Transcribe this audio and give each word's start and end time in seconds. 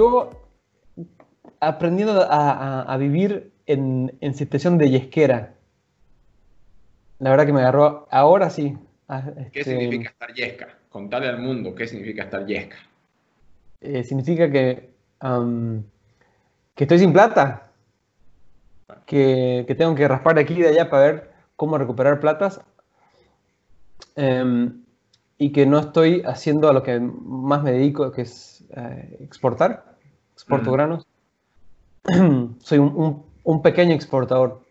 yo 0.00 0.30
aprendiendo 1.60 2.26
a, 2.30 2.96
vivir 2.96 3.52
en, 3.66 4.34
situación 4.34 4.78
de 4.78 4.88
yesquera. 4.90 5.54
La 7.18 7.30
verdad 7.30 7.44
que 7.44 7.52
me 7.52 7.60
agarró 7.60 8.08
ahora 8.10 8.48
sí. 8.48 8.78
¿Qué 9.52 9.60
este, 9.60 9.78
significa 9.78 10.10
estar 10.10 10.32
yesca? 10.32 10.68
Contale 10.88 11.28
al 11.28 11.38
mundo 11.38 11.74
qué 11.74 11.86
significa 11.86 12.24
estar 12.24 12.46
yesca. 12.46 12.76
Eh, 13.82 14.02
significa 14.04 14.50
que, 14.50 14.90
que 16.74 16.84
estoy 16.84 16.98
sin 16.98 17.12
plata. 17.12 17.70
Que, 19.04 19.66
tengo 19.76 19.94
que 19.94 20.08
raspar 20.08 20.34
de 20.36 20.40
aquí 20.42 20.54
y 20.54 20.62
de 20.62 20.68
allá 20.68 20.88
para 20.88 21.02
ver 21.04 21.30
cómo 21.56 21.76
recuperar 21.76 22.20
platas. 22.20 22.62
Em, 24.16 24.82
y 25.36 25.52
que 25.52 25.66
no 25.66 25.78
estoy 25.78 26.22
haciendo 26.26 26.68
a 26.68 26.72
lo 26.72 26.82
que 26.82 27.00
más 27.00 27.62
me 27.62 27.72
dedico, 27.72 28.12
que 28.12 28.22
es 28.22 28.64
eh, 28.76 29.18
exportar. 29.20 29.89
Exporto 30.40 30.72
granos. 30.72 31.06
soy 32.62 32.78
un, 32.78 33.62
pequeño 33.62 33.94
exportador. 33.94 34.62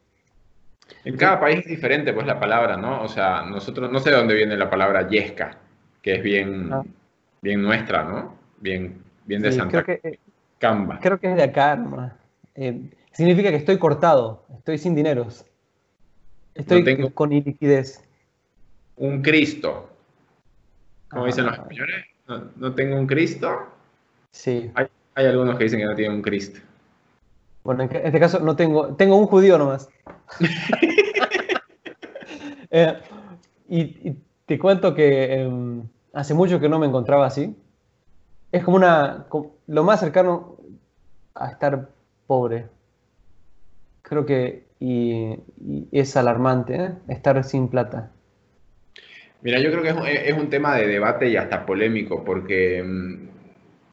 En 1.06 1.16
cada 1.16 1.40
país 1.40 1.60
es 1.60 1.68
diferente, 1.68 2.12
pues 2.12 2.26
la 2.26 2.40
palabra, 2.40 2.76
¿no? 2.76 3.04
O 3.04 3.08
sea, 3.08 3.44
nosotros, 3.44 3.92
no 3.92 4.00
sé 4.00 4.10
de 4.10 4.16
dónde 4.16 4.34
viene 4.34 4.58
la 4.58 4.68
palabra 4.68 5.08
yesca, 5.08 5.60
que 6.02 6.16
es 6.16 6.24
bien, 6.24 6.74
ah. 6.74 6.84
bien 7.42 7.62
nuestra, 7.62 8.04
¿no? 8.04 8.36
Bien, 8.60 9.00
bien 9.26 9.44
de 9.44 9.52
Santa 9.52 9.84
creo 9.84 10.00
que, 10.02 10.20
Camba. 10.58 11.00
Creo 11.02 11.20
que 11.20 11.30
es 11.30 11.36
de 11.36 11.44
acá 11.44 11.76
nomás. 11.76 12.14
Eh, 12.56 12.90
significa 13.12 13.52
que 13.52 13.58
estoy 13.58 13.78
cortado, 13.78 14.46
estoy 14.58 14.80
sin 14.80 14.96
dineros. 14.96 15.46
Estoy 16.56 17.12
con 17.12 17.32
iliquidez. 17.32 18.04
Un 18.98 19.22
Cristo. 19.22 19.88
Como 21.10 21.28
dicen 21.28 21.46
los 21.46 21.60
ah. 21.60 21.62
españoles, 21.62 22.06
no, 22.56 22.74
tengo 22.74 22.98
un 22.98 23.06
Cristo. 23.06 23.70
Sí. 24.32 24.72
Hay, 24.74 24.88
hay 25.20 25.28
algunos 25.28 25.58
que 25.58 25.66
dicen 25.66 25.80
que 25.80 25.86
no 25.86 25.96
tienen 25.96 26.16
un 26.16 26.22
Cristo. 26.22 26.62
Bueno, 27.64 27.84
en 27.84 27.90
este 27.94 28.20
caso 28.20 28.40
no 28.40 28.56
tengo, 28.56 28.96
tengo 28.96 29.18
un 29.18 29.28
judío 29.28 29.58
nomás. 29.58 29.90
Eh, 32.72 32.94
y, 33.68 34.16
te 34.46 34.60
cuento 34.60 34.94
que 34.94 35.42
em, 35.42 35.82
hace 36.14 36.36
mucho 36.36 36.60
que 36.60 36.70
no 36.70 36.78
me 36.78 36.86
encontraba 36.86 37.26
así. 37.26 37.56
Es 38.52 38.64
como 38.64 38.78
una, 38.78 39.26
lo 39.66 39.84
más 39.84 40.00
cercano 40.00 40.56
a 41.34 41.50
estar 41.50 41.90
pobre. 42.28 42.68
Creo 44.04 44.24
que 44.24 44.68
y, 44.80 45.36
es 45.92 46.16
alarmante, 46.16 46.76
¿eh? 46.76 46.92
estar 47.08 47.44
sin 47.44 47.70
plata. 47.70 48.12
Mira, 49.42 49.60
yo 49.60 49.72
creo 49.72 49.82
que 49.82 50.30
es 50.30 50.38
un, 50.38 50.52
tema 50.52 50.76
de 50.76 50.86
debate 50.86 51.28
y 51.28 51.38
hasta 51.38 51.66
polémico, 51.66 52.24
porque 52.24 52.78
em, 52.78 53.29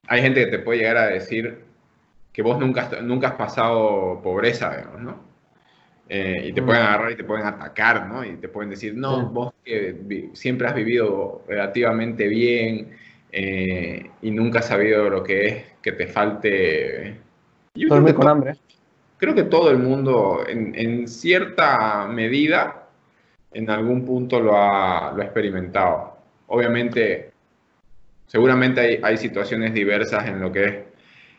hay 0.08 0.22
gente 0.22 0.44
que 0.44 0.50
te 0.50 0.58
puede 0.58 0.80
llegar 0.80 0.96
a 0.96 1.06
decir, 1.06 1.64
que 2.32 2.42
vos 2.42 2.58
nunca, 2.58 2.90
nunca 3.02 3.28
has 3.28 3.34
pasado 3.34 4.20
pobreza, 4.22 4.76
digamos, 4.76 5.00
¿no? 5.00 5.26
Eh, 6.08 6.48
y 6.48 6.52
te 6.52 6.62
pueden 6.62 6.82
agarrar 6.82 7.10
y 7.10 7.16
te 7.16 7.24
pueden 7.24 7.46
atacar, 7.46 8.06
¿no? 8.06 8.24
Y 8.24 8.36
te 8.36 8.48
pueden 8.48 8.70
decir, 8.70 8.94
no, 8.94 9.28
vos 9.30 9.54
que 9.64 10.30
siempre 10.34 10.68
has 10.68 10.74
vivido 10.74 11.44
relativamente 11.48 12.28
bien 12.28 12.90
eh, 13.32 14.10
y 14.22 14.30
nunca 14.30 14.60
has 14.60 14.68
sabido 14.68 15.10
lo 15.10 15.24
que 15.24 15.46
es 15.46 15.64
que 15.82 15.92
te 15.92 16.06
falte... 16.06 17.16
Dormir 17.74 18.14
con 18.14 18.28
hambre. 18.28 18.54
Creo 19.16 19.34
que 19.34 19.44
todo 19.44 19.70
el 19.70 19.78
mundo, 19.78 20.44
en, 20.46 21.08
cierta 21.08 22.06
medida, 22.06 22.88
en 23.52 23.68
algún 23.70 24.04
punto 24.04 24.38
lo 24.40 24.56
ha, 24.56 25.12
lo 25.12 25.22
ha 25.22 25.24
experimentado. 25.24 26.18
Obviamente, 26.46 27.32
seguramente 28.26 28.80
hay, 28.80 29.00
hay 29.02 29.16
situaciones 29.16 29.74
diversas 29.74 30.26
en 30.26 30.40
lo 30.40 30.52
que 30.52 30.64
es 30.64 30.74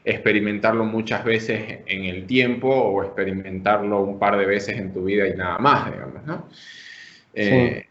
experimentarlo 0.07 0.85
muchas 0.85 1.25
veces 1.25 1.79
en 1.85 2.05
el 2.05 2.25
tiempo 2.25 2.69
o 2.69 3.03
experimentarlo 3.03 4.01
un 4.01 4.17
par 4.17 4.37
de 4.37 4.45
veces 4.45 4.77
en 4.77 4.93
tu 4.93 5.03
vida 5.03 5.27
y 5.27 5.35
nada 5.35 5.57
más, 5.57 5.91
digamos, 5.91 6.23
¿no? 6.23 6.47
Eh, 7.33 7.85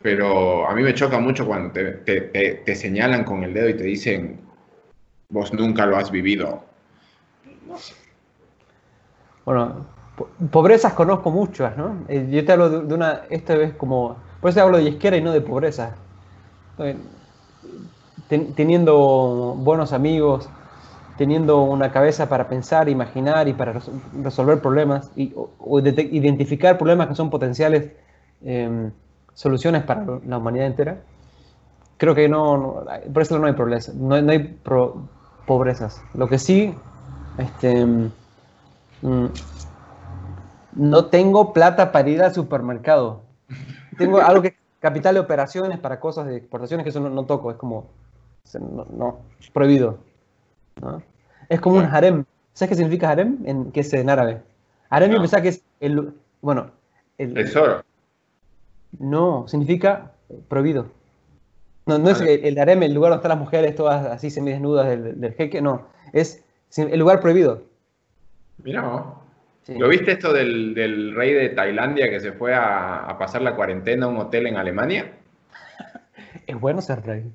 pero 0.00 0.66
a 0.66 0.74
mí 0.74 0.82
me 0.82 0.94
choca 0.94 1.18
mucho 1.18 1.46
cuando 1.46 1.72
te, 1.72 2.74
señalan 2.74 3.22
con 3.24 3.44
el 3.44 3.52
dedo 3.52 3.68
y 3.68 3.74
te 3.74 3.84
dicen, 3.84 4.40
vos 5.28 5.52
nunca 5.52 5.84
lo 5.84 5.98
has 5.98 6.10
vivido. 6.10 6.64
Bueno, 9.44 9.86
pobrezas 10.50 10.94
conozco 10.94 11.30
muchas, 11.30 11.76
¿no? 11.76 12.06
Eh, 12.08 12.28
yo 12.30 12.44
te 12.46 12.52
hablo 12.52 12.70
de 12.80 12.94
una, 12.94 13.24
esta 13.28 13.54
vez 13.56 13.74
como, 13.74 14.16
por 14.40 14.50
eso 14.50 14.62
hablo 14.62 14.78
de 14.78 14.84
izquierda 14.84 15.18
y 15.18 15.22
no 15.22 15.32
de 15.32 15.42
pobreza. 15.42 15.96
Teniendo 18.28 19.54
buenos 19.56 19.92
amigos, 19.92 20.48
teniendo 21.16 21.62
una 21.62 21.90
cabeza 21.90 22.28
para 22.28 22.48
pensar, 22.48 22.88
imaginar 22.88 23.48
y 23.48 23.54
para 23.54 23.80
resolver 24.22 24.60
problemas 24.60 25.10
y, 25.16 25.32
o, 25.34 25.80
identificar 25.80 26.78
problemas 26.78 27.08
que 27.08 27.14
son 27.14 27.30
potenciales 27.30 27.90
em, 28.42 28.92
soluciones 29.34 29.82
para 29.82 30.04
la 30.26 30.38
humanidad 30.38 30.66
entera, 30.66 30.98
creo 31.96 32.14
que 32.14 32.28
no, 32.28 32.84
por 33.12 33.22
eso 33.22 33.38
no 33.38 33.46
hay 33.46 33.54
pobreza, 33.54 33.92
no, 33.94 34.14
hay 34.14 34.58
pobrezas. 35.46 36.02
Lo 36.14 36.28
que 36.28 36.38
sí, 36.38 36.74
este, 37.38 37.86
mm, 37.86 39.26
no 40.76 41.04
tengo 41.06 41.52
plata 41.52 41.90
para 41.92 42.08
ir 42.08 42.22
al 42.22 42.34
supermercado. 42.34 43.22
Tengo 43.96 44.20
algo 44.20 44.42
que 44.42 44.56
capital 44.80 45.14
de 45.14 45.20
operaciones 45.20 45.78
para 45.78 46.00
cosas 46.00 46.26
de 46.26 46.36
exportaciones 46.36 46.84
que 46.84 46.90
eso 46.90 47.00
no, 47.00 47.24
toco, 47.24 47.50
es 47.50 47.56
como, 47.56 47.86
no 48.54 49.20
prohibido. 49.52 49.98
Es 51.48 51.60
como 51.60 51.76
un 51.76 51.84
harem. 51.84 52.24
¿Sabes 52.52 52.70
qué 52.70 52.74
significa 52.76 53.10
harem? 53.10 53.38
En, 53.44 53.72
que 53.72 53.80
es 53.80 53.92
en 53.92 54.10
árabe. 54.10 54.42
Harem 54.90 55.12
yo 55.12 55.20
pensaba 55.20 55.42
que 55.42 55.48
es 55.48 55.62
el. 55.80 56.12
Bueno. 56.40 56.70
El 57.18 57.34
tesoro. 57.34 57.82
No, 58.98 59.46
significa 59.48 60.12
prohibido. 60.48 60.86
No, 61.86 61.98
no 61.98 62.10
es 62.10 62.20
el, 62.20 62.58
harem, 62.58 62.82
el 62.82 62.94
lugar 62.94 63.10
donde 63.10 63.20
están 63.20 63.30
las 63.30 63.38
mujeres 63.38 63.74
todas 63.74 64.06
así 64.06 64.30
semidesnudas 64.30 64.88
del, 64.88 65.20
del 65.20 65.32
jeque, 65.34 65.60
no. 65.60 65.88
Es 66.12 66.44
el 66.76 66.98
lugar 66.98 67.20
prohibido. 67.20 67.62
Mira 68.62 68.82
¿Lo 69.68 69.88
viste 69.88 70.12
esto 70.12 70.32
del, 70.32 71.14
rey 71.14 71.34
de 71.34 71.50
Tailandia 71.50 72.08
que 72.08 72.20
se 72.20 72.32
fue 72.32 72.54
a, 72.54 73.14
pasar 73.18 73.42
la 73.42 73.54
cuarentena 73.54 74.06
a 74.06 74.08
un 74.08 74.16
hotel 74.16 74.46
en 74.46 74.56
Alemania? 74.56 75.12
Es 76.46 76.58
bueno 76.58 76.80
ser 76.80 77.04
rey. 77.04 77.30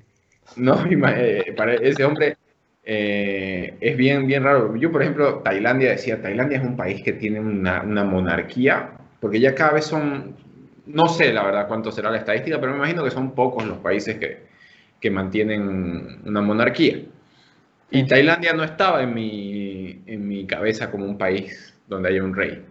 No, 0.56 0.84
eh, 0.90 1.54
para 1.56 1.74
ese 1.74 2.04
hombre 2.04 2.36
eh, 2.84 3.76
es 3.80 3.96
bien, 3.96 4.26
bien 4.26 4.42
raro. 4.42 4.76
Yo, 4.76 4.92
por 4.92 5.02
ejemplo, 5.02 5.40
Tailandia 5.44 5.90
decía, 5.90 6.20
Tailandia 6.20 6.58
es 6.58 6.64
un 6.64 6.76
país 6.76 7.02
que 7.02 7.14
tiene 7.14 7.40
una, 7.40 7.82
monarquía, 8.04 8.90
porque 9.20 9.40
ya 9.40 9.54
cada 9.54 9.72
vez 9.72 9.86
son, 9.86 10.36
no 10.86 11.06
sé 11.08 11.32
la 11.32 11.44
verdad 11.44 11.66
cuánto 11.68 11.90
será 11.90 12.10
la 12.10 12.18
estadística, 12.18 12.60
pero 12.60 12.72
me 12.72 12.78
imagino 12.78 13.04
que 13.04 13.10
son 13.10 13.34
pocos 13.34 13.64
los 13.66 13.78
países 13.78 14.16
que, 14.18 14.44
que 15.00 15.10
mantienen 15.10 16.20
una 16.24 16.40
monarquía. 16.42 16.98
Y 17.90 18.06
Tailandia 18.06 18.52
no 18.54 18.64
estaba 18.64 19.02
en 19.02 19.14
mi, 19.14 20.02
en 20.06 20.26
mi 20.26 20.46
cabeza 20.46 20.90
como 20.90 21.04
un 21.04 21.16
país 21.16 21.74
donde 21.86 22.08
haya 22.08 22.24
un 22.24 22.34
rey. 22.34 22.64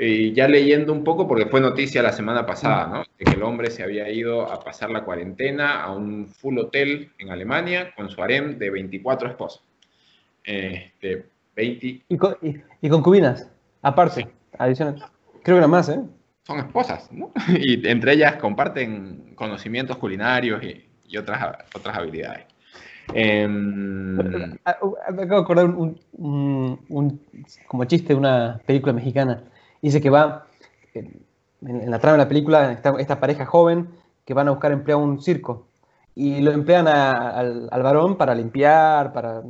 Y 0.00 0.32
ya 0.32 0.46
leyendo 0.46 0.92
un 0.92 1.02
poco, 1.02 1.26
porque 1.26 1.46
fue 1.46 1.60
noticia 1.60 2.02
la 2.02 2.12
semana 2.12 2.46
pasada, 2.46 2.86
¿no? 2.86 3.04
De 3.18 3.24
que 3.24 3.32
el 3.32 3.42
hombre 3.42 3.68
se 3.70 3.82
había 3.82 4.08
ido 4.08 4.42
a 4.42 4.60
pasar 4.60 4.90
la 4.90 5.02
cuarentena 5.02 5.82
a 5.82 5.90
un 5.90 6.28
full 6.28 6.56
hotel 6.58 7.10
en 7.18 7.30
Alemania 7.30 7.92
con 7.96 8.08
su 8.08 8.22
harem 8.22 8.58
de 8.58 8.70
24 8.70 9.30
esposas. 9.30 9.62
Este, 10.44 11.26
20... 11.56 12.04
¿Y, 12.08 12.16
con, 12.16 12.36
y, 12.80 12.88
concubinas, 12.88 13.50
aparte, 13.82 14.28
adicional. 14.56 15.04
Creo 15.42 15.56
que 15.56 15.60
nada 15.60 15.66
más, 15.66 15.88
¿eh? 15.88 16.00
Son 16.46 16.60
esposas, 16.60 17.10
¿no? 17.10 17.32
Y 17.58 17.84
entre 17.88 18.12
ellas 18.12 18.36
comparten 18.36 19.32
conocimientos 19.34 19.96
culinarios 19.96 20.62
y, 20.62 21.16
otras, 21.16 21.56
otras 21.74 21.96
habilidades. 21.96 22.46
Me 23.12 24.58
acabo 24.64 24.96
de 25.16 25.36
acordar 25.36 25.64
un, 25.64 25.98
un, 26.12 27.20
como 27.66 27.84
chiste 27.86 28.08
de 28.08 28.14
una 28.14 28.60
película 28.64 28.92
mexicana 28.92 29.42
Dice 29.82 30.00
que 30.00 30.10
va, 30.10 30.46
en, 30.94 31.90
la 31.90 31.98
trama 31.98 32.18
de 32.18 32.24
la 32.24 32.28
película, 32.28 32.72
esta, 32.72 33.20
pareja 33.20 33.46
joven 33.46 33.88
que 34.24 34.34
van 34.34 34.48
a 34.48 34.52
buscar 34.52 34.72
empleo 34.72 34.98
a 34.98 35.02
un 35.02 35.20
circo 35.20 35.66
y 36.14 36.40
lo 36.40 36.52
emplean 36.52 36.88
al, 36.88 37.68
varón 37.70 38.16
para 38.16 38.34
limpiar, 38.34 39.12
para... 39.12 39.42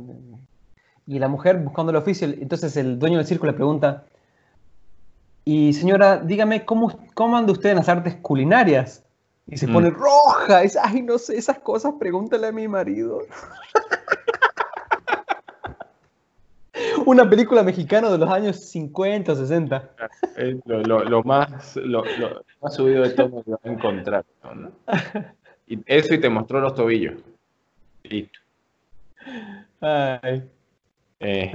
Y 1.07 1.17
la 1.17 1.27
mujer 1.27 1.57
buscando 1.57 1.89
el 1.89 1.95
oficio, 1.95 2.27
entonces 2.27 2.77
el 2.77 2.99
dueño 2.99 3.17
del 3.17 3.25
circo 3.25 3.47
le 3.47 3.53
pregunta, 3.53 4.05
y 5.43 5.73
señora, 5.73 6.17
dígame, 6.17 6.63
¿cómo, 6.65 6.99
cómo 7.15 7.35
anda 7.35 7.51
usted 7.51 7.71
en 7.71 7.77
las 7.77 7.89
artes 7.89 8.17
culinarias? 8.21 9.03
Y 9.47 9.57
se 9.57 9.65
mm. 9.65 9.73
pone 9.73 9.89
roja, 9.89 10.61
es, 10.61 10.77
ay, 10.77 11.01
no 11.01 11.17
sé, 11.17 11.37
esas 11.37 11.57
cosas, 11.57 11.95
pregúntale 11.99 12.45
a 12.45 12.51
mi 12.51 12.67
marido. 12.67 13.21
una 17.09 17.29
película 17.29 17.63
mexicana 17.63 18.09
de 18.11 18.17
los 18.17 18.29
años 18.29 18.69
50 18.69 19.31
o 19.31 19.35
60. 19.35 19.89
lo, 20.65 21.23
más, 21.23 21.75
lo, 21.77 22.03
más 22.61 22.75
subido 22.75 23.01
de 23.03 23.09
todo 23.09 23.43
que 23.43 23.51
va 23.51 23.59
a 23.63 23.69
encontrar. 23.69 24.25
Y 25.65 25.79
eso 25.85 26.13
y 26.13 26.19
te 26.19 26.29
mostró 26.29 26.61
los 26.61 26.73
tobillos. 26.75 27.15
Listo. 28.03 28.39
Este, 31.19 31.51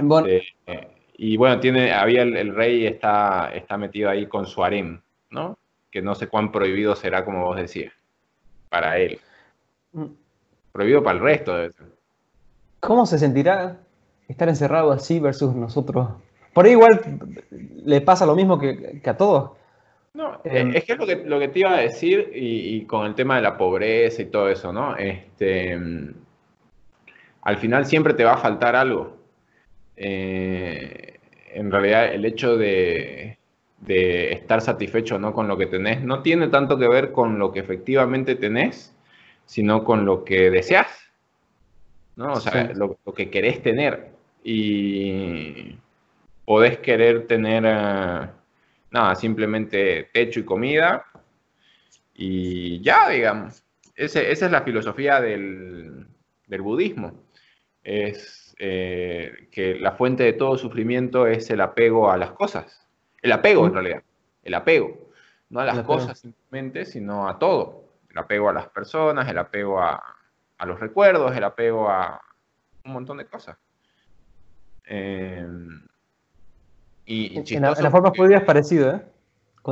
y 1.17 1.37
bueno, 1.37 1.59
tiene, 1.59 1.91
había 1.91 2.23
el, 2.23 2.53
rey 2.53 2.85
está, 2.85 3.51
está 3.53 3.77
metido 3.77 4.09
ahí 4.09 4.27
con 4.27 4.45
su 4.45 4.63
harem, 4.63 5.01
¿no? 5.29 5.57
Que 5.91 6.01
no 6.01 6.15
sé 6.15 6.27
cuán 6.27 6.51
prohibido 6.51 6.95
será, 6.95 7.23
como 7.23 7.45
vos 7.45 7.57
decías, 7.57 7.93
para 8.69 8.97
él. 8.99 9.19
Mm. 9.93 10.05
Prohibido 10.71 11.03
para 11.03 11.17
el 11.17 11.23
resto, 11.23 11.55
debe 11.55 11.71
ser. 11.71 11.87
¿Cómo 12.81 13.05
se 13.05 13.17
sentirá 13.17 13.79
estar 14.27 14.49
encerrado 14.49 14.91
así 14.91 15.19
versus 15.19 15.55
nosotros? 15.55 16.09
Por 16.53 16.65
ahí 16.65 16.71
igual 16.71 17.19
le 17.83 18.01
pasa 18.01 18.25
lo 18.25 18.35
mismo 18.35 18.57
que, 18.57 19.01
a 19.05 19.17
todos. 19.17 19.51
No, 20.13 20.39
eh, 20.45 20.71
es 20.73 20.85
que 20.85 20.93
es 20.93 20.97
lo 20.97 21.05
que, 21.05 21.17
lo 21.17 21.39
que 21.39 21.49
te 21.49 21.59
iba 21.59 21.73
a 21.73 21.81
decir 21.81 22.31
y, 22.33 22.85
con 22.85 23.05
el 23.05 23.15
tema 23.15 23.35
de 23.35 23.41
la 23.41 23.57
pobreza 23.57 24.21
y 24.21 24.27
todo 24.27 24.49
eso, 24.49 24.71
¿no? 24.71 24.95
Este, 24.95 25.77
al 27.41 27.57
final 27.57 27.85
siempre 27.85 28.13
te 28.13 28.23
va 28.23 28.33
a 28.33 28.37
faltar 28.37 28.75
algo. 28.75 29.17
Eh, 29.97 31.19
en 31.53 31.71
realidad 31.71 32.13
el 32.13 32.25
hecho 32.25 32.57
de, 32.57 33.37
estar 33.87 34.61
satisfecho 34.61 35.19
no 35.19 35.31
con 35.31 35.47
lo 35.47 35.57
que 35.57 35.67
tenés 35.67 36.01
no 36.01 36.21
tiene 36.21 36.47
tanto 36.47 36.77
que 36.77 36.87
ver 36.87 37.11
con 37.11 37.37
lo 37.37 37.51
que 37.51 37.59
efectivamente 37.59 38.35
tenés, 38.35 38.95
sino 39.45 39.83
con 39.83 40.05
lo 40.05 40.23
que 40.23 40.49
deseas, 40.49 40.87
¿no? 42.15 42.33
O 42.33 42.39
sea, 42.39 42.71
lo, 42.73 42.97
que 43.13 43.29
querés 43.29 43.61
tener. 43.61 44.14
Y 44.47 45.75
podés 46.45 46.77
querer 46.77 47.25
tener, 47.25 47.63
eh, 47.65 48.29
nada, 48.91 49.15
simplemente 49.15 50.11
techo 50.13 50.39
y 50.39 50.45
comida 50.45 51.03
y 52.13 52.79
ya, 52.81 53.09
digamos. 53.09 53.63
esa 53.95 54.21
es 54.21 54.51
la 54.51 54.61
filosofía 54.61 55.19
del, 55.19 56.05
del 56.45 56.61
budismo. 56.61 57.25
Es 57.83 58.55
eh, 58.59 59.47
que 59.51 59.75
la 59.75 59.93
fuente 59.93 60.23
de 60.23 60.33
todo 60.33 60.57
sufrimiento 60.57 61.27
es 61.27 61.49
el 61.49 61.61
apego 61.61 62.11
a 62.11 62.17
las 62.17 62.31
cosas. 62.31 62.87
El 63.21 63.31
apego, 63.31 63.65
en 63.65 63.73
realidad. 63.73 64.03
El 64.43 64.53
apego. 64.53 65.09
No 65.49 65.59
a 65.59 65.65
las 65.65 65.81
cosas 65.81 66.19
simplemente, 66.19 66.85
sino 66.85 67.27
a 67.27 67.37
todo. 67.39 67.85
El 68.09 68.17
apego 68.19 68.49
a 68.49 68.53
las 68.53 68.67
personas, 68.69 69.27
el 69.27 69.37
apego 69.37 69.81
a, 69.81 70.01
los 70.65 70.79
recuerdos, 70.79 71.35
el 71.35 71.43
apego 71.43 71.89
a 71.89 72.21
un 72.85 72.93
montón 72.93 73.17
de 73.17 73.25
cosas. 73.25 73.57
Eh, 74.87 75.47
y, 77.05 77.55
en, 77.55 77.61
la, 77.61 77.91
forma 77.91 78.11
podría 78.11 78.45
parecido, 78.45 78.95
¿eh? 78.95 79.01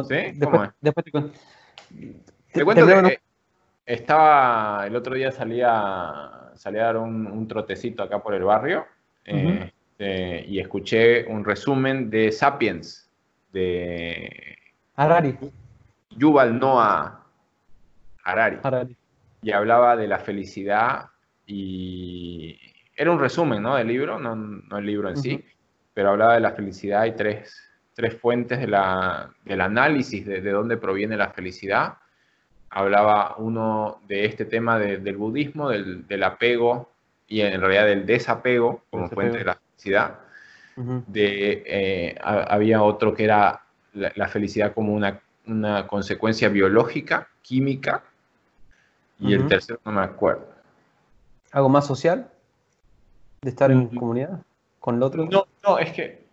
¿Sí? 0.07 0.37
Después, 0.37 0.69
después 0.81 1.05
te, 1.05 2.63
cuento 2.63 2.85
que 2.85 3.19
estaba, 3.85 4.85
el 4.87 4.95
otro 4.95 5.15
día 5.15 5.31
salía 5.31 6.43
salí 6.55 6.79
a 6.79 6.83
dar 6.83 6.97
un, 6.97 7.47
trotecito 7.47 8.03
acá 8.03 8.21
por 8.21 8.33
el 8.33 8.43
barrio 8.43 8.85
este, 9.25 10.45
y 10.47 10.59
escuché 10.59 11.25
un 11.25 11.43
resumen 11.43 12.09
de 12.09 12.31
Sapiens, 12.31 13.09
de 13.51 14.57
Harari. 14.95 15.37
Yuval 16.11 16.59
Noah 16.59 17.23
Harari. 18.23 18.57
Y 19.41 19.51
hablaba 19.51 19.95
de 19.95 20.07
la 20.07 20.19
felicidad 20.19 21.09
y 21.45 22.57
era 22.95 23.11
un 23.11 23.19
resumen 23.19 23.61
¿no? 23.61 23.75
del 23.75 23.87
libro, 23.87 24.19
no, 24.19 24.77
el 24.77 24.85
libro 24.85 25.09
en 25.09 25.17
sí, 25.17 25.43
pero 25.93 26.09
hablaba 26.09 26.35
de 26.35 26.39
la 26.39 26.51
felicidad 26.51 27.05
y 27.05 27.11
tres, 27.13 27.69
tres 27.93 28.15
fuentes 28.15 28.59
de 28.59 28.67
la, 28.67 29.31
del 29.45 29.61
análisis 29.61 30.25
de, 30.25 30.41
de 30.41 30.51
dónde 30.51 30.77
proviene 30.77 31.17
la 31.17 31.29
felicidad 31.29 31.97
hablaba 32.73 33.35
uno 33.37 33.99
de 34.07 34.25
este 34.25 34.45
tema 34.45 34.79
del 34.79 35.15
budismo, 35.15 35.69
del, 35.69 36.23
apego 36.23 36.89
y 37.27 37.41
en 37.41 37.61
realidad 37.61 37.85
del 37.85 38.05
desapego 38.05 38.81
como 38.89 39.09
fuente 39.09 39.37
de 39.37 39.43
la 39.45 39.55
felicidad. 39.55 40.19
de, 40.75 41.63
eh, 41.65 42.17
había 42.21 42.81
otro 42.81 43.13
que 43.13 43.25
era 43.25 43.61
la, 43.93 44.27
felicidad 44.27 44.73
como 44.73 44.93
una, 44.93 45.21
consecuencia 45.87 46.49
biológica, 46.49 47.27
química, 47.41 48.03
y 49.19 49.33
el 49.33 49.47
tercero 49.47 49.79
no 49.85 49.91
me 49.91 50.01
acuerdo. 50.01 50.47
¿Algo 51.51 51.69
más 51.69 51.85
social? 51.85 52.27
¿De 53.43 53.49
estar 53.49 53.71
en 53.71 53.87
comunidad 53.87 54.41
con 54.79 54.95
el 54.95 55.03
otro? 55.03 55.25
No, 55.25 55.45
no, 55.63 55.77
es 55.77 55.91
que 55.91 56.23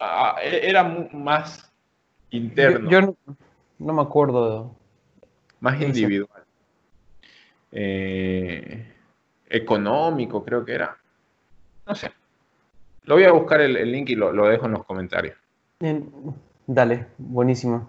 ah, 0.00 0.36
e, 0.42 0.68
era 0.68 0.82
más 1.12 1.72
interno. 2.30 2.90
Yo, 2.90 3.00
no, 3.00 3.16
no 3.78 3.92
me 3.92 4.02
acuerdo 4.02 4.74
más 5.60 5.80
individual. 5.80 6.42
Eh, 7.70 8.92
económico, 9.48 10.44
creo 10.44 10.64
que 10.64 10.74
era. 10.74 10.96
No 11.86 11.94
sé. 11.94 12.10
Lo 13.04 13.14
voy 13.14 13.24
a 13.24 13.32
buscar 13.32 13.60
el, 13.60 13.92
link 13.92 14.10
y 14.10 14.16
lo, 14.16 14.32
dejo 14.48 14.66
en 14.66 14.72
los 14.72 14.84
comentarios. 14.84 15.36
dale, 16.66 17.06
buenísimo. 17.18 17.88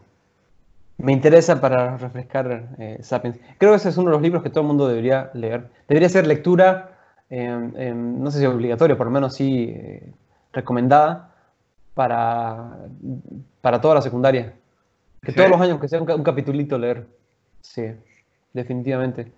Me 0.98 1.12
interesa 1.12 1.60
para 1.60 1.98
refrescar 1.98 2.76
eh, 2.78 3.00
Sapiens. 3.02 3.40
Creo 3.58 3.72
que 3.72 3.78
ese 3.78 3.90
es 3.90 3.98
uno 3.98 4.12
de 4.12 4.16
los 4.16 4.22
libros 4.22 4.44
que 4.44 4.50
todo 4.50 4.62
el 4.62 4.68
mundo 4.68 4.88
debería 4.88 5.32
leer. 5.34 5.68
Debería 5.88 6.10
ser 6.10 6.28
lectura, 6.28 6.97
no 7.30 8.32
sé 8.32 8.40
si 8.40 8.46
obligatoria, 8.46 8.98
por 8.98 9.08
lo 9.08 9.12
menos 9.12 9.36
sí 9.36 9.66
eh, 9.70 10.14
recomendada 10.54 11.34
para, 11.94 12.78
para 13.62 13.82
toda 13.82 13.96
la 13.96 14.02
secundaria. 14.02 14.54
Que 15.22 15.34
todos 15.34 15.50
los 15.50 15.60
años 15.60 15.80
que 15.80 15.88
sea 15.88 16.02
un, 16.02 16.10
un 16.10 16.24
capitulito 16.24 16.78
leer. 16.78 17.06
Sí, 17.62 17.92
definitivamente. 18.54 19.32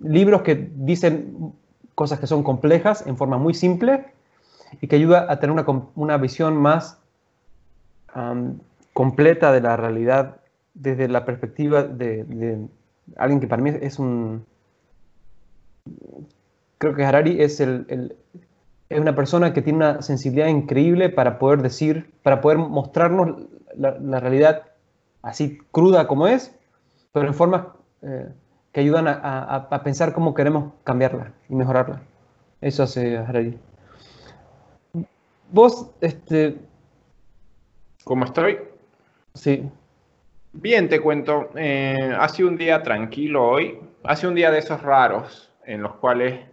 libros 0.00 0.42
que 0.42 0.70
dicen 0.74 1.52
cosas 1.94 2.18
que 2.18 2.26
son 2.26 2.42
complejas 2.42 3.06
en 3.06 3.16
forma 3.16 3.36
muy 3.38 3.54
simple 3.54 4.06
y 4.80 4.86
que 4.86 4.96
ayuda 4.96 5.30
a 5.30 5.38
tener 5.38 5.64
una, 5.94 6.16
visión 6.16 6.56
más 6.56 6.98
completa 8.92 9.52
de 9.52 9.60
la 9.60 9.76
realidad 9.76 10.36
desde 10.74 11.08
la 11.08 11.24
perspectiva 11.24 11.82
de, 11.82 12.66
alguien 13.16 13.40
que 13.40 13.46
para 13.46 13.62
mí 13.62 13.72
es 13.80 13.98
un... 13.98 14.44
Creo 16.82 16.96
que 16.96 17.04
Harari 17.04 17.40
es, 17.40 17.60
el, 17.60 18.16
es 18.88 18.98
una 18.98 19.14
persona 19.14 19.52
que 19.52 19.62
tiene 19.62 19.76
una 19.76 20.02
sensibilidad 20.02 20.48
increíble 20.48 21.10
para 21.10 21.38
poder 21.38 21.62
decir, 21.62 22.12
para 22.24 22.40
poder 22.40 22.58
mostrarnos 22.58 23.44
la, 23.76 23.96
la 24.00 24.18
realidad 24.18 24.64
así 25.22 25.60
cruda 25.70 26.08
como 26.08 26.26
es, 26.26 26.58
pero 27.12 27.28
en 27.28 27.34
formas 27.34 27.66
eh, 28.02 28.26
que 28.72 28.80
ayudan 28.80 29.06
a, 29.06 29.80
pensar 29.84 30.12
cómo 30.12 30.34
queremos 30.34 30.72
cambiarla 30.82 31.32
y 31.48 31.54
mejorarla. 31.54 32.02
Eso 32.60 32.82
hace 32.82 33.16
Harari. 33.16 33.56
Vos, 35.52 35.88
este... 36.00 36.56
¿Cómo 38.02 38.24
estoy? 38.24 38.58
Sí. 39.34 39.70
Bien, 40.52 40.88
te 40.88 40.98
cuento. 40.98 41.50
Eh, 41.54 42.12
ha 42.18 42.28
sido 42.28 42.48
un 42.48 42.56
día 42.56 42.82
tranquilo 42.82 43.48
hoy. 43.48 43.78
Ha 44.02 44.16
sido 44.16 44.30
un 44.30 44.34
día 44.34 44.50
de 44.50 44.58
esos 44.58 44.82
raros 44.82 45.48
en 45.64 45.80
los 45.80 45.94
cuales 45.94 46.50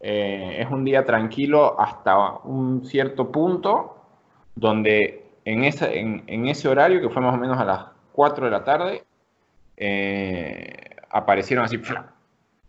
eh, 0.00 0.56
es 0.60 0.70
un 0.70 0.84
día 0.84 1.04
tranquilo 1.04 1.78
hasta 1.78 2.38
un 2.44 2.86
cierto 2.86 3.30
punto 3.30 3.96
donde 4.54 5.24
en, 5.44 5.64
en, 5.64 6.46
ese 6.48 6.68
horario, 6.68 7.00
que 7.00 7.10
fue 7.10 7.22
más 7.22 7.34
o 7.34 7.38
menos 7.38 7.58
a 7.58 7.64
las 7.64 7.84
4 8.12 8.46
de 8.46 8.50
la 8.50 8.64
tarde, 8.64 9.04
eh, 9.76 10.96
aparecieron 11.10 11.64
así 11.64 11.80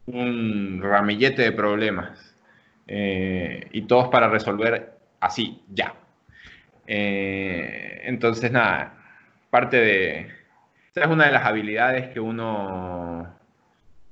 un 0.08 0.82
ramillete 0.84 1.42
de 1.44 1.52
problemas 1.54 2.36
eh, 2.88 3.68
y 3.72 3.84
todos 3.84 4.10
para 4.10 4.28
resolver 4.30 4.98
así, 5.20 5.64
ya. 5.70 5.96
Entonces, 6.88 8.52
nada, 8.52 8.94
parte 9.50 9.78
de... 9.78 10.28
Esa 10.90 11.06
es 11.06 11.08
una 11.08 11.28
de 11.28 11.32
las 11.32 11.46
habilidades 11.46 12.10
que 12.10 12.20
uno 12.20 13.34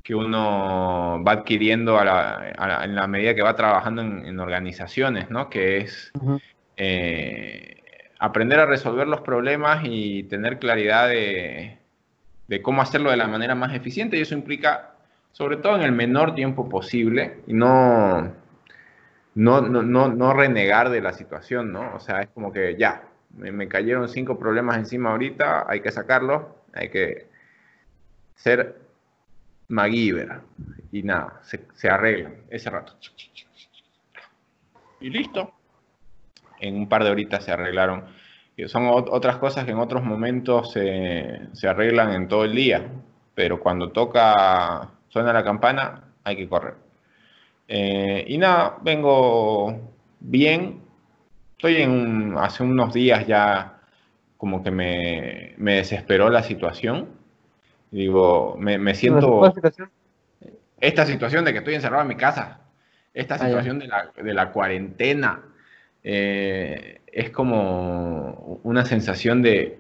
que 0.04 0.16
uno 0.16 1.24
va 1.26 1.32
adquiriendo 1.34 2.00
en 2.00 2.96
la 2.96 3.08
medida 3.08 3.36
que 3.36 3.42
va 3.42 3.56
trabajando 3.56 4.02
en, 4.02 4.40
organizaciones, 4.40 5.30
¿no? 5.30 5.50
Que 5.50 5.78
es 5.78 6.12
aprender 8.20 8.60
a 8.60 8.66
resolver 8.66 9.08
los 9.08 9.22
problemas 9.22 9.82
y 9.84 10.24
tener 10.24 10.60
claridad 10.60 11.08
de, 11.08 11.80
de 12.50 12.62
cómo 12.64 12.82
hacerlo 12.82 13.12
de 13.12 13.18
la 13.18 13.28
manera 13.28 13.54
más 13.54 13.76
eficiente 13.76 14.18
y 14.18 14.22
eso 14.22 14.34
implica, 14.34 14.96
sobre 15.32 15.58
todo 15.58 15.76
en 15.76 15.84
el 15.84 15.92
menor 15.92 16.34
tiempo 16.34 16.68
posible, 16.68 17.42
y 17.46 17.54
no, 17.54 18.34
no, 19.36 19.62
no, 19.62 20.34
renegar 20.34 20.90
de 20.90 21.00
la 21.00 21.14
situación, 21.14 21.72
¿no? 21.72 21.94
O 21.96 22.00
sea, 22.00 22.22
es 22.22 22.30
como 22.30 22.52
que 22.52 22.76
ya, 22.76 23.04
me, 23.38 23.68
cayeron 23.68 24.10
cinco 24.10 24.40
problemas 24.40 24.78
encima 24.78 25.12
ahorita, 25.12 25.66
hay 25.70 25.82
que 25.82 25.92
sacarlos, 25.92 26.42
hay 26.74 26.90
que 26.90 27.28
ser 28.34 28.78
MacGyver 29.70 30.42
y 30.92 31.04
nada, 31.04 31.40
se, 31.44 31.66
se 31.74 31.90
arreglan 31.90 32.44
ese 32.50 32.70
rato. 32.70 32.94
Y 35.00 35.10
listo. 35.10 35.54
En 36.60 36.76
un 36.76 36.90
par 36.90 37.04
de 37.04 37.10
horitas 37.10 37.46
se 37.46 37.52
arreglaron 37.52 38.04
son 38.68 38.88
otras 38.88 39.38
cosas 39.38 39.66
que 39.66 39.72
en 39.72 39.80
otros 39.80 40.04
momentos 40.04 40.74
se, 40.74 41.68
arreglan 41.68 42.14
en 42.14 42.28
todo 42.28 42.44
el 42.44 42.56
día, 42.56 42.88
pero 43.34 43.60
cuando 43.60 43.92
toca, 43.92 44.90
suena 45.08 45.32
la 45.32 45.44
campana, 45.44 46.04
hay 46.24 46.36
que 46.36 46.50
correr. 46.50 46.76
Eh, 47.68 48.26
y 48.28 48.38
nada, 48.38 48.78
vengo 48.82 49.80
bien, 50.20 50.82
estoy 51.52 51.78
en 51.78 52.36
hace 52.38 52.64
unos 52.64 52.94
días 52.94 53.28
ya 53.28 53.80
como 54.38 54.64
que 54.64 54.72
me, 54.72 55.54
me 55.58 55.76
desesperó 55.76 56.30
la 56.30 56.44
situación. 56.44 57.19
Digo, 57.92 58.56
me, 58.60 58.78
me 58.78 58.96
siento... 58.96 59.52
Situación? 59.54 59.90
Esta 60.80 61.06
situación 61.06 61.44
de 61.44 61.52
que 61.52 61.60
estoy 61.60 61.76
encerrado 61.76 62.04
en 62.04 62.08
mi 62.08 62.16
casa, 62.16 62.62
esta 63.14 63.36
ah, 63.36 63.40
situación 63.40 63.80
de, 63.80 63.88
la, 63.88 64.12
de, 64.16 64.34
la, 64.34 64.52
cuarentena, 64.52 65.42
eh, 66.04 67.02
es 67.08 67.32
como 67.32 68.60
una 68.64 68.86
sensación 68.86 69.42
de, 69.42 69.80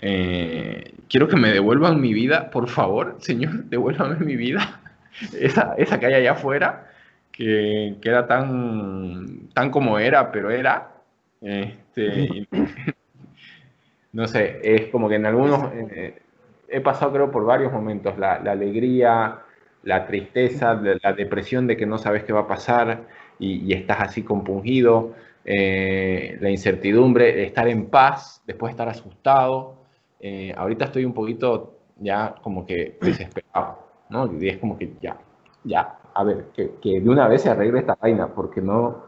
eh, 0.00 0.94
quiero 1.08 1.28
que 1.28 1.36
me 1.36 1.50
devuelvan 1.50 2.00
mi 2.00 2.12
vida, 2.12 2.50
por 2.50 2.68
favor, 2.68 3.16
Señor, 3.20 3.64
devuélvame 3.64 4.24
mi 4.24 4.36
vida, 4.36 4.80
esa, 5.40 5.74
esa 5.76 5.98
que 5.98 6.06
hay 6.06 6.14
allá 6.14 6.32
afuera, 6.32 6.90
que, 7.32 7.96
que, 8.00 8.08
era 8.08 8.26
tan, 8.26 9.48
tan 9.54 9.70
como 9.70 9.98
era, 9.98 10.32
pero 10.32 10.50
era. 10.50 10.92
Este, 11.40 12.48
no 14.12 14.26
sé, 14.26 14.60
es 14.62 14.88
como 14.88 15.08
que 15.08 15.16
en 15.16 15.26
algunos, 15.26 15.72
eh, 15.72 16.20
he 16.68 16.80
pasado 16.80 17.12
creo 17.12 17.30
por 17.30 17.44
varios 17.44 17.72
momentos, 17.72 18.18
la, 18.18 18.34
alegría, 18.34 19.40
la 19.82 20.06
tristeza, 20.06 20.74
la 20.74 21.12
depresión 21.12 21.66
de 21.66 21.76
que 21.76 21.86
no 21.86 21.98
sabes 21.98 22.24
qué 22.24 22.32
va 22.32 22.40
a 22.40 22.46
pasar 22.46 23.06
y, 23.38 23.72
estás 23.72 24.00
así 24.00 24.22
compungido, 24.22 25.14
eh, 25.44 26.36
la 26.40 26.50
incertidumbre, 26.50 27.44
estar 27.44 27.68
en 27.68 27.86
paz, 27.86 28.42
después 28.46 28.70
de 28.70 28.72
estar 28.72 28.88
asustado. 28.88 29.76
Eh, 30.20 30.52
ahorita 30.56 30.86
estoy 30.86 31.04
un 31.04 31.14
poquito 31.14 31.78
ya 31.96 32.34
como 32.42 32.66
que 32.66 32.98
desesperado, 33.00 33.78
¿no? 34.10 34.30
Y 34.40 34.48
es 34.48 34.58
como 34.58 34.76
que 34.76 34.92
ya, 35.00 35.16
ya, 35.64 35.98
a 36.12 36.24
ver, 36.24 36.46
que, 36.54 36.72
que 36.82 37.00
de 37.00 37.08
una 37.08 37.28
vez 37.28 37.42
se 37.42 37.50
arregle 37.50 37.80
esta 37.80 37.96
vaina, 38.00 38.28
porque 38.28 38.60
no, 38.60 39.04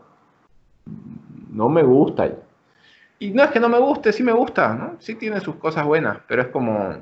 no 1.52 1.68
me 1.68 1.82
gusta. 1.82 2.30
Y 3.18 3.32
no 3.32 3.42
es 3.42 3.50
que 3.50 3.60
no 3.60 3.68
me 3.68 3.78
guste, 3.78 4.12
sí 4.12 4.22
me 4.22 4.32
gusta, 4.32 4.74
¿no? 4.74 4.96
Sí 4.98 5.16
tiene 5.16 5.40
sus 5.40 5.56
cosas 5.56 5.84
buenas, 5.84 6.18
pero 6.26 6.42
es 6.42 6.48
como 6.48 6.94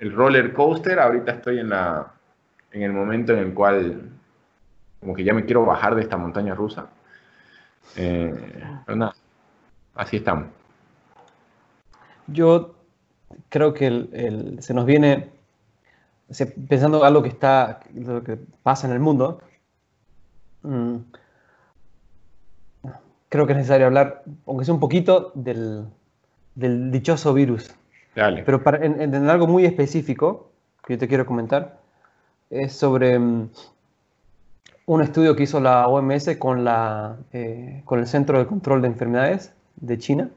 el 0.00 0.12
roller 0.12 0.52
coaster. 0.52 0.98
Ahorita 0.98 1.32
estoy 1.32 1.60
en, 1.60 1.68
la, 1.70 2.12
en 2.72 2.82
el 2.82 2.92
momento 2.92 3.32
en 3.32 3.38
el 3.38 3.54
cual 3.54 4.10
como 5.00 5.14
que 5.14 5.24
ya 5.24 5.32
me 5.32 5.44
quiero 5.44 5.64
bajar 5.64 5.94
de 5.94 6.02
esta 6.02 6.16
montaña 6.16 6.54
rusa. 6.54 6.88
Eh, 7.96 8.34
pero 8.84 8.96
nada, 8.96 9.14
así 9.94 10.16
estamos. 10.16 10.46
Yo 12.26 12.74
creo 13.48 13.72
que 13.74 14.58
se 14.60 14.74
nos 14.74 14.84
viene, 14.86 15.30
pensando 16.68 17.04
algo 17.04 17.22
que 17.22 17.28
está, 17.28 17.80
lo 17.94 18.22
que 18.22 18.38
pasa 18.62 18.86
en 18.86 18.92
el 18.92 19.00
mundo, 19.00 19.40
mm, 20.62 20.96
creo 23.28 23.46
que 23.46 23.52
es 23.52 23.56
necesario 23.56 23.86
hablar, 23.86 24.22
aunque 24.46 24.64
sea 24.64 24.74
un 24.74 24.80
poquito, 24.80 25.32
del, 25.34 25.86
dichoso 26.54 27.32
virus. 27.32 27.74
Pero 28.14 28.62
para, 28.62 28.84
en, 28.84 29.14
algo 29.28 29.46
muy 29.46 29.64
específico 29.64 30.50
que 30.84 30.94
yo 30.94 30.98
te 30.98 31.08
quiero 31.08 31.26
comentar, 31.26 31.78
es 32.50 32.72
sobre 32.72 33.18
mm, 33.18 33.50
un 34.86 35.02
estudio 35.02 35.36
que 35.36 35.44
hizo 35.44 35.60
la 35.60 35.86
OMS 35.86 36.36
con, 36.38 36.64
la, 36.64 37.16
eh, 37.32 37.82
con 37.84 38.00
el 38.00 38.06
Centro 38.06 38.38
de 38.38 38.46
Control 38.46 38.82
de 38.82 38.88
Enfermedades 38.88 39.52
de 39.76 39.98
China. 39.98 40.30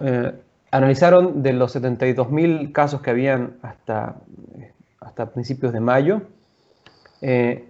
Eh, 0.00 0.32
analizaron 0.70 1.42
de 1.42 1.52
los 1.52 1.74
72.000 1.74 2.72
casos 2.72 3.00
que 3.00 3.10
habían 3.10 3.56
hasta, 3.62 4.16
hasta 5.00 5.30
principios 5.30 5.72
de 5.72 5.80
mayo, 5.80 6.22
eh, 7.20 7.68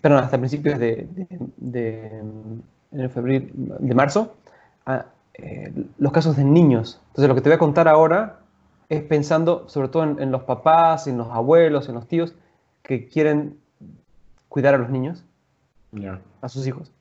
perdón, 0.00 0.24
hasta 0.24 0.38
principios 0.38 0.78
de, 0.78 1.06
de, 1.56 3.08
febrero, 3.08 3.46
de 3.54 3.94
marzo, 3.94 4.36
eh, 5.38 5.72
los 5.98 6.12
casos 6.12 6.36
de 6.36 6.44
niños. 6.44 7.00
Entonces, 7.08 7.28
lo 7.28 7.34
que 7.34 7.40
te 7.40 7.50
voy 7.50 7.56
a 7.56 7.58
contar 7.58 7.88
ahora 7.88 8.40
es 8.88 9.02
pensando 9.02 9.68
sobre 9.68 9.88
todo 9.88 10.04
en, 10.04 10.30
los 10.30 10.44
papás, 10.44 11.06
en 11.06 11.18
los 11.18 11.28
abuelos, 11.28 11.88
en 11.88 11.96
los 11.96 12.06
tíos 12.06 12.34
que 12.82 13.08
quieren 13.08 13.58
cuidar 14.48 14.74
a 14.74 14.78
los 14.78 14.90
niños, 14.90 15.24
a 16.40 16.48
sus 16.48 16.66
hijos. 16.66 16.92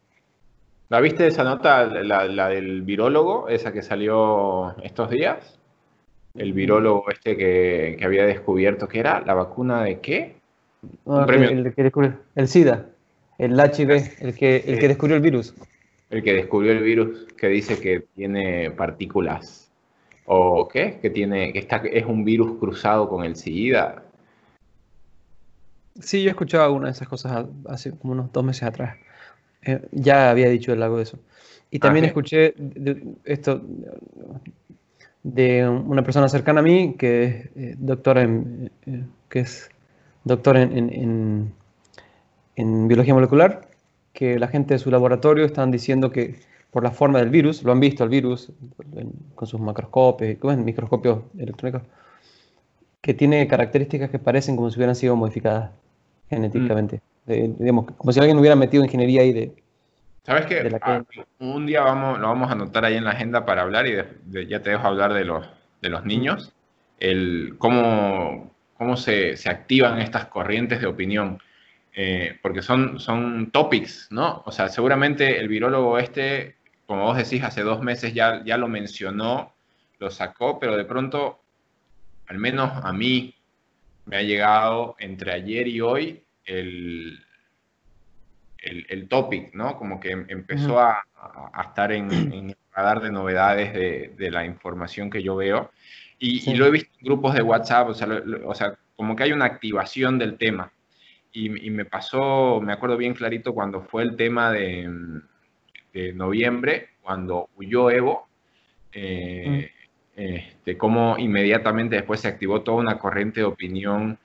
¿La 0.90 1.00
viste 1.00 1.28
esa 1.28 1.44
nota, 1.44 1.86
la, 1.86 2.50
del 2.50 2.82
virólogo, 2.82 3.48
esa 3.48 3.72
que 3.72 3.82
salió 3.82 4.76
estos 4.84 5.10
días? 5.10 5.60
El 6.36 6.54
virólogo 6.54 7.10
este 7.10 7.38
que, 7.38 7.98
había 8.04 8.26
descubierto 8.26 8.88
que 8.88 9.00
era 9.00 9.22
la 9.22 9.34
vacuna 9.34 9.84
de 9.84 10.00
qué? 10.00 10.36
Ah, 11.08 11.26
el, 11.30 11.74
que 11.74 11.84
descubrió, 11.84 12.20
el 12.36 12.48
SIDA, 12.48 12.86
el 13.38 13.54
HIV, 13.54 13.92
el 14.20 14.36
que, 14.36 14.58
el 14.68 14.80
que 14.80 14.88
descubrió 14.88 15.16
el 15.16 15.22
virus. 15.22 15.56
El 16.10 16.24
que 16.24 16.34
descubrió 16.34 16.72
el 16.72 16.84
virus, 16.84 17.26
que 17.38 17.48
dice 17.48 17.80
que 17.80 18.06
tiene 18.16 18.72
partículas. 18.72 19.72
¿O 20.26 20.68
qué? 20.68 21.00
Que 21.02 21.10
tiene, 21.10 21.54
que 21.54 21.60
está, 21.60 21.78
es 21.78 22.06
un 22.06 22.24
virus 22.24 22.58
cruzado 22.60 23.10
con 23.10 23.24
el 23.24 23.36
SIDA. 23.36 24.04
Sí, 26.00 26.22
yo 26.24 26.30
he 26.30 26.32
escuchado 26.32 26.64
alguna 26.64 26.88
de 26.88 26.92
esas 26.92 27.08
cosas 27.08 27.46
hace 27.68 27.92
como 27.92 28.14
unos 28.14 28.32
dos 28.32 28.44
meses 28.44 28.64
atrás. 28.64 28.98
Eh, 29.62 29.82
ya 29.92 30.30
había 30.30 30.50
dicho 30.50 30.74
el 30.74 30.84
algo 30.84 30.98
de 30.98 31.04
eso. 31.04 31.20
Y 31.72 31.80
también 31.80 32.06
ah, 32.06 32.08
escuché 32.10 32.54
esto 33.24 33.62
de 35.24 35.68
una 35.68 36.04
persona 36.04 36.30
cercana 36.30 36.60
a 36.60 36.64
mí 36.64 36.96
que 37.00 37.24
es 37.24 37.46
eh, 37.56 37.76
doctora 37.80 38.22
en, 38.22 38.72
eh, 38.86 39.04
que 39.28 39.40
es 39.40 39.72
doctor 40.24 40.56
en, 40.58 41.52
en, 42.56 42.88
biología 42.88 43.16
molecular, 43.16 43.68
que 44.16 44.40
la 44.40 44.48
gente 44.48 44.74
de 44.74 44.80
su 44.80 44.90
laboratorio 44.90 45.46
están 45.46 45.70
diciendo 45.70 46.10
que 46.10 46.40
por 46.72 46.84
la 46.84 46.92
forma 46.92 47.20
del 47.20 47.30
virus, 47.30 47.64
lo 47.64 47.72
han 47.72 47.80
visto 47.80 48.04
el 48.04 48.10
virus 48.10 48.52
con 49.36 49.48
sus 49.48 49.60
macroscopios, 49.60 50.58
microscopios 50.58 51.20
electrónicos, 51.38 51.84
que 53.02 53.14
tiene 53.14 53.48
características 53.48 54.10
que 54.10 54.18
parecen 54.18 54.56
como 54.56 54.72
si 54.72 54.78
hubieran 54.78 54.96
sido 54.96 55.16
modificadas 55.16 55.72
genéticamente. 56.30 57.02
digamos, 57.26 57.86
como 57.98 58.12
si 58.12 58.20
alguien 58.20 58.38
hubiera 58.40 58.56
metido 58.56 58.84
ingeniería 58.84 59.22
ahí 59.22 59.32
de... 59.32 59.64
¿Sabes 60.24 60.48
qué? 60.48 60.80
Ah, 60.82 61.04
un 61.40 61.66
día 61.68 61.82
vamos, 61.82 62.20
lo 62.20 62.28
vamos 62.28 62.50
a 62.50 62.54
anotar 62.54 62.84
ahí 62.84 62.96
en 62.96 63.04
la 63.04 63.12
agenda 63.12 63.46
para 63.46 63.62
hablar 63.62 63.86
y 63.86 63.96
ya 64.48 64.62
te 64.62 64.72
dejo 64.72 64.88
hablar 64.88 65.14
de 65.14 65.24
los, 65.24 65.48
de 65.82 65.90
los 65.90 66.04
niños, 66.04 66.52
el, 67.00 67.56
cómo, 67.60 68.52
cómo 68.78 68.98
se, 68.98 69.38
se 69.38 69.50
activan 69.50 70.00
estas 70.00 70.26
corrientes 70.26 70.82
de 70.82 70.88
opinión. 70.88 71.40
Eh, 71.98 72.38
porque 72.42 72.62
son, 72.62 73.00
son 73.00 73.52
topics, 73.52 74.10
¿no? 74.12 74.44
O 74.46 74.52
sea, 74.52 74.68
seguramente 74.68 75.40
el 75.40 75.48
virólogo 75.48 75.98
este, 75.98 76.58
como 76.86 77.04
vos 77.04 77.18
decís, 77.18 77.42
hace 77.42 77.62
dos 77.62 77.82
meses 77.82 78.14
ya, 78.14 78.44
ya 78.44 78.58
lo 78.58 78.68
mencionó, 78.68 79.54
lo 80.00 80.12
sacó, 80.12 80.60
pero 80.60 80.76
de 80.76 80.84
pronto, 80.84 81.40
al 82.28 82.38
menos 82.38 82.70
a 82.84 82.92
mí, 82.92 83.34
me 84.06 84.18
ha 84.18 84.22
llegado 84.22 84.96
entre 85.00 85.32
ayer 85.32 85.68
y 85.68 85.82
hoy 85.82 86.24
el, 86.46 87.24
el, 88.62 89.08
topic, 89.08 89.54
¿no? 89.54 89.78
Como 89.78 90.00
que 90.00 90.12
empezó 90.12 90.80
a, 90.80 91.04
estar 91.60 91.92
en, 91.92 92.12
el 92.12 92.58
radar 92.74 93.02
de 93.02 93.12
novedades 93.12 93.74
de, 94.18 94.32
la 94.32 94.46
información 94.46 95.10
que 95.10 95.24
yo 95.24 95.36
veo. 95.36 95.72
Y, 96.20 96.54
lo 96.56 96.66
he 96.66 96.72
visto 96.72 96.92
en 97.00 97.06
grupos 97.06 97.34
de 97.34 97.42
WhatsApp, 97.42 97.90
o 97.90 98.54
sea, 98.54 98.78
como 98.96 99.16
que 99.16 99.24
hay 99.24 99.32
una 99.32 99.46
activación 99.46 100.20
del 100.20 100.38
tema. 100.38 100.72
Y, 101.38 101.70
me 101.70 101.84
pasó, 101.84 102.62
me 102.62 102.72
acuerdo 102.72 102.96
bien 102.96 103.14
clarito 103.14 103.54
cuando 103.54 103.82
fue 103.82 104.04
el 104.04 104.16
tema 104.16 104.54
de, 104.54 104.90
noviembre, 106.14 106.92
cuando 107.02 107.50
huyó 107.58 107.92
Evo, 107.92 108.30
eh, 108.94 109.70
este, 110.16 110.78
cómo 110.78 111.18
inmediatamente 111.18 111.98
después 111.98 112.22
se 112.22 112.30
activó 112.30 112.62
toda 112.62 112.78
una 112.78 112.98
corriente 112.98 113.42
de 113.42 113.48
opinión 113.48 114.18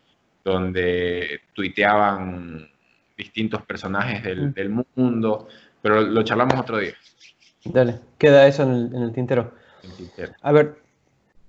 donde 0.45 1.40
tuiteaban 1.52 2.71
distintos 3.17 3.62
personajes 3.62 4.23
del, 4.23 4.71
mundo, 4.95 5.49
pero 5.83 6.02
lo 6.02 6.23
charlamos 6.23 6.61
otro 6.61 6.79
día. 6.79 6.95
Dale, 7.64 7.99
queda 8.19 8.47
eso 8.47 8.62
en 8.62 8.95
el, 8.95 9.12
tintero. 9.12 9.52
A 10.43 10.52
ver, 10.52 10.76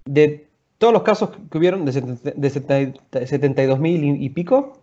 de 0.05 0.47
todos 0.79 0.91
los 0.91 1.03
casos 1.03 1.29
que 1.51 1.57
hubieron, 1.59 1.85
de, 1.85 2.33
de 2.35 3.27
72 3.27 3.79
mil 3.79 4.03
y, 4.19 4.29
pico, 4.31 4.80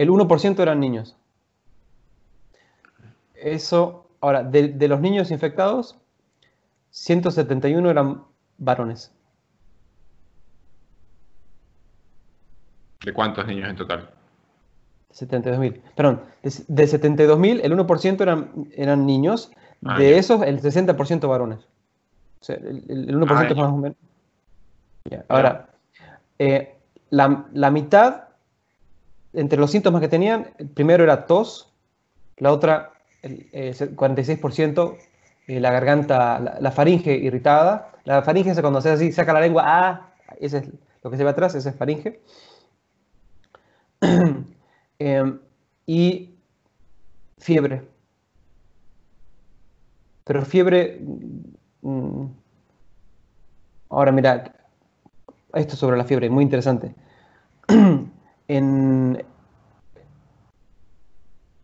el 0.00 0.08
1% 0.08 0.58
eran 0.60 0.80
niños. 0.80 1.14
Eso, 3.34 4.06
ahora, 4.22 4.42
de, 4.42 4.68
de 4.68 4.88
los 4.88 4.98
niños 5.00 5.30
infectados, 5.30 5.98
171 6.90 7.90
eran 7.90 8.22
varones. 8.56 9.12
¿De 13.04 13.12
cuántos 13.12 13.46
niños 13.46 13.68
en 13.68 13.76
total? 13.76 14.08
72.000. 15.12 15.82
Perdón, 15.94 16.22
de, 16.42 16.50
de 16.68 16.84
72.000, 16.84 17.60
el 17.62 17.72
1% 17.76 18.20
eran, 18.22 18.68
eran 18.74 19.04
niños. 19.04 19.50
Ah, 19.84 19.98
de 19.98 20.16
esos, 20.16 20.40
el 20.42 20.62
60% 20.62 21.28
varones. 21.28 21.58
O 22.40 22.44
sea, 22.44 22.56
el, 22.56 22.86
1% 23.14 23.26
ah, 23.30 23.46
es 23.50 23.56
más 23.56 23.70
o 23.70 23.76
menos. 23.76 23.98
Ahora, 25.28 25.68
eh, 26.38 26.74
la, 27.10 27.46
la, 27.52 27.70
mitad, 27.70 28.29
entre 29.32 29.58
los 29.58 29.70
síntomas 29.70 30.00
que 30.00 30.08
tenían, 30.08 30.48
el 30.58 30.68
primero 30.68 31.04
era 31.04 31.26
tos, 31.26 31.72
la 32.38 32.52
otra, 32.52 32.92
el, 33.22 33.50
46% 33.52 34.96
eh, 35.46 35.60
la 35.60 35.70
garganta, 35.70 36.58
la, 36.60 36.70
faringe 36.70 37.12
irritada. 37.16 37.92
La 38.04 38.22
faringe 38.22 38.50
es 38.50 38.60
cuando 38.60 38.80
se 38.80 38.90
así, 38.90 39.12
saca 39.12 39.32
la 39.32 39.40
lengua, 39.40 39.64
ah, 39.66 40.12
ese 40.40 40.58
es 40.58 40.68
lo 41.02 41.10
que 41.10 41.16
se 41.16 41.24
ve 41.24 41.30
atrás, 41.30 41.54
ese 41.54 41.70
es 41.70 41.76
faringe. 41.76 42.20
Em, 44.98 45.40
y 45.86 46.34
fiebre. 47.38 47.82
Pero 50.24 50.44
fiebre... 50.44 51.00
Mm, 51.80 52.26
ahora 53.88 54.12
mira, 54.12 54.54
esto 55.54 55.74
sobre 55.74 55.96
la 55.96 56.04
fiebre, 56.04 56.28
muy 56.28 56.44
interesante. 56.44 56.94
en, 58.56 59.24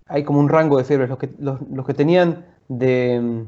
hay 0.07 0.25
como 0.25 0.39
un 0.39 0.49
rango 0.49 0.79
de 0.79 0.85
fiebres. 0.85 1.09
Los 1.09 1.19
que, 1.19 1.31
los, 1.39 1.87
que 1.87 1.95
tenían 1.95 2.47
de... 2.69 3.47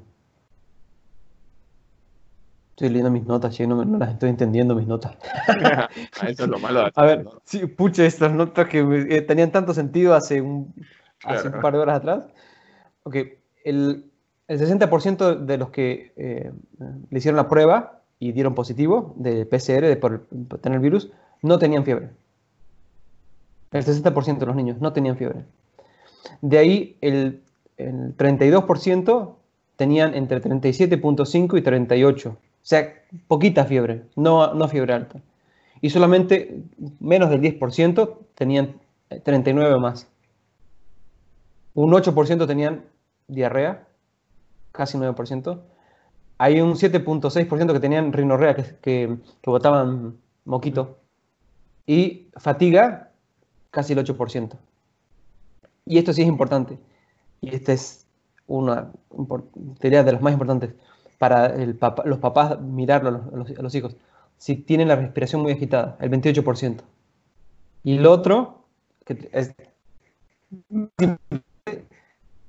Estoy 2.71 2.91
leyendo 2.91 3.11
mis 3.11 3.27
notas, 3.27 3.59
yo 3.59 3.67
no, 3.67 3.83
las 3.99 4.11
estoy 4.11 4.31
entendiendo 4.31 4.77
mis 4.77 4.87
notas. 4.87 5.17
Eso 6.29 6.45
es 6.45 6.49
lo 6.49 6.61
malo. 6.61 6.89
A 6.95 7.05
ver, 7.05 7.27
sí, 7.45 7.67
puche, 7.67 8.07
estas 8.07 8.33
notas 8.33 8.69
que 8.69 8.79
eh, 9.11 9.23
tenían 9.23 9.51
tanto 9.51 9.75
sentido 9.75 10.15
hace 10.15 10.41
un, 10.41 10.73
hace 11.25 11.49
un 11.49 11.61
par 11.61 11.73
de 11.73 11.81
horas 11.81 11.97
atrás. 11.97 12.29
Ok, 13.03 13.17
el, 13.65 14.13
el 14.47 14.61
60% 14.61 15.45
de 15.45 15.59
los 15.59 15.71
que 15.71 16.13
eh, 16.17 16.53
le 17.11 17.19
hicieron 17.19 17.37
la 17.37 17.49
prueba 17.49 18.03
y 18.21 18.31
dieron 18.33 18.55
positivo 18.55 19.15
de 19.17 19.45
PCR, 19.45 19.87
de 19.87 19.97
por, 19.97 20.29
tener 20.61 20.77
el 20.77 20.83
virus, 20.83 21.11
no 21.43 21.59
tenían 21.59 21.85
fiebre. 21.85 22.11
El 23.71 23.85
60% 23.85 24.39
de 24.39 24.47
los 24.47 24.57
niños 24.57 24.81
no 24.81 24.93
tenían 24.93 25.17
fiebre. 25.17 25.45
De 26.41 26.59
ahí 26.59 26.97
el, 27.01 27.43
32% 27.79 29.35
tenían 29.77 30.15
entre 30.15 30.43
37.5 30.43 31.59
y 31.59 31.63
38. 31.63 32.31
O 32.31 32.37
sea, 32.63 32.93
poquita 33.29 33.65
fiebre, 33.65 34.03
no, 34.17 34.53
no 34.55 34.69
fiebre 34.69 34.95
alta. 34.95 35.21
Y 35.81 35.91
solamente 35.91 36.63
menos 36.99 37.31
del 37.31 37.41
10% 37.41 38.17
tenían 38.35 38.81
39 39.23 39.75
o 39.75 39.81
más. 39.81 40.09
Un 41.75 41.93
8% 41.93 42.47
tenían 42.47 42.85
diarrea, 43.29 43.87
casi 44.73 44.99
9%. 44.99 45.61
Hay 46.39 46.61
un 46.61 46.73
7.6% 46.75 47.73
que 47.73 47.81
tenían 47.81 48.13
rinorrea, 48.13 48.57
que, 48.57 48.65
que, 48.83 49.17
que 49.41 49.51
botaban 49.51 50.17
moquito. 50.45 50.99
Y 51.87 52.29
fatiga, 52.37 53.08
casi 53.71 53.93
el 53.93 54.05
8%. 54.05 54.57
Y 55.87 55.99
esto 55.99 56.13
sí 56.13 56.23
es 56.23 56.29
importante. 56.29 56.79
Y 57.41 57.55
esta 57.55 57.73
es 57.73 58.07
una 58.47 58.91
teoría 59.79 60.03
de 60.03 60.13
las 60.13 60.23
más 60.23 60.33
importantes 60.33 60.75
para 61.19 61.55
los 61.57 62.19
papás 62.19 62.61
mirarlo 62.61 63.09
a 63.09 63.63
los, 63.63 63.75
hijos. 63.75 63.97
Si 64.39 64.57
tienen 64.57 64.89
la 64.89 64.97
respiración 64.97 65.43
muy 65.43 65.53
agitada, 65.53 65.97
el 66.01 66.11
28%. 66.11 66.81
Y 67.85 67.97
el 67.97 68.07
otro, 68.07 68.65
que 69.05 69.29
es 69.33 69.55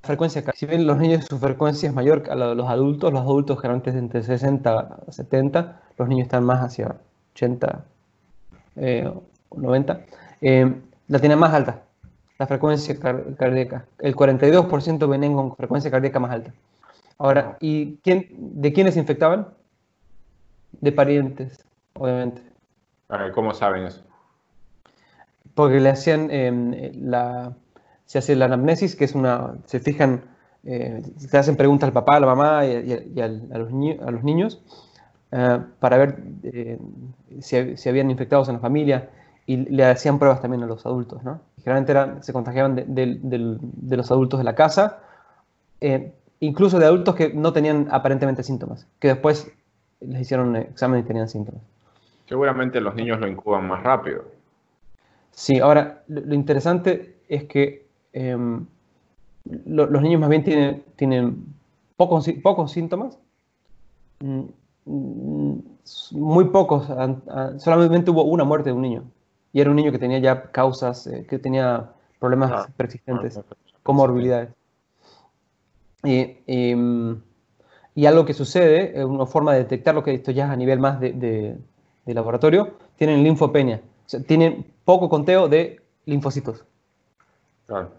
frecuencia, 0.02 0.42
si 0.54 0.66
ven 0.66 0.86
los 0.86 0.98
niños 0.98 1.24
su 1.26 1.38
frecuencia 1.38 1.88
es 1.88 1.94
mayor 1.94 2.22
que 2.22 2.34
los 2.34 2.68
adultos, 2.68 3.12
los 3.12 3.22
adultos 3.22 3.60
generalmente 3.60 3.90
es 3.90 3.96
entre 3.96 4.22
60 4.22 4.78
a 4.78 5.12
70, 5.12 5.82
los 5.98 6.08
niños 6.08 6.24
están 6.24 6.44
más 6.44 6.64
hacia 6.64 6.96
80 7.34 7.84
eh, 8.76 9.12
90, 9.54 10.00
eh, 10.40 10.74
la 11.10 11.18
tienen 11.18 11.38
más 11.38 11.52
alta 11.52 11.82
la 12.40 12.46
frecuencia 12.46 12.98
cardíaca. 12.98 13.84
El 13.98 14.16
42% 14.16 15.06
venían 15.06 15.34
con 15.34 15.54
frecuencia 15.54 15.90
cardíaca 15.90 16.18
más 16.20 16.32
alta. 16.32 16.54
Ahora, 17.18 17.58
¿y 17.60 17.96
quién, 17.96 18.28
de 18.38 18.72
quiénes 18.72 18.96
infectaban? 18.96 19.48
De 20.80 20.90
parientes, 20.90 21.62
obviamente. 21.92 22.40
¿Cómo 23.34 23.52
saben 23.52 23.84
eso? 23.84 24.02
Porque 25.54 25.80
le 25.80 25.90
hacían 25.90 26.30
em, 26.30 26.92
la, 26.94 27.52
se 28.06 28.16
hace 28.16 28.34
la 28.36 28.46
anamnesis, 28.46 28.96
que 28.96 29.04
es 29.04 29.14
una, 29.14 29.56
se 29.66 29.78
fijan, 29.78 30.22
eh, 30.64 31.02
se 31.18 31.36
hacen 31.36 31.56
preguntas 31.56 31.88
al 31.88 31.92
papá, 31.92 32.16
a 32.16 32.20
la 32.20 32.26
mamá 32.26 32.64
y, 32.64 33.20
a, 33.20 33.28
los 33.28 34.24
niños 34.24 34.62
eh, 35.30 35.58
para 35.78 35.98
ver 35.98 36.22
eh, 36.42 36.78
si, 37.40 37.76
si, 37.76 37.88
habían 37.90 38.10
infectados 38.10 38.48
en 38.48 38.54
la 38.54 38.60
familia 38.60 39.10
y 39.46 39.56
le 39.56 39.84
hacían 39.84 40.18
pruebas 40.18 40.40
también 40.40 40.62
a 40.62 40.66
los 40.66 40.86
adultos, 40.86 41.22
¿no? 41.24 41.40
generalmente 41.62 42.22
se 42.24 42.32
contagiaban 42.32 42.74
de, 42.74 43.96
los 43.96 44.10
adultos 44.10 44.38
de 44.38 44.44
la 44.44 44.54
casa, 44.54 45.00
eh, 45.80 46.12
incluso 46.40 46.78
de 46.78 46.86
adultos 46.86 47.14
que 47.14 47.32
no 47.32 47.52
tenían 47.52 47.88
aparentemente 47.90 48.42
síntomas, 48.42 48.86
que 48.98 49.08
después 49.08 49.52
les 50.00 50.22
hicieron 50.22 50.56
examen 50.56 51.00
y 51.00 51.02
tenían 51.02 51.28
síntomas. 51.28 51.62
Seguramente 52.26 52.80
los 52.80 52.94
niños 52.94 53.20
lo 53.20 53.28
incuban 53.28 53.66
más 53.66 53.82
rápido. 53.82 54.24
Sí, 55.32 55.58
ahora 55.58 56.02
lo, 56.08 56.34
interesante 56.34 57.16
es 57.28 57.44
que 57.44 57.86
em, 58.12 58.66
los 59.66 60.02
niños 60.02 60.20
más 60.20 60.30
bien 60.30 60.44
tienen, 60.44 60.84
tienen 60.96 61.44
pocos, 61.96 62.28
pocos 62.42 62.72
síntomas, 62.72 63.18
mm, 64.20 64.42
mm, 64.86 65.58
muy 66.12 66.44
pocos, 66.46 66.86
solamente 67.58 68.10
hubo 68.10 68.22
una 68.24 68.44
muerte 68.44 68.70
de 68.70 68.74
un 68.74 68.82
niño 68.82 69.04
y 69.52 69.60
era 69.60 69.70
un 69.70 69.76
niño 69.76 69.92
que 69.92 69.98
tenía 69.98 70.18
ya 70.18 70.50
causas, 70.50 71.06
eh, 71.06 71.26
que 71.28 71.38
tenía 71.38 71.90
problemas 72.18 72.52
ah, 72.52 72.68
persistentes, 72.76 73.36
ah, 73.36 73.44
comorbilidades. 73.82 74.50
Y, 76.04 76.36
y, 76.46 78.06
algo 78.06 78.24
que 78.24 78.32
sucede, 78.32 78.98
eh, 78.98 79.04
una 79.04 79.26
forma 79.26 79.52
de 79.52 79.60
detectar 79.60 79.94
lo 79.94 80.02
que 80.02 80.14
esto 80.14 80.30
ya 80.30 80.46
es 80.46 80.50
a 80.50 80.56
nivel 80.56 80.78
más 80.78 81.00
de, 81.00 81.12
de, 81.12 82.14
laboratorio, 82.14 82.78
tienen 82.96 83.22
linfopenia. 83.22 83.82
O 84.06 84.08
sea, 84.08 84.20
tienen 84.20 84.66
poco 84.84 85.08
conteo 85.08 85.48
de 85.48 85.80
linfocitos. 86.06 86.64
Claro. 87.66 87.90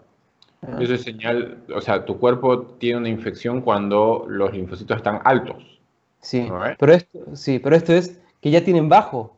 Ah. 0.62 0.76
Eso 0.80 0.94
es 0.94 1.02
señal, 1.02 1.62
o 1.74 1.80
sea, 1.80 2.04
tu 2.04 2.18
cuerpo 2.18 2.62
tiene 2.78 2.98
una 2.98 3.08
infección 3.08 3.62
cuando 3.62 4.26
los 4.28 4.52
linfocitos 4.52 4.96
están 4.96 5.20
altos. 5.24 5.80
Sí, 6.20 6.48
pero 6.78 6.92
esto, 6.92 7.18
sí, 7.34 7.58
pero 7.58 7.74
esto 7.74 7.92
es 7.92 8.20
que 8.40 8.50
ya 8.50 8.64
tienen 8.64 8.88
bajo 8.88 9.36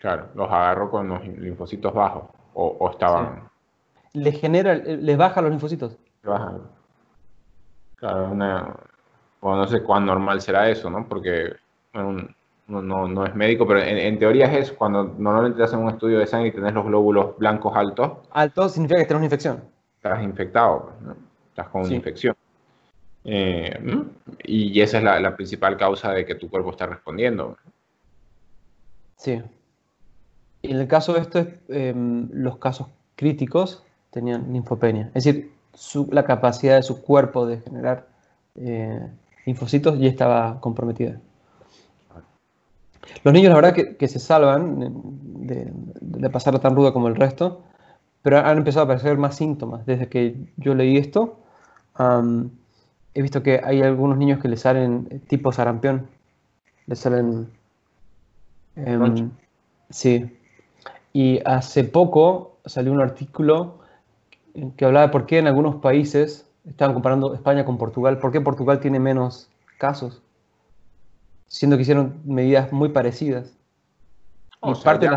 Claro, 0.00 0.28
los 0.34 0.48
agarró 0.50 0.90
con 0.90 1.08
los 1.08 1.26
linfocitos 1.26 1.92
bajos 1.92 2.24
o, 2.54 2.90
estaban... 2.90 3.48
Les 4.12 4.40
genera, 4.40 4.74
les 4.74 5.16
baja 5.16 5.40
los 5.42 5.50
linfocitos. 5.50 5.96
Bajan. 6.24 6.62
Claro, 7.96 8.30
una... 8.30 8.74
no 9.42 9.66
sé 9.66 9.82
cuán 9.82 10.06
normal 10.06 10.40
será 10.40 10.68
eso, 10.68 10.90
¿no? 10.90 11.06
Porque 11.08 11.54
no, 11.92 13.08
no, 13.08 13.26
es 13.26 13.34
médico, 13.34 13.66
pero 13.66 13.80
en, 13.80 14.18
teoría 14.18 14.46
es 14.46 14.66
eso. 14.66 14.76
Cuando 14.76 15.04
normalmente 15.18 15.58
te 15.58 15.64
hacen 15.64 15.80
un 15.80 15.90
estudio 15.90 16.18
de 16.18 16.26
sangre 16.26 16.48
y 16.48 16.52
tenés 16.52 16.74
los 16.74 16.84
glóbulos 16.84 17.36
blancos 17.38 17.76
altos. 17.76 18.18
Altos 18.30 18.72
significa 18.72 19.00
que 19.00 19.06
tienes 19.06 19.18
una 19.18 19.26
infección. 19.26 19.64
Estás 19.96 20.22
infectado, 20.22 20.92
¿no? 21.00 21.16
Estás 21.50 21.68
con 21.68 21.82
una 21.82 21.94
infección. 21.94 22.36
Eh, 23.24 24.04
y 24.44 24.80
esa 24.80 24.98
es 24.98 25.04
la, 25.04 25.20
la, 25.20 25.34
principal 25.36 25.76
causa 25.76 26.12
de 26.12 26.24
que 26.24 26.34
tu 26.34 26.48
cuerpo 26.48 26.70
está 26.70 26.86
respondiendo. 26.86 27.56
Sí. 29.16 29.42
Y 30.62 30.72
en 30.72 30.78
el 30.78 30.88
caso 30.88 31.12
de 31.12 31.20
esto, 31.20 31.46
em, 31.68 32.28
los 32.32 32.58
casos 32.58 32.88
críticos 33.16 33.84
tenían 34.10 34.52
linfopenia. 34.52 35.10
Es 35.14 35.24
decir, 35.24 35.52
la 36.10 36.24
capacidad 36.24 36.76
de 36.76 36.82
su 36.82 37.02
cuerpo 37.02 37.46
de 37.46 37.60
generar 37.60 38.06
eh, 38.56 39.06
linfocitos 39.46 39.98
ya 39.98 40.08
estaba 40.08 40.60
comprometida. 40.60 41.20
Los 43.24 43.32
niños, 43.32 43.50
la 43.50 43.56
verdad, 43.56 43.74
que, 43.74 44.08
se 44.08 44.18
salvan 44.18 44.92
de, 45.46 45.70
de, 45.72 46.30
pasarla 46.30 46.60
tan 46.60 46.76
ruda 46.76 46.92
como 46.92 47.08
el 47.08 47.16
resto, 47.16 47.62
pero 48.22 48.38
han 48.38 48.58
empezado 48.58 48.82
a 48.82 48.84
aparecer 48.84 49.16
más 49.16 49.36
síntomas. 49.36 49.86
Desde 49.86 50.08
que 50.08 50.36
yo 50.56 50.74
leí 50.74 50.96
esto, 50.98 51.38
he 53.14 53.22
visto 53.22 53.42
que 53.42 53.60
hay 53.64 53.82
algunos 53.82 54.18
niños 54.18 54.40
que 54.40 54.48
les 54.48 54.60
salen 54.60 55.22
tipo 55.28 55.52
sarampión. 55.52 56.08
Les 56.86 56.98
salen... 56.98 57.48
Em, 58.76 59.30
sí, 59.90 60.37
y 61.12 61.40
hace 61.44 61.84
poco 61.84 62.58
salió 62.64 62.92
un 62.92 63.00
artículo 63.00 63.78
que 64.76 64.84
hablaba 64.84 65.06
de 65.06 65.12
por 65.12 65.26
qué 65.26 65.38
en 65.38 65.46
algunos 65.46 65.76
países, 65.76 66.50
estaban 66.68 66.94
comparando 66.94 67.34
España 67.34 67.64
con 67.64 67.78
Portugal, 67.78 68.18
por 68.18 68.32
qué 68.32 68.40
Portugal 68.40 68.80
tiene 68.80 68.98
menos 68.98 69.50
casos, 69.78 70.22
siendo 71.46 71.76
que 71.76 71.82
hicieron 71.82 72.20
medidas 72.24 72.72
muy 72.72 72.88
parecidas. 72.90 73.56
parte 74.84 75.08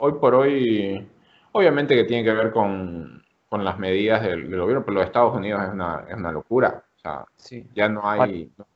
Hoy 0.00 0.12
por 0.20 0.34
hoy, 0.34 1.08
obviamente 1.52 1.96
que 1.96 2.04
tiene 2.04 2.22
que 2.22 2.32
ver 2.32 2.52
con, 2.52 3.24
con 3.48 3.64
las 3.64 3.78
medidas 3.78 4.22
del, 4.22 4.48
gobierno, 4.48 4.84
pero 4.84 4.98
los 4.98 5.06
Estados 5.06 5.34
Unidos 5.34 5.62
es 5.64 5.70
una, 5.72 6.04
es 6.08 6.14
una 6.14 6.30
locura. 6.30 6.84
O 6.96 7.00
sea, 7.00 7.24
ya 7.74 7.88
no 7.88 8.08
hay, 8.08 8.50
no, 8.56 8.66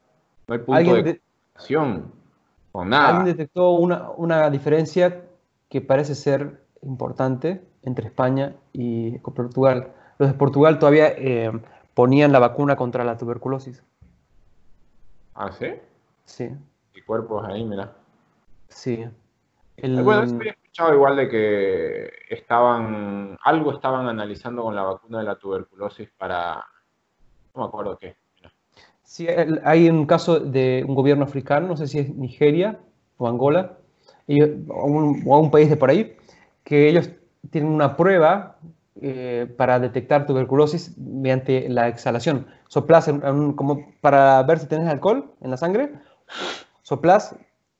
hay 0.54 0.58
punto 0.58 0.94
de 0.94 1.20
comparación 1.52 2.12
con 2.72 2.88
nada. 2.88 3.08
Alguien 3.18 3.36
detectó 3.36 3.70
una, 3.70 4.10
una 4.10 4.50
diferencia 4.50 5.22
que 5.72 5.80
parece 5.80 6.14
ser 6.14 6.60
importante 6.82 7.62
entre 7.82 8.06
España 8.06 8.54
y 8.74 9.16
Portugal. 9.20 9.94
Los 10.18 10.28
de 10.28 10.34
Portugal 10.34 10.78
todavía 10.78 11.08
eh, 11.16 11.50
ponían 11.94 12.30
la 12.30 12.40
vacuna 12.40 12.76
contra 12.76 13.04
la 13.04 13.16
tuberculosis. 13.16 13.82
¿Ah, 15.34 15.50
sí? 15.50 15.68
Sí. 16.26 16.50
Y 16.94 17.00
cuerpos 17.00 17.46
ahí, 17.46 17.64
mira. 17.64 17.90
Sí. 18.68 19.02
Bueno, 19.78 20.24
eso 20.24 20.36
había 20.36 20.52
escuchado 20.52 20.92
igual 20.92 21.16
de 21.16 21.30
que 21.30 22.10
estaban, 22.28 23.38
algo 23.42 23.72
estaban 23.72 24.06
analizando 24.08 24.64
con 24.64 24.76
la 24.76 24.82
vacuna 24.82 25.20
de 25.20 25.24
la 25.24 25.36
tuberculosis 25.36 26.10
para, 26.18 26.66
no 27.54 27.62
me 27.62 27.64
acuerdo 27.64 27.96
qué. 27.96 28.14
Sí, 29.04 29.26
hay 29.64 29.88
un 29.88 30.04
caso 30.04 30.38
de 30.38 30.84
un 30.86 30.94
gobierno 30.94 31.24
africano, 31.24 31.66
no 31.66 31.78
sé 31.78 31.86
si 31.86 31.98
es 31.98 32.14
Nigeria 32.14 32.78
o 33.16 33.26
Angola, 33.26 33.78
o, 34.28 34.86
un, 34.86 35.50
país 35.50 35.68
de 35.68 35.76
por 35.76 35.90
ahí, 35.90 36.16
que 36.64 36.88
ellos 36.88 37.10
tienen 37.50 37.70
una 37.70 37.96
prueba 37.96 38.56
eh, 39.00 39.52
para 39.56 39.78
detectar 39.78 40.26
tuberculosis 40.26 40.96
mediante 40.96 41.68
la 41.68 41.88
exhalación. 41.88 42.46
Soplas 42.68 43.10
como 43.56 43.86
para 44.00 44.42
ver 44.44 44.58
si 44.58 44.66
tienes 44.66 44.88
alcohol 44.88 45.32
en 45.40 45.50
la 45.50 45.56
sangre, 45.56 45.92
soplas 46.82 47.34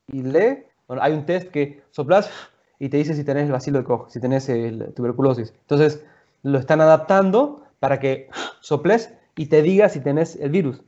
y 0.08 0.22
lee. 0.22 0.64
Bueno, 0.88 1.02
hay 1.02 1.12
un 1.12 1.24
test 1.24 1.50
que 1.50 1.82
soplas 1.90 2.30
y 2.78 2.88
te 2.88 2.96
dice 2.96 3.14
si 3.14 3.24
tenés 3.24 3.46
el 3.46 3.52
vacilo 3.52 3.78
de 3.78 3.84
Koch, 3.84 4.10
si 4.10 4.20
tenés 4.20 4.48
el 4.48 4.92
tuberculosis. 4.94 5.54
Entonces 5.60 6.04
lo 6.42 6.58
están 6.58 6.80
adaptando 6.80 7.64
para 7.78 8.00
que 8.00 8.28
soples 8.60 9.14
y 9.36 9.46
te 9.46 9.62
diga 9.62 9.88
si 9.88 10.00
tenés 10.00 10.36
el 10.36 10.50
virus. 10.50 10.82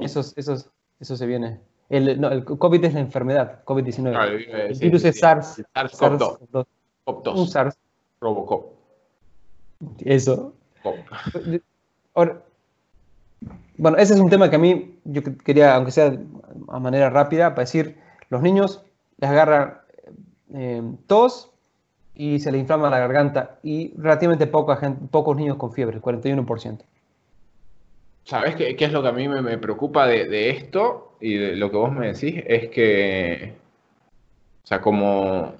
Eso, 0.00 0.20
eso, 0.36 0.70
eso 1.00 1.16
se 1.16 1.26
viene. 1.26 1.60
El, 1.90 2.20
no, 2.20 2.30
el 2.30 2.44
COVID 2.44 2.84
es 2.84 2.94
la 2.94 3.00
enfermedad, 3.00 3.64
COVID-19. 3.64 4.14
Ah, 4.16 4.26
el 4.26 4.78
virus 4.78 5.04
es 5.04 5.18
SARS. 5.18 5.62
SARS-CoV-2. 5.74 6.66
Un 7.34 7.48
SARS. 7.48 7.76
Robocop. 8.20 8.66
Eso. 10.04 10.52
bueno, 13.76 13.96
ese 13.98 14.14
es 14.14 14.20
un 14.20 14.30
tema 14.30 14.48
que 14.48 14.56
a 14.56 14.58
mí 14.60 14.98
yo 15.04 15.22
quería, 15.44 15.74
aunque 15.74 15.90
sea 15.90 16.16
a 16.68 16.78
manera 16.78 17.10
rápida, 17.10 17.50
para 17.50 17.62
decir, 17.62 17.98
los 18.28 18.40
niños 18.40 18.84
les 19.18 19.30
agarra 19.30 19.84
eh, 20.54 20.82
tos 21.08 21.50
y 22.14 22.38
se 22.38 22.52
les 22.52 22.60
inflama 22.60 22.90
la 22.90 22.98
garganta 23.00 23.58
y 23.62 23.94
relativamente 23.96 24.46
poca 24.46 24.76
gente, 24.76 25.06
pocos 25.10 25.36
niños 25.36 25.56
con 25.56 25.72
fiebre, 25.72 25.96
el 25.96 26.02
41%. 26.02 26.84
¿Sabes 28.24 28.54
qué, 28.54 28.76
qué, 28.76 28.84
es 28.84 28.92
lo 28.92 29.02
que 29.02 29.08
a 29.08 29.12
mí 29.12 29.28
me, 29.28 29.58
preocupa 29.58 30.06
de, 30.06 30.50
esto 30.50 31.16
y 31.20 31.34
de 31.34 31.56
lo 31.56 31.70
que 31.70 31.76
vos 31.76 31.92
me 31.92 32.12
decís? 32.12 32.42
Es 32.46 32.68
que, 32.68 33.54
o 34.62 34.66
sea, 34.66 34.80
como, 34.80 35.54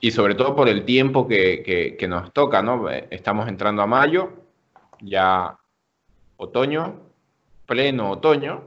y 0.00 0.10
sobre 0.10 0.34
todo 0.34 0.56
por 0.56 0.68
el 0.68 0.84
tiempo 0.84 1.26
que, 1.26 1.96
nos 2.08 2.32
toca, 2.32 2.62
¿no? 2.62 2.88
Estamos 2.88 3.48
entrando 3.48 3.82
a 3.82 3.86
mayo, 3.86 4.30
ya 5.00 5.58
otoño, 6.36 6.94
pleno 7.66 8.10
otoño, 8.10 8.62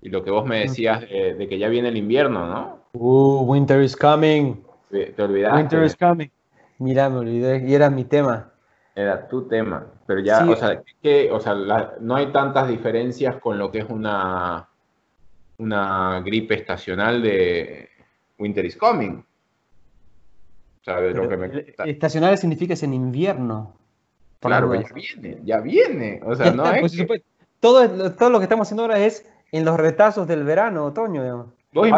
y 0.00 0.08
lo 0.08 0.24
que 0.24 0.30
vos 0.30 0.44
me 0.44 0.60
decías 0.60 1.00
de, 1.02 1.46
que 1.48 1.58
ya 1.58 1.68
viene 1.68 1.88
el 1.88 1.96
invierno, 1.96 2.46
¿no? 2.46 2.82
Uh, 2.94 3.44
winter 3.44 3.82
is 3.82 3.96
coming. 3.96 4.56
Te 4.90 5.22
olvidaste. 5.22 5.56
Winter 5.56 5.84
is 5.84 5.96
coming. 5.96 6.28
Mira, 6.78 7.08
me 7.08 7.18
olvidé, 7.18 7.64
y 7.66 7.74
era 7.74 7.88
mi 7.88 8.04
tema. 8.04 8.51
Era 8.94 9.26
tu 9.26 9.48
tema, 9.48 9.86
pero 10.06 10.20
ya, 10.20 10.44
o 10.48 10.54
sea, 10.54 10.82
que, 11.02 11.30
o 11.30 11.40
sea 11.40 11.54
no 12.00 12.14
hay 12.14 12.26
tantas 12.26 12.68
diferencias 12.68 13.36
con 13.36 13.58
lo 13.58 13.70
que 13.70 13.78
es 13.78 13.86
una, 13.88 14.68
una 15.56 16.20
gripe 16.20 16.54
estacional 16.54 17.22
de 17.22 17.88
Winter 18.38 18.64
is 18.66 18.76
Coming. 18.76 19.24
Estacional 21.86 22.36
significa 22.36 22.74
es 22.74 22.82
en 22.82 22.92
invierno. 22.92 23.76
Claro, 24.40 24.74
ya 24.74 24.88
viene, 24.92 25.38
ya 25.44 25.60
viene. 25.60 26.20
O 26.24 26.34
sea, 26.34 26.52
no 26.52 26.64
pues, 26.80 27.22
todo, 27.60 28.12
todo 28.12 28.30
lo 28.30 28.38
que 28.40 28.44
estamos 28.44 28.66
haciendo 28.66 28.82
ahora 28.82 28.98
es 28.98 29.24
en 29.52 29.64
los 29.64 29.78
retazos 29.78 30.26
del 30.26 30.42
verano, 30.42 30.86
otoño, 30.86 31.22
digamos. 31.22 31.46
Vos 31.72 31.88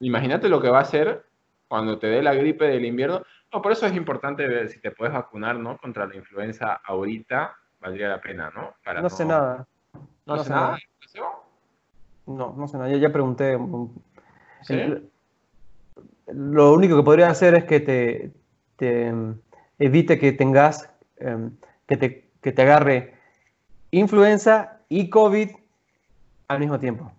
imagínate 0.00 0.48
lo 0.48 0.60
que 0.60 0.68
va 0.68 0.80
a 0.80 0.84
ser 0.84 1.24
cuando 1.68 1.98
te 1.98 2.08
dé 2.08 2.22
la 2.22 2.34
gripe 2.34 2.66
del 2.66 2.84
invierno 2.84 3.22
por 3.50 3.72
eso 3.72 3.86
es 3.86 3.94
importante 3.94 4.46
ver 4.46 4.68
si 4.68 4.80
te 4.80 4.90
puedes 4.90 5.14
vacunar, 5.14 5.56
¿no? 5.56 5.78
Contra 5.78 6.06
la 6.06 6.16
influenza 6.16 6.80
ahorita, 6.84 7.56
valdría 7.80 8.08
la 8.08 8.20
pena, 8.20 8.50
¿no? 8.54 8.74
no, 9.00 9.10
sé 9.10 9.24
nada. 9.24 9.66
¿No, 10.26 10.38
sé 10.38 10.50
nada? 10.50 10.78
No, 12.26 12.54
no 12.56 12.68
sé 12.68 12.76
nada. 12.76 12.90
Yo 12.90 12.98
ya 12.98 13.12
pregunté. 13.12 13.58
lo 16.26 16.72
único 16.72 16.96
que 16.96 17.02
podría 17.02 17.30
hacer 17.30 17.54
es 17.54 17.64
que 17.64 17.80
te, 17.80 18.32
em, 18.78 19.38
evite 19.78 20.18
que 20.18 20.32
tengas, 20.32 20.90
em, 21.16 21.52
que, 21.86 21.96
te, 21.96 22.28
que 22.42 22.52
te 22.52 22.62
agarre 22.62 23.14
influenza 23.90 24.80
y 24.88 25.08
COVID 25.08 25.50
al 26.48 26.58
mismo 26.58 26.78
tiempo. 26.78 27.12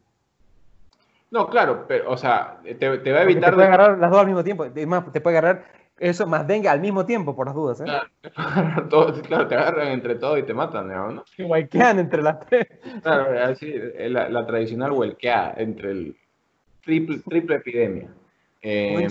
No, 1.30 1.50
claro, 1.50 1.86
pero, 1.88 2.12
o 2.12 2.18
sea, 2.18 2.60
te, 2.80 2.88
va 2.88 3.20
a 3.20 3.24
evitar. 3.24 3.50
te 3.50 3.56
puede 3.56 3.68
agarrar 3.68 3.98
las 3.98 4.10
dos 4.10 4.20
al 4.20 4.28
mismo 4.28 4.44
tiempo. 4.44 4.64
Además, 4.64 5.12
te 5.12 5.20
puede 5.20 5.38
agarrar 5.38 5.77
eso 6.00 6.28
más 6.28 6.46
venga 6.46 6.72
al 6.72 6.80
mismo 6.80 7.06
tiempo, 7.06 7.36
por 7.36 7.48
las 7.48 7.56
dudas. 7.56 7.82
¿eh? 7.82 7.86
Claro, 8.34 9.14
te 9.48 9.56
agarran 9.56 9.90
entre 9.90 10.16
todos 10.16 10.40
y 10.40 10.44
te 10.44 10.54
matan, 10.54 10.88
¿no? 10.88 11.24
Que 11.36 11.44
huelquean 11.44 12.00
entre 12.00 12.22
las 12.22 12.40
tres. 12.42 12.68
Claro, 13.02 13.44
así, 13.44 13.74
la, 13.98 14.30
la 14.30 14.46
tradicional 14.46 14.92
huelquea 14.92 15.54
entre 15.58 15.92
el 15.92 16.18
triple, 16.84 17.20
triple 17.20 17.56
epidemia. 17.56 18.10
Eh, 18.62 19.08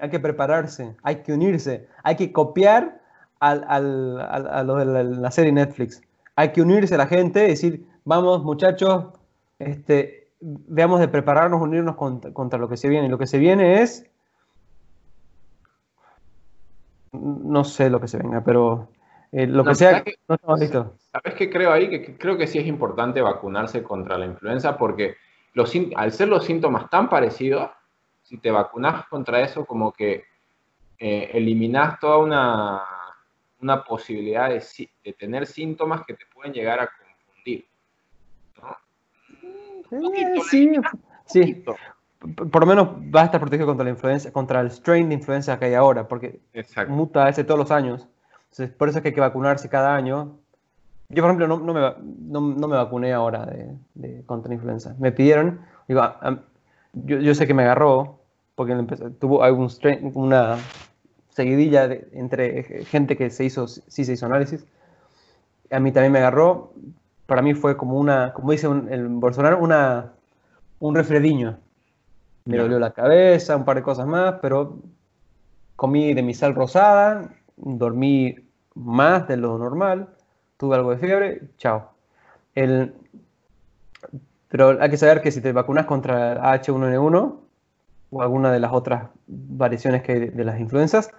hay 0.00 0.10
que 0.10 0.20
prepararse, 0.20 0.96
hay 1.02 1.16
que 1.22 1.32
unirse, 1.32 1.86
hay 2.02 2.16
que 2.16 2.32
copiar 2.32 3.00
al, 3.40 3.64
al, 3.68 4.20
a 4.20 4.62
lo 4.64 4.76
de 4.76 5.04
la, 5.04 5.30
serie 5.30 5.52
Netflix. 5.52 6.02
Hay 6.36 6.52
que 6.52 6.62
unirse 6.62 6.94
a 6.94 6.98
la 6.98 7.06
gente 7.06 7.44
y 7.44 7.48
decir, 7.48 7.86
vamos 8.04 8.42
muchachos, 8.42 9.06
este, 9.58 10.28
veamos 10.40 11.00
de 11.00 11.08
prepararnos, 11.08 11.60
unirnos 11.60 11.96
contra, 11.96 12.32
contra 12.32 12.58
lo 12.58 12.68
que 12.68 12.76
se 12.76 12.88
viene. 12.88 13.06
Y 13.06 13.10
lo 13.10 13.18
que 13.18 13.26
se 13.26 13.38
viene 13.38 13.82
es 13.82 14.10
no 17.12 17.64
sé 17.64 17.90
lo 17.90 18.00
que 18.00 18.08
se 18.08 18.18
venga, 18.18 18.42
pero 18.42 18.88
eh, 19.30 19.46
lo 19.46 19.64
que 19.64 19.74
sea, 19.74 20.04
no 20.28 20.34
estamos 20.34 20.60
listos. 20.60 20.86
¿Sabes 21.12 21.34
qué 21.34 21.50
creo 21.50 21.72
ahí? 21.72 21.88
Que 21.88 22.16
creo 22.16 22.36
que 22.36 22.46
sí 22.46 22.58
es 22.58 22.66
importante 22.66 23.20
vacunarse 23.20 23.82
contra 23.82 24.18
la 24.18 24.26
influenza 24.26 24.76
porque 24.76 25.16
los, 25.54 25.72
al 25.96 26.12
ser 26.12 26.28
los 26.28 26.44
síntomas 26.44 26.88
tan 26.88 27.08
parecidos, 27.08 27.70
si 28.22 28.38
te 28.38 28.50
vacunas 28.50 29.06
contra 29.08 29.40
eso, 29.42 29.66
como 29.66 29.92
que 29.92 30.24
eh, 30.98 31.30
eliminas 31.34 31.98
toda 32.00 32.18
una, 32.18 32.82
una 33.60 33.84
posibilidad 33.84 34.48
de, 34.48 34.62
de, 35.04 35.12
tener 35.12 35.46
síntomas 35.46 36.02
que 36.06 36.14
te 36.14 36.24
pueden 36.32 36.52
llegar 36.52 36.80
a 36.80 36.88
confundir. 36.88 37.66
¿no? 39.90 40.10
sí, 40.48 40.72
sí 41.26 41.64
por 42.22 42.60
lo 42.60 42.66
menos 42.66 42.88
va 43.14 43.22
a 43.22 43.24
estar 43.24 43.40
protegido 43.40 43.66
contra 43.66 43.84
la 43.84 43.90
influenza, 43.90 44.32
contra 44.32 44.60
el 44.60 44.70
strain 44.70 45.08
de 45.08 45.16
influenza 45.16 45.58
que 45.58 45.66
hay 45.66 45.74
ahora, 45.74 46.06
porque 46.06 46.40
muta 46.88 47.28
ese 47.28 47.44
todos 47.44 47.58
los 47.58 47.70
años. 47.70 48.08
Entonces, 48.50 48.70
por 48.70 48.88
eso 48.88 48.98
es 48.98 49.02
que 49.02 49.08
hay 49.08 49.14
que 49.14 49.20
vacunarse 49.20 49.68
cada 49.68 49.94
año. 49.94 50.36
Yo, 51.08 51.22
por 51.22 51.30
ejemplo, 51.30 51.48
no, 51.48 51.58
no, 51.58 51.74
me, 51.74 51.80
no, 52.30 52.68
me, 52.68 52.76
vacuné 52.76 53.12
ahora 53.12 53.46
de, 53.46 53.74
de, 53.94 54.22
contra 54.24 54.48
la 54.48 54.54
influenza. 54.54 54.94
Me 54.98 55.12
pidieron, 55.12 55.60
digo, 55.88 56.02
yo, 56.92 57.18
yo, 57.18 57.34
sé 57.34 57.46
que 57.46 57.54
me 57.54 57.64
agarró, 57.64 58.20
porque 58.54 58.74
tuvo 59.18 59.42
algún 59.42 59.68
strain, 59.68 60.12
una 60.14 60.58
seguidilla 61.30 61.84
entre 62.12 62.84
gente 62.84 63.16
que 63.16 63.30
se 63.30 63.44
hizo, 63.44 63.66
sí 63.66 64.04
se 64.04 64.12
hizo 64.12 64.26
análisis. 64.26 64.64
A 65.70 65.80
mí 65.80 65.92
también 65.92 66.12
me 66.12 66.18
agarró. 66.18 66.72
Para 67.26 67.42
mí 67.42 67.54
fue 67.54 67.76
como 67.76 67.98
una, 67.98 68.32
como 68.34 68.52
dice 68.52 68.66
el 68.66 69.08
Bolsonaro, 69.08 69.58
una, 69.58 70.12
un 70.78 70.94
refrediño. 70.94 71.58
Me 72.44 72.56
dolió 72.56 72.78
la 72.78 72.92
cabeza, 72.92 73.56
un 73.56 73.64
par 73.64 73.76
de 73.76 73.82
cosas 73.82 74.06
más, 74.06 74.36
pero 74.42 74.78
comí 75.76 76.14
de 76.14 76.22
mi 76.22 76.34
sal 76.34 76.54
rosada, 76.54 77.30
dormí 77.56 78.36
más 78.74 79.28
de 79.28 79.36
lo 79.36 79.58
normal, 79.58 80.08
tuve 80.56 80.76
algo 80.76 80.90
de 80.90 80.98
fiebre, 80.98 81.42
chao. 81.58 81.92
El, 82.54 82.94
pero 84.48 84.78
hay 84.80 84.90
que 84.90 84.96
saber 84.96 85.22
que 85.22 85.30
si 85.30 85.40
te 85.40 85.52
vacunas 85.52 85.86
contra 85.86 86.42
H1N1 86.54 87.36
o 88.10 88.22
alguna 88.22 88.52
de 88.52 88.60
las 88.60 88.72
otras 88.72 89.08
variaciones 89.26 90.02
que 90.02 90.12
hay 90.12 90.20
de 90.28 90.44
las 90.44 90.60
influencias, 90.60 91.10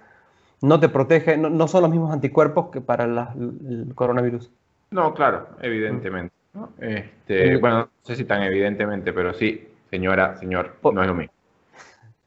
no 0.60 0.78
te 0.80 0.88
protege, 0.88 1.36
no, 1.36 1.68
son 1.68 1.82
los 1.82 1.90
mismos 1.90 2.12
anticuerpos 2.12 2.70
que 2.70 2.80
para 2.80 3.04
el 3.04 3.92
coronavirus. 3.94 4.50
No, 4.90 5.12
claro, 5.12 5.48
evidentemente. 5.60 6.34
Este, 6.78 7.56
bueno, 7.56 7.78
no 7.80 7.88
sé 8.02 8.14
si 8.14 8.24
tan 8.24 8.42
evidentemente, 8.42 9.12
pero 9.12 9.34
sí, 9.34 9.68
señora, 9.94 10.36
señor, 10.36 10.76
no 10.82 11.02
es 11.02 11.06
lo 11.06 11.14
mismo. 11.14 11.32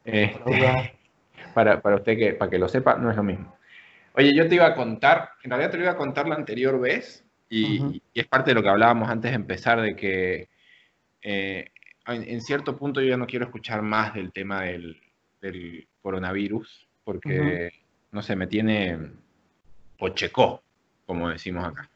Este, 0.06 0.94
para, 1.54 1.82
para 1.82 1.98
usted 1.98 2.18
que, 2.18 2.34
para 2.34 2.50
que 2.50 2.58
lo 2.58 2.70
sepa, 2.70 2.96
no 2.96 3.12
es 3.12 3.18
lo 3.18 3.24
mismo. 3.24 3.58
Oye, 4.14 4.34
yo 4.34 4.48
te 4.48 4.56
iba 4.56 4.66
a 4.66 4.74
contar, 4.74 5.32
en 5.44 5.52
realidad 5.52 5.72
te 5.72 5.78
lo 5.78 5.84
iba 5.84 5.92
a 5.92 5.98
contar 5.98 6.30
la 6.30 6.36
anterior 6.36 6.80
vez, 6.80 7.26
y, 7.50 8.02
es 8.14 8.26
parte 8.28 8.52
de 8.52 8.56
lo 8.56 8.64
que 8.64 8.70
hablábamos 8.70 9.10
antes 9.10 9.32
de 9.32 9.36
empezar, 9.36 9.82
de 9.82 9.96
que 9.98 10.50
eh, 11.22 11.72
en, 12.06 12.42
cierto 12.42 12.78
punto 12.78 13.02
yo 13.02 13.10
ya 13.10 13.18
no 13.18 13.28
quiero 13.28 13.46
escuchar 13.46 13.82
más 13.82 14.14
del 14.14 14.32
tema 14.32 14.62
del, 14.62 14.98
coronavirus, 16.02 16.88
porque, 17.04 17.72
no 18.12 18.22
sé, 18.22 18.38
me 18.38 18.48
tiene 18.48 18.98
pochecó, 19.98 20.64
como 21.06 21.30
decimos 21.30 21.66
acá. 21.66 21.90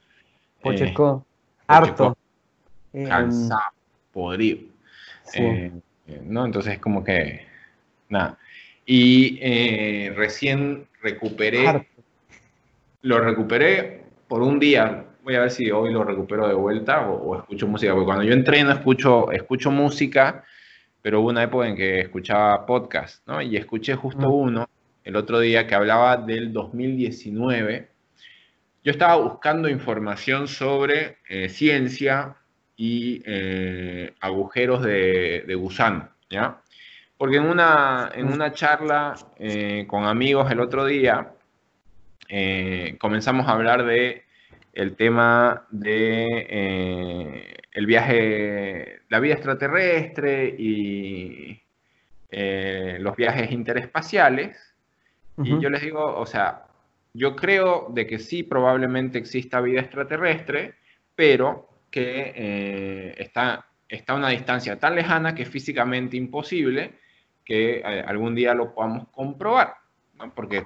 Pochecó, 0.62 1.26
eh, 1.26 1.64
harto. 1.68 2.18
Cansado, 2.92 3.72
podrido. 4.12 4.71
Sí. 5.32 5.42
Eh, 5.44 5.72
¿no? 6.24 6.46
Entonces, 6.46 6.80
como 6.80 7.04
que, 7.04 7.46
nada. 8.10 8.38
Y 8.86 9.38
eh, 9.42 10.14
recién 10.16 10.88
recuperé, 11.02 11.68
Harto. 11.68 11.86
lo 13.04 13.20
recuperé 13.20 14.04
por 14.28 14.42
un 14.42 14.60
día. 14.60 15.06
Voy 15.24 15.36
a 15.36 15.42
ver 15.42 15.52
si 15.52 15.70
hoy 15.72 15.94
lo 15.94 16.04
recupero 16.04 16.48
de 16.48 16.54
vuelta 16.56 17.08
o, 17.08 17.14
o 17.30 17.38
escucho 17.38 17.68
música, 17.68 17.94
porque 17.94 18.06
cuando 18.06 18.24
yo 18.24 18.34
entreno 18.34 18.72
escucho, 18.72 19.32
escucho 19.32 19.70
música, 19.72 20.44
pero 21.02 21.22
hubo 21.22 21.30
una 21.30 21.44
época 21.44 21.68
en 21.68 21.76
que 21.76 22.00
escuchaba 22.02 22.66
podcast, 22.66 23.26
¿no? 23.28 23.42
Y 23.42 23.56
escuché 23.56 23.96
justo 23.96 24.28
Mm. 24.30 24.34
uno 24.34 24.70
el 25.04 25.16
otro 25.16 25.40
día 25.40 25.66
que 25.68 25.76
hablaba 25.76 26.18
del 26.18 26.52
2019. 26.54 27.90
Yo 28.84 28.92
estaba 28.92 29.16
buscando 29.16 29.70
información 29.70 30.48
sobre 30.48 31.18
eh, 31.30 31.50
ciencia 31.50 32.36
y 32.84 33.22
eh, 33.28 34.16
agujeros 34.22 34.82
de, 34.82 35.44
de 35.46 35.54
gusano, 35.54 36.10
¿ya? 36.32 36.64
Porque 37.16 37.38
en 37.38 37.44
una, 37.44 38.10
en 38.16 38.34
una 38.34 38.54
charla 38.54 39.14
eh, 39.38 39.86
con 39.88 40.06
amigos 40.06 40.50
el 40.50 40.60
otro 40.60 40.86
día 40.86 41.32
eh, 42.28 42.98
comenzamos 43.00 43.48
a 43.48 43.52
hablar 43.52 43.86
de 43.86 44.24
el 44.74 44.96
tema 44.96 45.68
de 45.70 47.56
el 47.72 47.86
viaje, 47.86 49.02
la 49.10 49.20
vida 49.20 49.36
extraterrestre 49.36 50.48
y 50.58 51.62
los 52.32 53.16
viajes 53.16 53.52
interespaciales. 53.52 54.58
Y 55.44 55.60
yo 55.60 55.70
les 55.70 55.84
digo, 55.84 56.18
o 56.18 56.26
sea, 56.26 56.64
yo 57.14 57.36
creo 57.36 57.90
de 57.94 58.08
que 58.08 58.18
sí 58.18 58.42
probablemente 58.42 59.20
exista 59.20 59.62
vida 59.62 59.82
extraterrestre, 59.82 60.74
pero 61.16 61.71
que 61.92 62.34
eh, 62.36 63.16
está, 63.18 63.66
está 63.88 64.14
a 64.14 64.16
una 64.16 64.30
distancia 64.30 64.80
tan 64.80 64.96
lejana 64.96 65.36
que 65.36 65.44
es 65.44 65.50
físicamente 65.50 66.18
imposible 66.18 66.94
que 67.46 67.80
eh, 67.80 68.04
algún 68.08 68.34
día 68.34 68.54
lo 68.54 68.74
podamos 68.74 69.10
comprobar, 69.10 69.76
¿no? 70.18 70.34
Porque 70.34 70.64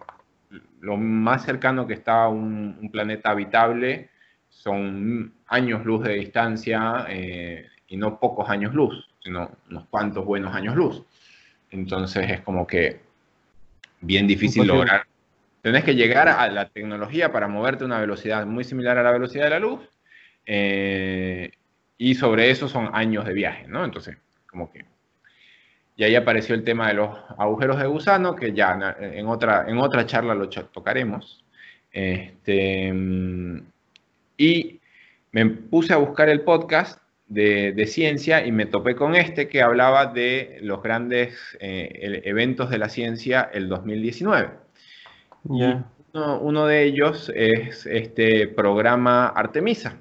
lo 0.79 0.97
más 0.97 1.43
cercano 1.43 1.87
que 1.87 1.95
está 1.95 2.23
a 2.25 2.29
un, 2.29 2.77
un 2.79 2.91
planeta 2.91 3.31
habitable 3.31 4.09
son 4.49 5.33
años 5.47 5.85
luz 5.85 6.03
de 6.03 6.13
distancia 6.13 7.05
eh, 7.09 7.67
y 7.87 7.97
no 7.97 8.19
pocos 8.19 8.49
años 8.49 8.73
luz, 8.73 9.07
sino 9.21 9.51
unos 9.69 9.85
cuantos 9.87 10.25
buenos 10.25 10.55
años 10.55 10.75
luz. 10.75 11.03
Entonces 11.71 12.29
es 12.29 12.41
como 12.41 12.65
que 12.65 13.01
bien 14.01 14.27
difícil 14.27 14.67
lograr. 14.67 15.05
Tenés 15.61 15.83
que 15.83 15.95
llegar 15.95 16.29
a 16.29 16.47
la 16.47 16.69
tecnología 16.69 17.31
para 17.31 17.47
moverte 17.47 17.83
a 17.83 17.87
una 17.87 17.99
velocidad 17.99 18.45
muy 18.45 18.63
similar 18.63 18.97
a 18.97 19.03
la 19.03 19.11
velocidad 19.11 19.45
de 19.45 19.49
la 19.49 19.59
luz. 19.59 19.81
Eh, 20.45 21.51
y 21.97 22.15
sobre 22.15 22.49
eso 22.49 22.67
son 22.67 22.89
años 22.93 23.25
de 23.25 23.33
viaje, 23.33 23.67
¿no? 23.67 23.83
Entonces, 23.85 24.17
como 24.49 24.71
que... 24.71 24.85
Y 25.97 26.03
ahí 26.03 26.15
apareció 26.15 26.55
el 26.55 26.65
tema 26.65 26.89
de 26.89 26.95
los 26.95 27.09
agujeros 27.37 27.79
de 27.79 27.87
gusano, 27.87 28.35
que 28.35 28.51
ya 28.51 28.95
en 28.99 29.27
otra, 29.27 29.65
en 29.67 29.77
otra 29.77 30.05
charla 30.05 30.35
lo 30.35 30.49
tocaremos. 30.49 31.45
Este, 31.91 32.91
mm, 32.91 33.61
y 34.37 34.81
me 35.31 35.45
puse 35.45 35.93
a 35.93 35.97
buscar 35.97 36.27
el 36.27 36.41
podcast 36.41 37.01
de, 37.27 37.71
de 37.71 37.87
ciencia 37.87 38.45
y 38.45 38.51
me 38.51 38.65
topé 38.65 38.95
con 38.95 39.15
este 39.15 39.47
que 39.47 39.61
hablaba 39.61 40.07
de 40.07 40.59
los 40.61 40.83
grandes 40.83 41.57
eh, 41.61 42.21
eventos 42.25 42.69
de 42.69 42.77
la 42.77 42.89
ciencia 42.89 43.49
el 43.53 43.69
2019. 43.69 44.49
Ya. 45.45 45.85
Uno, 46.13 46.39
uno 46.39 46.67
de 46.67 46.83
ellos 46.83 47.31
es 47.33 47.85
este 47.85 48.47
programa 48.47 49.27
Artemisa, 49.27 49.97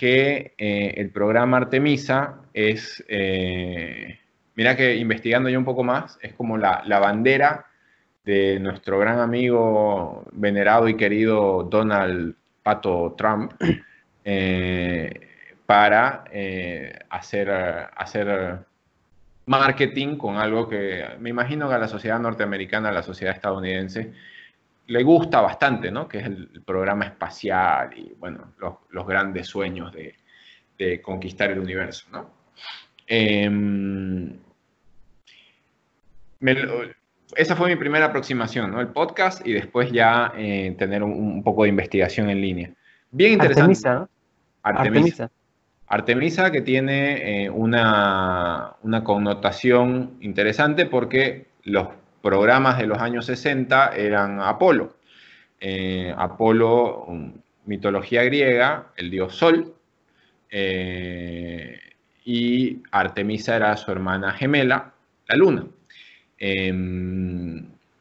que 0.00 0.54
eh, 0.56 0.94
el 0.96 1.10
programa 1.10 1.58
Artemisa 1.58 2.36
es, 2.54 3.04
eh, 3.06 4.18
mira 4.54 4.74
que 4.74 4.96
investigando 4.96 5.50
yo 5.50 5.58
un 5.58 5.66
poco 5.66 5.84
más, 5.84 6.18
es 6.22 6.32
como 6.32 6.56
la, 6.56 6.82
la 6.86 7.00
bandera 7.00 7.66
de 8.24 8.58
nuestro 8.60 8.98
gran 8.98 9.18
amigo, 9.18 10.24
venerado 10.32 10.88
y 10.88 10.96
querido 10.96 11.64
Donald 11.64 12.34
Pato 12.62 13.14
Trump, 13.18 13.52
eh, 14.24 15.20
para 15.66 16.24
eh, 16.32 16.98
hacer, 17.10 17.50
hacer 17.50 18.58
marketing 19.44 20.16
con 20.16 20.38
algo 20.38 20.66
que 20.66 21.04
me 21.18 21.28
imagino 21.28 21.68
que 21.68 21.74
a 21.74 21.78
la 21.78 21.88
sociedad 21.88 22.18
norteamericana, 22.18 22.88
a 22.88 22.92
la 22.92 23.02
sociedad 23.02 23.34
estadounidense, 23.34 24.14
le 24.90 25.04
gusta 25.04 25.40
bastante, 25.40 25.90
¿no? 25.90 26.08
Que 26.08 26.18
es 26.18 26.26
el, 26.26 26.50
el 26.52 26.62
programa 26.62 27.04
espacial 27.04 27.96
y, 27.96 28.12
bueno, 28.18 28.54
los, 28.58 28.74
los 28.90 29.06
grandes 29.06 29.46
sueños 29.46 29.92
de, 29.92 30.16
de, 30.76 31.00
conquistar 31.00 31.48
el 31.52 31.60
universo, 31.60 32.06
¿no? 32.10 32.28
Eh, 33.06 33.48
me, 36.40 36.56
esa 37.36 37.54
fue 37.54 37.68
mi 37.68 37.76
primera 37.76 38.06
aproximación, 38.06 38.72
¿no? 38.72 38.80
El 38.80 38.88
podcast 38.88 39.46
y 39.46 39.52
después 39.52 39.92
ya 39.92 40.32
eh, 40.36 40.74
tener 40.76 41.04
un, 41.04 41.12
un, 41.12 41.44
poco 41.44 41.62
de 41.62 41.68
investigación 41.68 42.28
en 42.28 42.40
línea. 42.40 42.70
Bien 43.12 43.34
interesante. 43.34 43.60
Artemisa, 43.62 43.94
¿no? 43.94 44.08
Artemisa. 44.62 45.24
Artemisa. 45.24 45.30
Artemisa 45.86 46.50
que 46.50 46.62
tiene 46.62 47.44
eh, 47.44 47.50
una, 47.50 48.74
una 48.82 49.04
connotación 49.04 50.16
interesante 50.20 50.86
porque 50.86 51.46
los 51.62 51.88
programas 52.22 52.78
de 52.78 52.86
los 52.86 52.98
años 52.98 53.26
60 53.26 53.96
eran 53.96 54.40
Apolo. 54.40 54.96
Eh, 55.60 56.14
Apolo, 56.16 57.06
mitología 57.66 58.22
griega, 58.24 58.88
el 58.96 59.10
dios 59.10 59.34
Sol, 59.36 59.74
eh, 60.50 61.78
y 62.24 62.82
Artemisa 62.90 63.56
era 63.56 63.76
su 63.76 63.90
hermana 63.90 64.32
gemela, 64.32 64.92
la 65.28 65.36
luna. 65.36 65.66
Eh, 66.38 66.68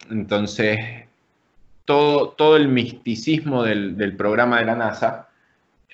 entonces, 0.10 0.78
todo, 1.86 2.30
todo, 2.30 2.56
el 2.56 2.68
misticismo 2.68 3.64
del, 3.64 3.98
del, 3.98 4.16
programa 4.16 4.60
de 4.60 4.66
la 4.66 4.76
NASA 4.76 5.30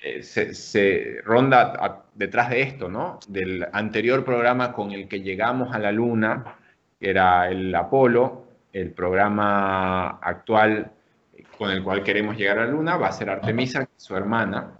eh, 0.02 0.22
se, 0.22 0.54
se, 0.54 1.20
ronda 1.24 1.72
a, 1.78 2.04
detrás 2.14 2.50
de 2.50 2.62
esto, 2.62 2.88
¿no? 2.88 3.18
Del 3.28 3.66
anterior 3.72 4.24
programa 4.24 4.72
con 4.72 4.92
el 4.92 5.08
que 5.08 5.20
llegamos 5.20 5.74
a 5.74 5.78
la 5.78 5.92
luna, 5.92 6.56
que 6.98 7.10
era 7.10 7.48
el 7.48 7.74
Apolo, 7.74 8.44
el 8.72 8.92
programa 8.92 10.18
actual 10.20 10.92
con 11.56 11.70
el 11.70 11.82
cual 11.82 12.02
queremos 12.02 12.36
llegar 12.36 12.58
a 12.58 12.66
la 12.66 12.70
Luna 12.70 12.96
va 12.96 13.08
a 13.08 13.12
ser 13.12 13.30
Artemisa, 13.30 13.88
su 13.96 14.14
hermana. 14.16 14.72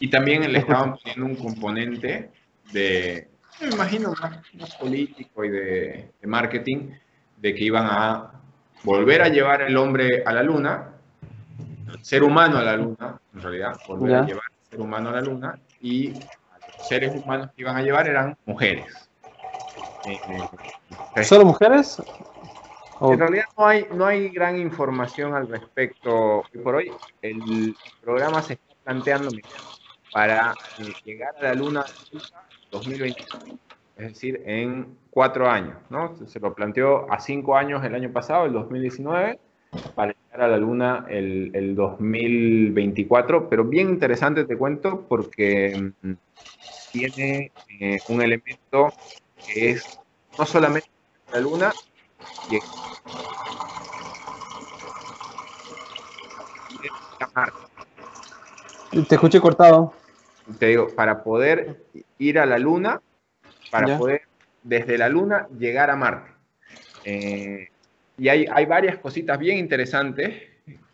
Y 0.00 0.08
también 0.08 0.50
le 0.52 0.58
estaban 0.58 0.96
poniendo 0.96 1.26
un 1.26 1.36
componente 1.36 2.30
de, 2.72 3.28
me 3.60 3.68
imagino, 3.68 4.12
más, 4.20 4.40
más 4.54 4.74
político 4.76 5.44
y 5.44 5.50
de, 5.50 6.10
de, 6.20 6.26
marketing, 6.26 6.90
de 7.38 7.54
que 7.54 7.64
iban 7.64 7.86
a 7.88 8.32
volver 8.82 9.22
a 9.22 9.28
llevar 9.28 9.62
el 9.62 9.76
hombre 9.76 10.22
a 10.24 10.32
la 10.32 10.42
Luna, 10.42 10.90
ser 12.02 12.22
humano 12.22 12.58
a 12.58 12.62
la 12.62 12.76
Luna, 12.76 13.20
en 13.34 13.40
realidad, 13.40 13.76
volver 13.86 14.10
¿Ya? 14.10 14.20
a 14.20 14.26
llevar 14.26 14.44
el 14.50 14.70
ser 14.70 14.80
humano 14.80 15.08
a 15.10 15.12
la 15.12 15.20
Luna, 15.20 15.58
y 15.80 16.10
los 16.10 16.88
seres 16.88 17.14
humanos 17.14 17.50
que 17.54 17.62
iban 17.62 17.76
a 17.76 17.82
llevar 17.82 18.08
eran 18.08 18.36
mujeres. 18.44 19.03
¿Solo 21.22 21.44
mujeres? 21.44 22.02
En 23.00 23.18
realidad 23.18 23.44
no 23.56 23.66
hay, 23.66 23.86
no 23.92 24.06
hay 24.06 24.28
gran 24.28 24.58
información 24.58 25.34
al 25.34 25.48
respecto. 25.48 26.42
Por 26.62 26.76
hoy 26.76 26.92
el 27.22 27.74
programa 28.00 28.40
se 28.42 28.54
está 28.54 28.74
planteando 28.84 29.30
para 30.12 30.54
eh, 30.78 30.92
llegar 31.04 31.34
a 31.40 31.42
la 31.42 31.54
Luna 31.54 31.84
2021, 32.70 33.58
es 33.96 34.08
decir, 34.08 34.42
en 34.46 34.96
cuatro 35.10 35.50
años. 35.50 35.76
¿no? 35.90 36.14
Se 36.26 36.38
lo 36.38 36.54
planteó 36.54 37.10
a 37.12 37.18
cinco 37.18 37.56
años 37.56 37.84
el 37.84 37.94
año 37.94 38.12
pasado, 38.12 38.46
el 38.46 38.52
2019, 38.52 39.38
para 39.94 40.12
llegar 40.12 40.42
a 40.42 40.48
la 40.48 40.56
Luna 40.56 41.06
el, 41.08 41.50
el 41.54 41.74
2024. 41.74 43.48
Pero 43.48 43.64
bien 43.64 43.88
interesante 43.88 44.44
te 44.44 44.56
cuento 44.56 45.04
porque 45.08 45.92
mm, 46.02 46.12
tiene 46.92 47.50
eh, 47.80 47.98
un 48.08 48.22
elemento 48.22 48.92
que 49.46 49.70
es 49.70 49.98
no 50.38 50.46
solamente 50.46 50.88
la 51.32 51.40
Luna, 51.40 51.72
y 58.92 59.02
te 59.02 59.14
escuché 59.14 59.40
cortado. 59.40 59.94
Te 60.58 60.66
digo, 60.66 60.88
para 60.94 61.22
poder 61.22 61.84
ir 62.18 62.38
a 62.38 62.46
la 62.46 62.58
Luna, 62.58 63.00
para 63.70 63.88
¿Ya? 63.88 63.98
poder 63.98 64.22
desde 64.62 64.98
la 64.98 65.08
Luna 65.08 65.48
llegar 65.58 65.90
a 65.90 65.96
Marte. 65.96 66.30
Eh, 67.04 67.68
y 68.16 68.28
hay, 68.28 68.46
hay, 68.50 68.66
varias 68.66 68.98
cositas 68.98 69.38
bien 69.38 69.58
interesantes 69.58 70.34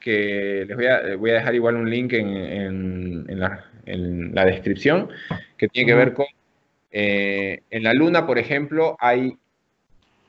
que 0.00 0.64
les 0.66 0.76
voy 0.76 0.86
a, 0.86 1.16
voy 1.16 1.30
a 1.30 1.34
dejar 1.34 1.54
igual 1.54 1.76
un 1.76 1.90
link 1.90 2.14
en, 2.14 2.28
en, 2.28 3.26
en, 3.28 3.38
la, 3.38 3.66
en 3.84 4.34
la, 4.34 4.46
descripción, 4.46 5.10
que 5.58 5.68
tiene 5.68 5.90
que 5.90 5.94
ver 5.94 6.14
con, 6.14 6.26
eh, 6.90 7.62
en 7.70 7.82
la 7.82 7.94
Luna, 7.94 8.26
por 8.26 8.38
ejemplo, 8.38 8.96
hay 9.00 9.36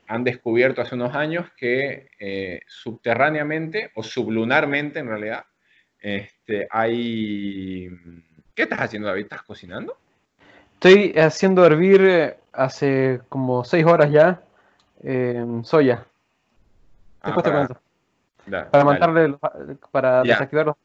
han 0.08 0.24
descubierto 0.26 0.82
hace 0.82 0.96
unos 0.96 1.16
años 1.16 1.50
que 1.56 2.10
eh, 2.20 2.62
subterráneamente 2.68 3.92
o 3.96 4.04
sublunarmente 4.04 5.00
en 5.00 5.08
realidad 5.08 5.46
este, 6.00 6.68
hay 6.70 7.90
¿Qué 8.54 8.64
estás 8.64 8.80
haciendo, 8.82 9.08
David? 9.08 9.24
¿Estás 9.24 9.44
cocinando? 9.44 9.98
Estoy 10.74 11.14
haciendo 11.18 11.66
hervir 11.66 12.02
eh, 12.02 12.38
hace 12.52 13.22
como 13.30 13.64
seis 13.64 13.86
horas 13.86 14.12
ya 14.12 14.42
eh, 15.04 15.46
soya. 15.64 16.06
Ah, 17.22 17.28
Después 17.28 17.44
te 17.46 17.50
para- 17.52 17.68
cuento. 17.68 17.82
Da, 18.46 18.70
Para 18.70 18.84
los- 19.28 19.40
para 19.92 20.24
Ya. 20.24 20.34
desactivar 20.34 20.66
los 20.66 20.76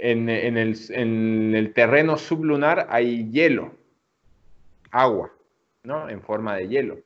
en, 0.00 0.28
el 0.28 1.72
terreno 1.72 2.16
sublunar 2.16 2.86
hay 2.90 3.30
hielo, 3.30 3.74
agua, 4.90 5.32
¿no? 5.82 6.08
En 6.08 6.22
forma 6.22 6.56
de 6.56 6.68
hielo. 6.68 6.98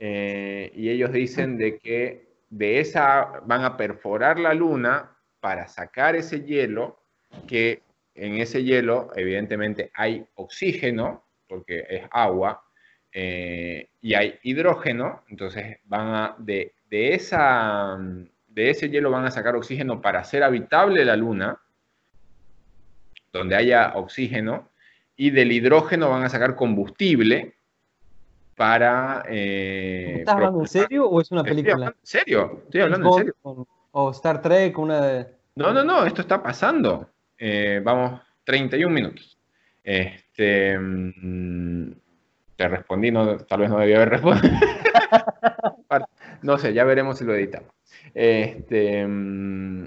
Eh, 0.00 0.72
y 0.74 0.90
ellos 0.90 1.12
dicen 1.12 1.56
de 1.56 1.78
que 1.78 2.28
de 2.50 2.80
esa 2.80 3.40
van 3.46 3.64
a 3.64 3.76
perforar 3.76 4.38
la 4.38 4.54
luna 4.54 5.16
para 5.40 5.68
sacar 5.68 6.16
ese 6.16 6.42
hielo, 6.42 7.00
que 7.46 7.82
en 8.14 8.38
ese 8.38 8.62
hielo 8.62 9.10
evidentemente 9.16 9.90
hay 9.94 10.24
oxígeno, 10.34 11.24
porque 11.48 11.84
es 11.88 12.04
agua, 12.10 12.62
eh, 13.12 13.90
y 14.00 14.14
hay 14.14 14.38
hidrógeno, 14.42 15.22
entonces 15.28 15.78
van 15.84 16.14
a, 16.14 16.34
de, 16.38 16.74
de, 16.88 17.14
esa, 17.14 17.96
de 18.48 18.70
ese 18.70 18.88
hielo 18.88 19.10
van 19.10 19.24
a 19.24 19.30
sacar 19.30 19.54
oxígeno 19.56 20.00
para 20.00 20.20
hacer 20.20 20.42
habitable 20.42 21.04
la 21.04 21.16
luna, 21.16 21.60
donde 23.38 23.56
haya 23.56 23.92
oxígeno, 23.96 24.70
y 25.16 25.30
del 25.30 25.52
hidrógeno 25.52 26.10
van 26.10 26.22
a 26.24 26.28
sacar 26.28 26.54
combustible 26.54 27.56
para... 28.56 29.24
eh, 29.28 30.16
¿Estás 30.20 30.36
hablando 30.36 30.60
en 30.60 30.68
serio 30.68 31.08
o 31.08 31.20
es 31.20 31.30
una 31.30 31.42
película? 31.42 31.86
en 31.86 31.94
serio, 32.02 32.62
estoy 32.64 32.80
hablando 32.82 33.08
en 33.08 33.14
serio. 33.14 33.66
O 33.90 34.10
Star 34.10 34.40
Trek, 34.40 34.78
una 34.78 35.00
de... 35.00 35.26
No, 35.56 35.72
no, 35.72 35.84
no, 35.84 36.04
esto 36.04 36.20
está 36.22 36.42
pasando. 36.42 37.10
Eh, 37.38 37.80
vamos, 37.84 38.20
31 38.44 38.92
minutos. 38.92 39.38
Este, 39.82 40.78
mm, 40.78 41.92
te 42.56 42.68
respondí, 42.68 43.10
no, 43.10 43.36
tal 43.38 43.60
vez 43.60 43.70
no 43.70 43.78
debía 43.78 43.96
haber 43.96 44.10
respondido. 44.10 44.54
no 46.42 46.58
sé, 46.58 46.72
ya 46.72 46.84
veremos 46.84 47.18
si 47.18 47.24
lo 47.24 47.34
editamos. 47.34 47.70
Este, 48.14 49.06
mm, 49.06 49.82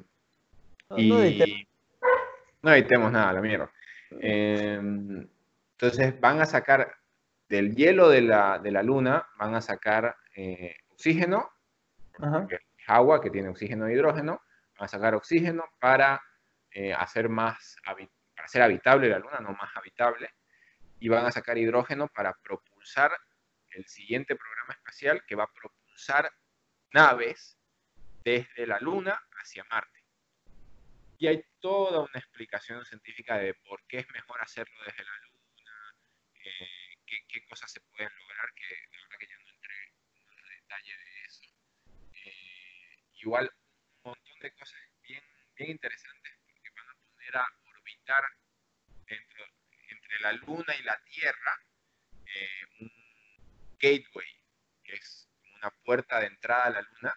No, 0.90 0.98
y 0.98 1.10
no 1.10 1.22
edité. 1.22 1.67
No 2.62 2.74
editemos 2.74 3.12
nada, 3.12 3.34
la 3.34 3.42
mierda. 3.42 3.72
Eh, 4.22 4.80
entonces 5.72 6.20
van 6.20 6.42
a 6.42 6.46
sacar 6.46 6.96
del 7.50 7.76
hielo 7.76 8.10
de 8.10 8.22
la, 8.22 8.60
de 8.60 8.72
la 8.72 8.84
luna, 8.84 9.28
van 9.38 9.56
a 9.56 9.62
sacar 9.62 10.16
eh, 10.36 10.76
oxígeno 10.90 11.50
Ajá. 12.20 12.48
agua 12.88 13.22
que 13.22 13.30
tiene 13.30 13.50
oxígeno 13.50 13.88
e 13.88 13.94
hidrógeno, 13.94 14.42
van 14.78 14.86
a 14.86 14.88
sacar 14.88 15.16
oxígeno 15.16 15.66
para 15.80 16.22
eh, 16.72 16.94
hacer 16.94 17.30
más 17.30 17.76
para 17.84 18.46
hacer 18.46 18.62
habitable 18.62 19.10
la 19.10 19.20
luna, 19.20 19.40
no 19.40 19.52
más 19.54 19.76
habitable, 19.76 20.30
y 21.00 21.10
van 21.10 21.26
a 21.26 21.32
sacar 21.32 21.58
hidrógeno 21.58 22.08
para 22.08 22.34
propulsar 22.34 23.12
el 23.72 23.86
siguiente 23.86 24.36
programa 24.36 24.74
espacial 24.74 25.24
que 25.26 25.36
va 25.36 25.46
a 25.46 25.54
propulsar 25.54 26.32
naves 26.94 27.58
desde 28.24 28.68
la 28.68 28.80
luna 28.80 29.20
hacia 29.42 29.64
Marte. 29.72 29.97
Y 31.18 31.28
hay 31.28 31.44
toda 31.60 32.02
una 32.02 32.20
explicación 32.20 32.86
científica 32.86 33.38
de 33.38 33.54
por 33.54 33.86
qué 33.88 34.00
es 34.00 34.10
mejor 34.10 34.42
hacerlo 34.42 34.80
desde 34.86 35.04
la 35.04 35.18
luna, 35.18 35.96
eh, 36.44 36.98
qué, 37.06 37.26
qué 37.28 37.46
cosas 37.46 37.72
se 37.72 37.82
pueden 37.82 38.12
lograr, 38.20 38.54
que 38.54 38.68
la 38.92 39.02
verdad 39.04 39.18
que 39.20 39.28
yo 39.28 39.40
no 39.40 39.50
entré 39.50 39.94
en 40.14 40.50
detalle 40.62 40.98
de 40.98 41.24
eso. 41.26 41.44
Eh, 42.14 43.04
igual 43.22 43.52
un 44.04 44.12
montón 44.12 44.40
de 44.40 44.54
cosas 44.54 44.80
bien, 45.02 45.24
bien 45.56 45.72
interesantes 45.72 46.38
porque 46.48 46.70
van 46.76 46.90
a 46.90 46.96
poner 47.10 47.38
a 47.38 47.48
orbitar 47.66 48.24
dentro, 49.06 49.46
entre 49.90 50.20
la 50.20 50.34
Luna 50.34 50.76
y 50.76 50.84
la 50.84 51.02
Tierra 51.04 51.66
eh, 52.26 52.66
un 52.80 52.92
gateway, 53.80 54.42
que 54.84 54.94
es 54.94 55.30
una 55.56 55.72
puerta 55.84 56.20
de 56.20 56.28
entrada 56.28 56.66
a 56.66 56.70
la 56.70 56.82
Luna, 56.82 57.16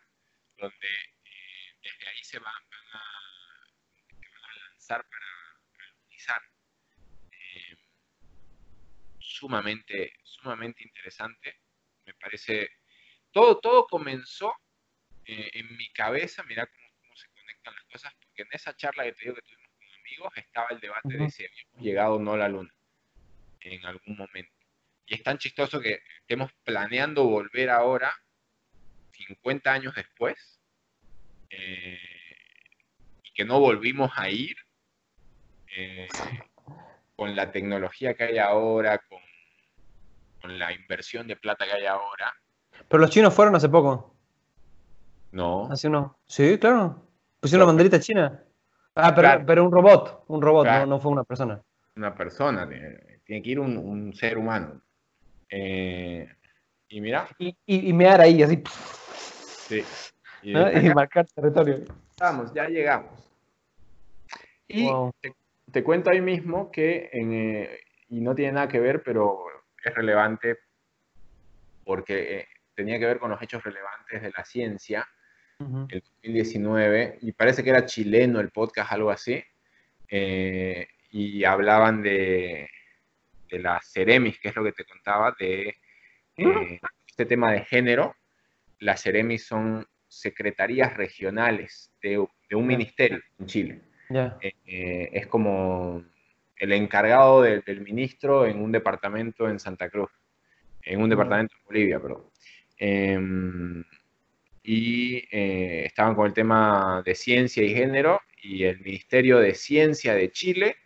donde 0.57 0.89
eh, 1.25 1.77
desde 1.83 2.09
ahí 2.09 2.25
se 2.25 2.39
van, 2.39 2.55
van 2.71 3.01
a, 3.01 3.69
se 4.21 4.29
van 4.29 4.45
a 4.45 4.55
lanzar 4.69 5.09
para, 5.09 5.61
para 5.73 5.89
lunizar. 5.93 6.43
Eh, 7.33 7.77
sumamente, 9.41 10.13
sumamente 10.23 10.83
interesante. 10.85 11.61
Me 12.07 12.15
parece. 12.15 12.69
Todo, 13.33 13.59
todo 13.61 13.87
comenzó 13.87 14.53
eh, 15.25 15.51
en 15.55 15.77
mi 15.77 15.89
cabeza, 15.91 16.43
mira 16.45 16.67
cómo, 16.67 16.89
cómo 17.01 17.17
se 17.17 17.29
conectan 17.29 17.75
las 17.75 17.85
cosas, 17.85 18.13
porque 18.21 18.43
en 18.43 18.49
esa 18.53 18.75
charla 18.77 19.05
que 19.05 19.13
te 19.13 19.25
digo 19.25 19.37
que 19.37 19.43
tuvimos 19.43 19.71
con 19.79 19.89
amigos 20.01 20.33
estaba 20.37 20.69
el 20.71 20.81
debate 20.81 21.15
de 21.15 21.21
Ujú. 21.21 21.31
si 21.31 21.45
habíamos 21.45 21.83
llegado 21.83 22.15
o 22.15 22.19
no 22.21 22.33
a 22.35 22.39
la 22.39 22.49
luna 22.49 22.75
en 23.61 23.87
algún 23.87 24.17
momento. 24.17 24.53
Y 25.07 25.15
es 25.15 25.23
tan 25.23 25.39
chistoso 25.39 25.81
que 25.81 26.03
estemos 26.21 26.53
planeando 26.65 27.25
volver 27.25 27.71
ahora, 27.71 28.13
50 29.13 29.73
años 29.73 29.95
después, 29.95 30.61
eh, 31.51 31.99
y 33.23 33.33
que 33.33 33.45
no 33.45 33.61
volvimos 33.61 34.11
a 34.17 34.31
ir, 34.31 34.57
eh, 35.77 36.09
con 37.17 37.37
la 37.37 37.53
tecnología 37.53 38.15
que 38.15 38.25
hay 38.25 38.39
ahora, 38.39 38.99
con, 38.99 39.21
con 40.41 40.59
la 40.59 40.73
inversión 40.73 41.27
de 41.27 41.37
plata 41.37 41.65
que 41.67 41.73
hay 41.73 41.87
ahora. 41.87 42.33
Pero 42.89 43.01
los 43.01 43.11
chinos 43.11 43.33
fueron 43.35 43.55
hace 43.55 43.69
poco. 43.69 44.15
No, 45.33 45.71
Hace 45.71 45.89
uno. 45.89 46.17
Sí, 46.27 46.59
claro. 46.59 47.03
Pusieron 47.39 47.63
No, 47.65 47.67
banderita 47.69 48.01
china. 48.01 48.43
Ah, 48.97 49.15
pero, 49.15 49.29
Claro. 49.29 49.45
pero 49.47 49.65
un 49.65 49.73
robot. 49.73 50.25
Un 50.29 50.43
robot, 50.43 50.65
Claro. 50.65 50.87
no, 50.87 50.97
no 50.97 51.01
fue 51.01 51.13
una 51.13 51.25
persona. 51.25 51.61
una 51.97 52.15
persona, 52.15 52.69
tiene, 52.69 53.21
tiene 53.25 53.43
que 53.43 53.51
ir 53.51 53.61
un, 53.61 53.77
un 53.77 54.13
ser 54.15 54.39
humano. 54.39 54.81
Eh, 55.49 56.29
y 56.89 57.01
mira, 57.01 57.29
Y, 57.39 57.49
y, 57.67 57.89
y 57.91 57.93
mear 57.93 58.21
ahí, 58.21 58.43
así. 58.43 58.63
sí. 59.69 59.85
Y 60.43 60.55
marcar 60.95 61.27
territorio. 61.27 61.85
estamos, 62.11 62.53
ya 62.55 62.67
llegamos. 62.69 63.13
Y 64.67 64.87
Wow. 64.89 65.13
te, 65.21 65.35
te 65.71 65.85
cuento 65.85 66.11
ahí 66.11 66.21
mismo 66.21 66.71
que, 66.71 67.11
en, 67.13 67.33
eh, 67.33 67.79
y 68.09 68.21
no 68.21 68.35
tiene 68.35 68.53
nada 68.53 68.69
que 68.69 68.81
ver, 68.81 69.03
pero 69.03 69.45
es 69.85 69.95
relevante 69.95 70.59
porque 71.85 72.39
eh, 72.39 72.49
tenía 72.75 72.99
que 72.99 73.07
ver 73.07 73.19
con 73.19 73.31
los 73.31 73.43
hechos 73.43 73.63
relevantes 73.63 74.23
de 74.23 74.33
la 74.37 74.45
ciencia. 74.45 75.09
Ujú. 75.59 75.87
el 75.91 76.01
2019, 76.01 77.19
y 77.21 77.33
parece 77.33 77.63
que 77.63 77.69
era 77.69 77.85
chileno 77.85 78.41
el 78.41 78.49
podcast, 78.49 78.93
algo 78.93 79.11
así, 79.11 79.45
eh, 80.09 80.89
y 81.11 81.45
hablaban 81.45 82.03
de, 82.03 82.67
de 83.51 83.59
las 83.59 83.93
Ceremis, 83.93 84.39
que 84.39 84.49
es 84.49 84.57
lo 84.57 84.65
que 84.65 84.73
te 84.73 84.85
contaba, 84.85 85.37
de 85.39 85.77
eh, 86.37 86.81
este 87.07 87.27
tema 87.27 87.53
de 87.53 87.61
género. 87.65 88.15
Las 88.79 89.03
Ceremis 89.03 89.47
son 89.47 89.87
secretarías 90.09 90.97
regionales 90.97 91.93
de, 92.03 92.27
de 92.49 92.57
un 92.57 92.67
ministerio 92.67 93.21
en 93.39 93.47
Chile. 93.47 93.81
Ya. 94.09 94.39
Eh, 94.41 94.53
eh, 94.67 95.11
es 95.13 95.27
como 95.27 96.05
el 96.61 96.73
encargado 96.73 97.43
de- 97.43 97.61
del 97.63 97.81
ministro 97.83 98.47
en 98.47 98.63
un 98.63 98.73
departamento 98.73 99.49
en 99.49 99.59
Santa 99.61 99.91
Cruz, 99.91 100.11
en 100.83 101.03
un 101.03 101.11
departamento 101.11 101.55
en 101.59 101.65
Bolivia, 101.67 102.01
perdón. 102.01 102.31
Em, 102.79 103.85
y 104.63 105.19
eh, 105.37 105.85
estaban 105.87 106.15
con 106.15 106.27
el 106.27 106.35
tema 106.35 107.03
de 107.05 107.15
ciencia 107.15 107.63
y 107.65 107.75
género 107.75 108.21
y 108.43 108.65
el 108.65 108.81
Ministerio 108.81 109.39
de 109.39 109.55
Ciencia 109.55 110.15
de 110.15 110.31
Chile 110.33 110.77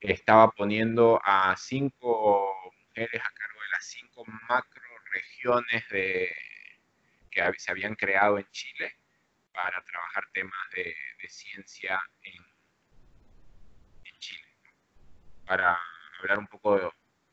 estaba 0.00 0.50
poniendo 0.50 1.20
a 1.24 1.56
cinco 1.56 2.54
mujeres 2.88 3.20
a 3.22 3.32
cargo 3.34 3.60
de 3.62 3.68
las 3.72 3.84
cinco 3.86 4.24
macro 4.48 4.82
regiones 5.12 5.88
de, 5.90 6.30
que 7.30 7.42
se 7.58 7.70
habían 7.70 7.94
creado 7.94 8.38
en 8.38 8.46
Chile 8.50 8.96
para 9.52 9.82
trabajar 9.84 10.24
temas 10.32 10.58
de, 10.74 10.94
de 11.22 11.28
ciencia 11.28 12.00
en, 12.22 12.42
en 14.04 14.18
Chile. 14.18 14.46
¿no? 14.64 14.70
Para 15.50 15.76
hablar 16.20 16.38
un 16.38 16.46
poco 16.46 16.76
de, 16.76 16.82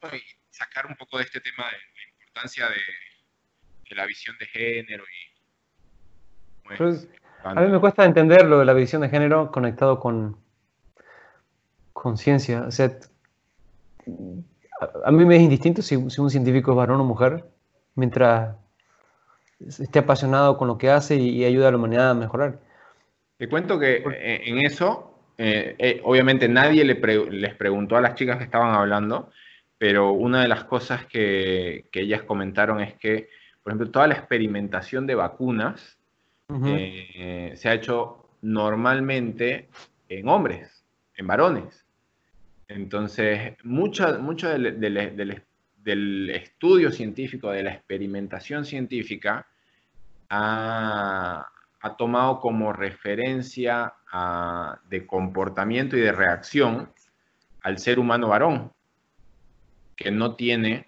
bueno, 0.02 0.18
y 0.18 0.22
sacar 0.50 0.88
un 0.88 0.96
poco 0.96 1.20
de 1.20 1.26
este 1.26 1.40
tema 1.40 1.66
de 1.66 1.74
la 1.74 2.10
importancia 2.18 2.66
de, 2.68 2.82
de 3.90 3.96
la 3.96 4.06
visión 4.08 4.36
de 4.40 4.48
género 4.48 5.04
y 5.04 6.66
pues, 6.66 6.78
Pues, 6.80 7.10
A 7.44 7.54
mí 7.62 7.68
me 7.72 7.80
cuesta 7.80 8.06
entender 8.06 8.46
lo 8.48 8.58
de 8.58 8.66
la 8.66 8.74
visión 8.74 9.04
de 9.04 9.10
género 9.10 9.52
conectado 9.52 10.00
con, 10.00 10.36
con 11.94 12.18
ciencia. 12.18 12.64
O 12.64 12.72
sea, 12.72 12.98
a, 14.82 14.90
a 15.06 15.12
mí 15.12 15.24
me 15.24 15.36
es 15.36 15.44
indistinto 15.44 15.84
si, 15.84 16.10
si 16.10 16.20
un 16.20 16.32
científico 16.32 16.72
es 16.72 16.78
varón 16.78 17.00
o 17.00 17.04
mujer, 17.04 17.46
mientras 17.94 18.56
esté 19.60 20.00
apasionado 20.00 20.58
con 20.58 20.68
lo 20.68 20.80
que 20.80 20.90
hace 20.90 21.18
y, 21.18 21.30
y 21.30 21.46
ayuda 21.46 21.68
a 21.68 21.72
la 21.72 21.78
humanidad 21.78 22.10
a 22.10 22.16
mejorar. 22.16 22.60
Te 23.38 23.48
cuento 23.48 23.78
que 23.78 23.98
eh, 23.98 24.42
en 24.46 24.58
eso, 24.66 25.17
eh, 25.38 25.76
eh, 25.78 26.02
obviamente 26.04 26.48
nadie 26.48 26.84
le 26.84 26.96
pre- 26.96 27.32
les 27.32 27.56
preguntó 27.56 27.96
a 27.98 28.02
las 28.02 28.16
chicas 28.16 28.38
que 28.38 28.44
estaban 28.46 28.74
hablando, 28.74 29.32
pero 29.78 30.12
una 30.12 30.42
de 30.42 30.48
las 30.48 30.64
cosas 30.64 31.06
que, 31.06 31.88
que 31.92 32.02
ellas 32.02 32.24
comentaron 32.24 32.82
es 32.82 32.96
que, 32.96 33.30
por 33.64 33.72
ejemplo, 33.72 33.92
toda 33.92 34.08
la 34.08 34.16
experimentación 34.16 35.06
de 35.06 35.16
vacunas 35.16 35.98
eh, 36.66 37.54
se 37.56 37.70
ha 37.70 37.74
hecho 37.74 38.30
normalmente 38.42 39.68
en 40.10 40.28
hombres. 40.28 40.86
en 41.16 41.28
varones. 41.28 41.86
Entonces, 42.68 43.56
mucho, 43.64 44.20
mucho 44.20 44.50
del, 44.50 44.80
del, 44.80 46.30
estudio 46.30 46.92
científico, 46.92 47.50
de 47.52 47.64
la 47.64 47.74
experimentación 47.74 48.66
científica, 48.66 49.48
ha, 50.30 51.50
tomado 51.98 52.42
como 52.42 52.74
referencia 52.74 53.94
de 54.90 55.06
comportamiento 55.06 55.98
y 55.98 56.02
de 56.02 56.12
reacción 56.12 56.90
al 57.62 57.78
ser 57.78 58.00
humano 58.00 58.30
varón, 58.30 58.72
que 59.96 60.12
no 60.12 60.36
tiene 60.36 60.88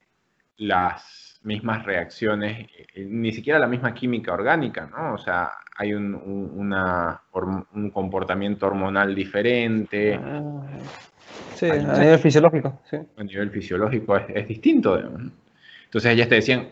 las 0.57 1.39
mismas 1.43 1.85
reacciones, 1.85 2.67
eh, 2.93 3.05
ni 3.05 3.31
siquiera 3.31 3.59
la 3.59 3.67
misma 3.67 3.93
química 3.93 4.33
orgánica, 4.33 4.89
¿no? 4.91 5.13
O 5.13 5.17
sea, 5.17 5.51
hay 5.75 5.93
un, 5.93 6.13
un, 6.13 7.89
comportamiento 7.91 8.67
hormonal 8.67 9.15
diferente. 9.15 10.15
Ah, 10.15 10.67
sí, 11.55 11.69
a 11.69 11.97
nivel 11.99 12.19
fisiológico. 12.19 12.81
Sí. 12.89 12.97
A 13.17 13.23
nivel 13.23 13.49
fisiológico 13.51 14.17
es, 14.17 14.47
distinto. 14.47 14.99
Entonces 15.85 16.11
ellas 16.11 16.27
te 16.27 16.35
decían, 16.35 16.69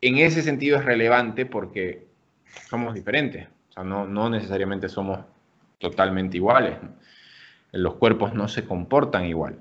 en 0.00 0.18
ese 0.18 0.42
sentido 0.42 0.78
es 0.78 0.84
relevante 0.84 1.46
porque 1.46 2.06
somos 2.68 2.94
diferentes. 2.94 3.48
O 3.70 3.72
sea, 3.72 3.84
no, 3.84 4.06
no 4.06 4.30
necesariamente 4.30 4.88
somos 4.88 5.18
totalmente 5.90 6.36
iguales. 6.36 6.76
Los 7.72 7.94
cuerpos 7.94 8.34
no 8.34 8.48
se 8.48 8.64
comportan 8.64 9.26
igual. 9.26 9.56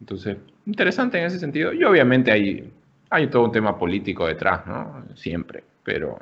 Entonces, 0.00 0.36
interesante 0.66 1.18
en 1.18 1.26
ese 1.26 1.38
sentido. 1.38 1.72
Y 1.72 1.84
obviamente 1.84 2.32
hay, 2.32 2.72
hay 3.10 3.28
todo 3.28 3.44
un 3.44 3.52
tema 3.52 3.78
político 3.78 4.26
detrás, 4.26 4.66
¿no? 4.66 5.04
Siempre, 5.14 5.64
pero... 5.82 6.18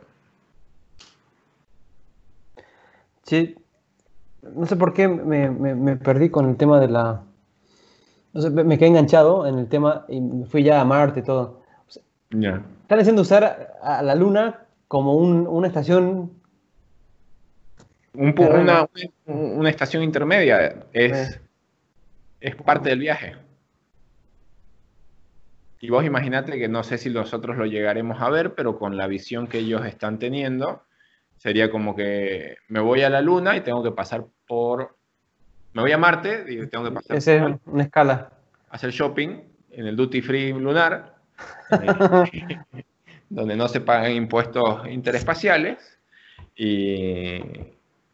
Sí, 3.23 3.57
no 4.55 4.67
sé 4.67 4.77
por 4.77 4.93
qué 4.93 5.09
me, 5.09 5.97
perdí 5.97 6.29
con 6.29 6.49
el 6.49 6.57
tema 6.57 6.79
de 6.79 6.89
la... 6.89 7.23
No 8.35 8.41
sé, 8.41 8.51
me 8.51 8.77
quedé 8.79 8.89
enganchado 8.89 9.47
en 9.47 9.59
el 9.59 9.69
tema 9.69 10.05
y 10.09 10.21
fui 10.49 10.63
ya 10.63 10.81
a 10.81 10.85
Marte 10.85 11.21
y 11.21 11.23
todo. 11.23 11.63
Están 12.31 13.01
haciendo 13.01 13.23
usar 13.23 13.79
a 13.81 14.03
la 14.03 14.15
Luna 14.15 14.67
como 14.89 15.17
una 15.17 15.67
estación... 15.67 16.44
Un, 18.15 18.35
una, 18.39 18.89
una, 19.27 19.71
estación 19.71 20.03
intermedia. 20.03 20.87
Es, 20.93 21.41
es 22.41 22.57
parte 22.57 22.91
del 22.91 23.01
viaje. 23.01 23.37
Y 25.81 25.91
vos 25.91 26.05
imaginate 26.05 26.59
que 26.59 26.69
no 26.69 26.83
sé 26.83 26.97
si 26.97 27.11
nosotros 27.11 27.57
lo 27.57 27.67
llegaremos 27.67 28.23
a 28.23 28.31
ver, 28.31 28.55
pero 28.55 28.79
con 28.79 28.97
la 28.97 29.07
visión 29.07 29.47
que 29.47 29.59
ellos 29.59 29.85
están 29.85 30.19
teniendo, 30.19 30.83
sería 31.37 31.71
como 31.71 31.95
que 31.95 32.57
me 32.69 32.81
voy 32.81 33.03
a 33.03 33.11
la 33.11 33.21
Luna 33.21 33.57
y 33.57 33.61
tengo 33.61 33.83
que 33.83 33.91
pasar 33.91 34.25
por... 34.47 34.97
Me 35.75 35.83
voy 35.83 35.93
a 35.93 35.99
Marte 35.99 36.45
y 36.49 36.67
tengo 36.69 36.85
que 36.85 36.93
pasar 36.93 37.17
Esa 37.17 37.35
es 37.35 37.43
una 37.67 37.83
escala. 37.83 38.31
Hacer 38.71 38.93
shopping 38.93 39.43
en 39.73 39.87
el 39.87 39.97
duty 39.97 40.23
free 40.23 40.53
lunar, 40.53 41.17
donde 43.29 43.57
no 43.57 43.69
se 43.69 43.81
pagan 43.81 44.13
impuestos 44.13 44.87
interespaciales 44.89 45.99
y 46.57 47.41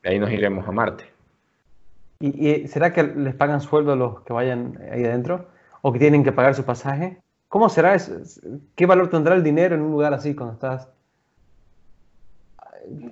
ahí 0.05 0.19
nos 0.19 0.31
iremos 0.31 0.67
a 0.67 0.73
Marte. 0.73 1.05
¿Y, 2.21 2.69
será 2.69 2.93
que 2.93 3.03
les 3.03 3.35
pagan 3.35 3.61
sueldo 3.61 3.93
a 3.93 3.97
los 3.97 4.21
que 4.23 4.33
vayan 4.33 4.79
ahí 4.93 5.05
adentro? 5.05 5.49
¿O 5.83 5.93
que 5.93 5.99
tienen 5.99 6.23
que 6.23 6.33
pagar 6.33 6.55
su 6.55 6.65
pasaje? 6.65 7.19
¿Cómo 7.49 7.69
será 7.69 7.95
eso? 7.95 8.13
¿Qué 8.77 8.87
valor 8.87 9.09
tendrá 9.09 9.35
el 9.35 9.43
dinero 9.43 9.75
en 9.75 9.83
un 9.83 9.91
lugar 9.93 10.13
así 10.13 10.35
cuando 10.35 10.55
estás? 10.55 10.89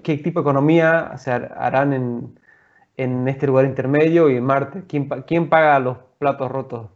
¿Qué 0.02 0.18
tipo 0.18 0.40
de 0.40 0.42
economía 0.42 1.16
se 1.18 1.30
harán 1.32 1.92
en, 2.96 3.28
este 3.28 3.46
lugar 3.46 3.64
intermedio 3.64 4.28
y 4.30 4.36
en 4.36 4.44
Marte? 4.44 4.82
¿Quién, 4.86 5.08
quién 5.26 5.48
paga 5.48 5.78
los 5.80 5.98
platos 6.18 6.50
rotos? 6.50 6.90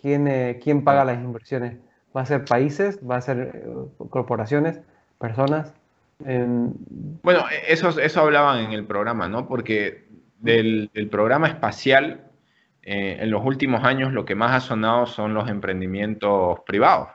¿Quién, 0.00 0.28
eh, 0.28 0.60
¿Quién 0.62 0.84
paga 0.84 1.04
las 1.04 1.18
inversiones? 1.18 1.78
¿Va 2.16 2.22
a 2.22 2.26
ser 2.26 2.44
países? 2.44 3.00
¿Va 3.08 3.16
a 3.16 3.20
ser 3.20 3.38
eh, 3.54 4.06
corporaciones? 4.10 4.80
¿Personas? 5.18 5.74
Bueno, 6.18 7.44
eso, 7.68 7.88
eso 8.00 8.20
hablaban 8.20 8.64
en 8.64 8.72
el 8.72 8.84
programa, 8.84 9.28
¿no? 9.28 9.46
Porque 9.46 10.06
del, 10.38 10.90
del 10.94 11.08
programa 11.08 11.48
espacial 11.48 12.26
eh, 12.88 13.18
en 13.20 13.32
los 13.32 13.44
últimos 13.44 13.82
años 13.82 14.12
lo 14.12 14.24
que 14.24 14.36
más 14.36 14.52
ha 14.52 14.60
sonado 14.60 15.06
son 15.06 15.34
los 15.34 15.48
emprendimientos 15.48 16.60
privados. 16.60 17.08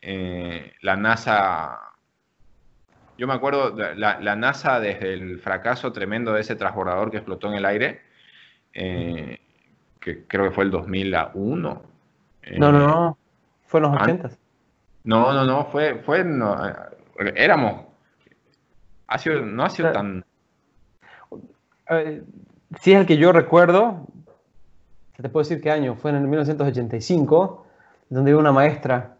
Eh, 0.00 0.72
la 0.80 0.96
NASA, 0.96 1.78
yo 3.18 3.26
me 3.26 3.34
acuerdo, 3.34 3.76
la, 3.76 4.34
NASA 4.34 4.80
desde 4.80 5.12
el 5.12 5.40
fracaso 5.40 5.92
tremendo 5.92 6.32
de 6.32 6.40
ese 6.40 6.56
transbordador 6.56 7.10
que 7.10 7.18
explotó 7.18 7.48
en 7.48 7.54
el 7.54 7.66
aire, 7.66 8.00
eh, 8.72 9.40
que 10.00 10.24
creo 10.26 10.44
que 10.44 10.52
fue 10.52 10.64
el 10.64 10.70
2001. 10.70 11.82
no, 12.56 12.72
no, 12.72 12.78
no, 12.78 13.18
fue 13.66 13.80
en 13.80 13.82
los 13.82 14.00
80. 14.00 14.30
No, 15.04 15.34
no, 15.34 15.44
no, 15.44 15.66
fue, 15.66 15.96
fue 15.96 16.24
éramos, 17.36 17.84
ha 19.12 19.18
sido, 19.18 19.44
no 19.44 19.64
ha 19.64 19.70
sido 19.70 19.92
tan... 19.92 20.24
Si 22.80 22.92
es 22.92 23.00
el 23.00 23.06
que 23.06 23.18
yo 23.18 23.32
recuerdo, 23.32 24.06
te 25.20 25.28
puedo 25.28 25.44
decir 25.44 25.60
qué 25.60 25.70
año, 25.70 25.94
fue 25.94 26.10
en 26.10 26.16
el 26.16 26.22
1985, 26.22 27.66
donde 28.08 28.32
hubo 28.32 28.40
una 28.40 28.52
maestra 28.52 29.16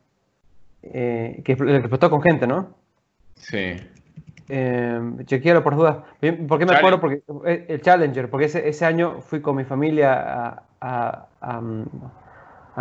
eh, 0.82 1.42
que, 1.44 1.56
que 1.56 1.76
explotó 1.76 2.10
con 2.10 2.22
gente, 2.22 2.46
¿no? 2.46 2.74
Sí. 3.36 3.76
Eh, 4.48 5.00
chequealo 5.24 5.62
por 5.62 5.76
dudas. 5.76 5.98
¿Por 6.48 6.58
qué 6.58 6.66
me 6.66 6.74
acuerdo? 6.74 7.00
Porque 7.00 7.22
eh, 7.46 7.66
el 7.68 7.80
Challenger, 7.80 8.28
porque 8.28 8.46
ese, 8.46 8.68
ese 8.68 8.84
año 8.84 9.20
fui 9.20 9.40
con 9.40 9.56
mi 9.56 9.64
familia 9.64 10.62
a, 10.80 11.26
a, 11.40 11.60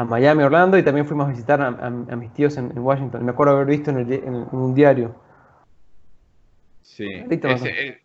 Miami, 0.06 0.44
Orlando, 0.44 0.78
y 0.78 0.84
también 0.84 1.06
fuimos 1.06 1.28
a 1.28 1.30
visitar 1.30 1.62
a, 1.62 1.90
mis 1.90 2.34
tíos 2.34 2.58
en, 2.58 2.78
Washington. 2.78 3.24
Me 3.24 3.32
acuerdo 3.32 3.54
haber 3.54 3.68
visto 3.68 3.92
en, 3.92 3.98
el, 4.00 4.12
en, 4.12 4.48
un 4.52 4.74
diario. 4.74 5.16
Sí. 6.82 7.08
Ese, 7.30 8.02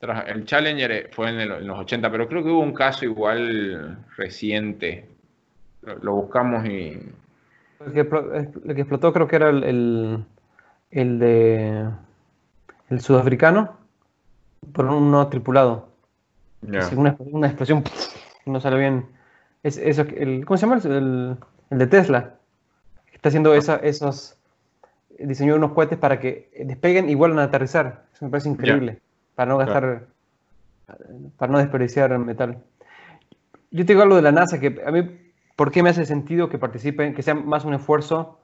el 0.00 0.44
Challenger 0.46 1.10
fue 1.12 1.28
en, 1.28 1.66
los 1.66 1.78
80, 1.78 2.10
pero 2.10 2.28
creo 2.28 2.42
que 2.42 2.48
hubo 2.48 2.60
un 2.60 2.72
caso 2.72 3.04
igual 3.04 3.98
reciente. 4.16 5.06
Lo, 5.82 6.14
buscamos 6.14 6.66
y... 6.66 6.98
El 7.80 7.92
que, 7.92 8.80
explotó 8.80 9.12
creo 9.12 9.28
que 9.28 9.36
era 9.36 9.50
el, 9.50 10.24
el, 10.90 11.18
de... 11.18 11.88
El 12.88 13.00
sudafricano, 13.00 13.76
por 14.72 14.86
un 14.86 15.10
no 15.10 15.28
tripulado. 15.28 15.88
una, 16.62 17.46
explosión 17.46 17.84
no 18.46 18.60
sale 18.60 18.78
bien. 18.78 19.06
Es, 19.62 19.76
eso, 19.76 20.02
el, 20.16 20.44
¿Cómo 20.44 20.56
se 20.56 20.66
llama? 20.66 20.80
El, 20.82 21.36
el 21.70 21.78
de 21.78 21.86
Tesla. 21.86 22.34
Está 23.12 23.28
haciendo 23.28 23.54
esa, 23.54 23.76
esos... 23.76 24.39
Diseñó 25.20 25.56
unos 25.56 25.72
cohetes 25.72 25.98
para 25.98 26.18
que 26.18 26.50
despeguen 26.64 27.08
y 27.08 27.14
vuelvan 27.14 27.40
a 27.40 27.44
aterrizar. 27.44 28.06
Eso 28.14 28.24
me 28.24 28.30
parece 28.30 28.48
increíble 28.48 29.00
para 29.34 29.52
no 29.52 29.58
gastar, 29.58 30.06
para 31.36 31.52
no 31.52 31.58
desperdiciar 31.58 32.18
metal. 32.18 32.62
Yo 33.70 33.86
te 33.86 33.92
digo 33.92 34.02
algo 34.02 34.16
de 34.16 34.22
la 34.22 34.32
NASA 34.32 34.58
que 34.58 34.82
a 34.84 34.90
mí, 34.90 35.08
¿por 35.56 35.70
qué 35.70 35.82
me 35.82 35.90
hace 35.90 36.04
sentido 36.04 36.48
que 36.48 36.58
participen, 36.58 37.14
que 37.14 37.22
sea 37.22 37.34
más 37.34 37.64
un 37.64 37.74
esfuerzo, 37.74 38.38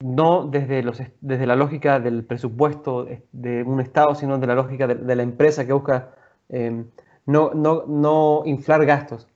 no 0.00 0.46
desde, 0.46 0.82
los, 0.82 1.02
desde 1.20 1.46
la 1.46 1.56
lógica 1.56 2.00
del 2.00 2.24
presupuesto 2.24 3.06
de 3.32 3.62
un 3.62 3.80
Estado, 3.80 4.14
sino 4.14 4.38
de 4.38 4.46
la 4.46 4.54
lógica 4.54 4.86
de, 4.86 5.16
la 5.16 5.22
empresa 5.22 5.66
que 5.66 5.72
busca 5.72 6.10
eh, 6.48 6.84
no, 7.26 7.52
no, 7.54 7.84
no, 7.86 8.42
inflar 8.46 8.86
gastos? 8.86 9.26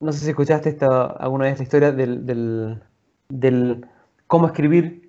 No 0.00 0.12
sé 0.12 0.18
si 0.24 0.30
escuchaste 0.30 0.68
esta, 0.68 1.06
alguna 1.06 1.44
vez 1.44 1.58
la 1.58 1.62
historia 1.62 1.92
del, 1.92 2.26
del, 2.26 2.82
del 3.28 3.86
cómo 4.26 4.46
escribir 4.46 5.01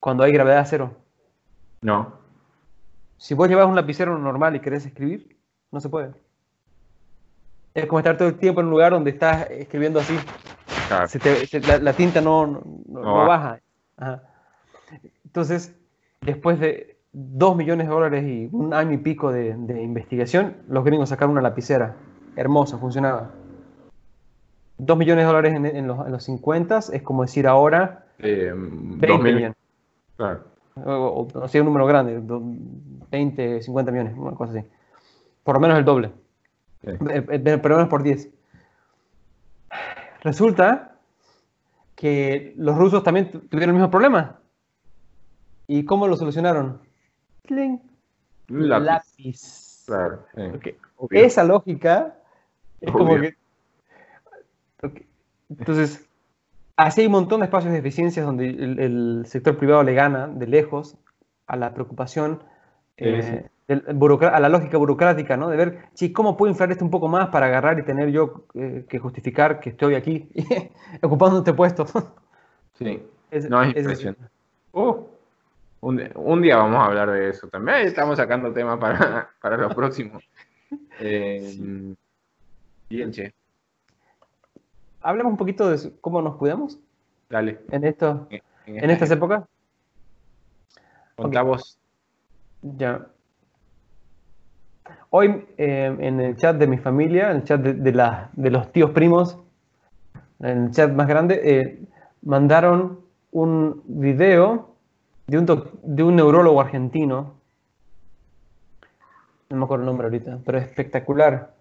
cuando 0.00 0.24
hay 0.24 0.32
gravedad 0.32 0.66
cero. 0.68 0.92
No. 1.82 2.14
Si 3.18 3.34
vos 3.34 3.48
llevas 3.48 3.66
un 3.66 3.76
lapicero 3.76 4.18
normal 4.18 4.56
y 4.56 4.60
querés 4.60 4.86
escribir, 4.86 5.36
no 5.70 5.80
se 5.80 5.90
puede. 5.90 6.12
Es 7.74 7.86
como 7.86 8.00
estar 8.00 8.16
todo 8.16 8.28
el 8.28 8.38
tiempo 8.38 8.60
en 8.60 8.66
un 8.66 8.72
lugar 8.72 8.92
donde 8.92 9.10
estás 9.10 9.48
escribiendo 9.50 10.00
así. 10.00 10.18
la, 11.82 11.92
tinta 11.92 12.20
no, 12.20 12.62
baja. 12.88 13.60
Entonces, 15.24 15.76
después 16.22 16.58
de 16.58 16.98
dos 17.12 17.56
millones 17.56 17.86
de 17.86 17.92
dólares 17.92 18.24
y 18.24 18.48
un 18.52 18.72
año 18.74 18.92
y 18.92 18.98
pico 18.98 19.30
de, 19.30 19.50
investigación, 19.50 20.56
los 20.68 20.84
gringos 20.84 21.10
sacaron 21.10 21.32
una 21.32 21.42
lapicera. 21.42 21.94
Hermosa, 22.36 22.78
funcionaba. 22.78 23.30
Dos 24.78 24.96
millones 24.96 25.24
de 25.24 25.26
dólares 25.26 25.54
en, 25.54 25.86
los, 25.86 26.06
en 26.06 26.20
50 26.20 26.78
es 26.92 27.02
como 27.02 27.22
decir 27.22 27.46
ahora 27.46 28.06
eh, 28.18 28.52
20 28.54 29.18
millones. 29.18 29.59
Claro 30.20 30.50
o, 30.76 31.48
sea, 31.48 31.60
un 31.60 31.66
número 31.66 31.86
grande, 31.86 32.20
20, 33.10 33.62
50 33.62 33.92
millones, 33.92 34.14
una 34.16 34.36
cosa 34.36 34.52
así. 34.52 34.66
Por 35.42 35.56
lo 35.56 35.60
menos 35.60 35.78
el 35.78 35.84
doble. 35.84 36.12
Eh, 36.82 36.98
eh, 37.30 37.58
pero 37.62 37.76
menos 37.76 37.88
por 37.88 38.02
10. 38.02 38.30
Resulta 40.22 40.96
que 41.94 42.54
los 42.56 42.76
rusos 42.76 43.02
también 43.02 43.30
tuvieron 43.30 43.70
el 43.70 43.74
mismo 43.74 43.90
problema. 43.90 44.38
¿Y 45.66 45.84
cómo 45.84 46.06
lo 46.06 46.16
solucionaron? 46.16 46.80
Lápiz. 48.48 49.86
Lápiz. 49.88 50.78
esa 51.10 51.44
lógica 51.44 52.16
es 52.80 52.92
como 52.92 53.16
que... 53.16 53.36
Entonces, 55.48 56.08
así 56.84 57.02
hay 57.02 57.06
un 57.06 57.12
montón 57.12 57.40
de 57.40 57.46
espacios 57.46 57.72
de 57.72 57.78
eficiencias 57.78 58.24
donde 58.24 58.48
el, 58.48 59.22
sector 59.26 59.56
privado 59.56 59.82
le 59.82 59.94
gana 59.94 60.26
de 60.28 60.46
lejos 60.46 60.96
a 61.46 61.56
la 61.56 61.74
preocupación, 61.74 62.42
eh, 62.96 63.44
a 63.68 64.40
la 64.40 64.48
lógica 64.48 64.78
burocrática, 64.78 65.36
¿no? 65.36 65.48
De 65.48 65.56
ver, 65.56 65.78
sí, 65.94 66.12
¿cómo 66.12 66.36
puedo 66.36 66.50
inflar 66.50 66.70
esto 66.72 66.84
un 66.84 66.90
poco 66.90 67.08
más 67.08 67.28
para 67.28 67.46
agarrar 67.46 67.78
y 67.78 67.84
tener 67.84 68.10
yo 68.10 68.46
eh, 68.54 68.84
que 68.88 68.98
justificar 68.98 69.60
que 69.60 69.70
estoy 69.70 69.94
aquí 69.94 70.28
ocupando 71.02 71.38
este 71.38 71.52
puesto? 71.52 71.86
sí, 72.74 73.02
no 73.48 73.62
es 73.62 73.76
impresionante. 73.76 74.24
Uh, 74.72 75.04
un, 75.80 76.42
día 76.42 76.56
vamos 76.56 76.78
a 76.78 76.86
hablar 76.86 77.10
de 77.10 77.30
eso 77.30 77.48
también. 77.48 77.78
Estamos 77.78 78.16
sacando 78.16 78.52
temas 78.52 78.78
para, 78.78 79.30
para 79.40 79.56
lo 79.56 79.70
próximo. 79.70 80.20
Eh, 81.00 81.94
bien, 82.88 83.12
che. 83.12 83.39
Hablemos 85.02 85.32
un 85.32 85.36
poquito 85.36 85.70
de 85.70 85.92
cómo 86.00 86.20
nos 86.20 86.36
cuidamos. 86.36 86.78
Dale. 87.28 87.60
En, 87.70 87.84
esto, 87.84 88.28
en, 88.66 88.90
estas 88.90 89.10
épocas. 89.10 89.44
Contamos. 91.16 91.78
Ya. 92.62 93.06
Hoy 95.10 95.46
eh, 95.56 95.96
en 95.98 96.20
el 96.20 96.36
chat 96.36 96.56
de 96.56 96.66
mi 96.66 96.78
familia, 96.78 97.30
en 97.30 97.38
el 97.38 97.44
chat 97.44 97.60
de, 97.60 97.92
la, 97.92 98.30
de 98.34 98.50
los 98.50 98.70
tíos 98.72 98.90
primos, 98.90 99.38
en 100.40 100.64
el 100.64 100.70
chat 100.70 100.92
más 100.92 101.08
grande, 101.08 101.40
eh, 101.42 101.82
mandaron 102.22 103.00
un 103.32 103.82
video 103.86 104.74
de 105.26 105.38
un, 105.38 105.46
de 105.82 106.02
un 106.02 106.16
neurólogo 106.16 106.60
argentino, 106.60 107.34
no 109.48 109.56
me 109.56 109.64
acuerdo 109.64 109.84
el 109.84 109.86
nombre 109.86 110.06
ahorita, 110.06 110.38
pero 110.44 110.58
espectacular. 110.58 111.54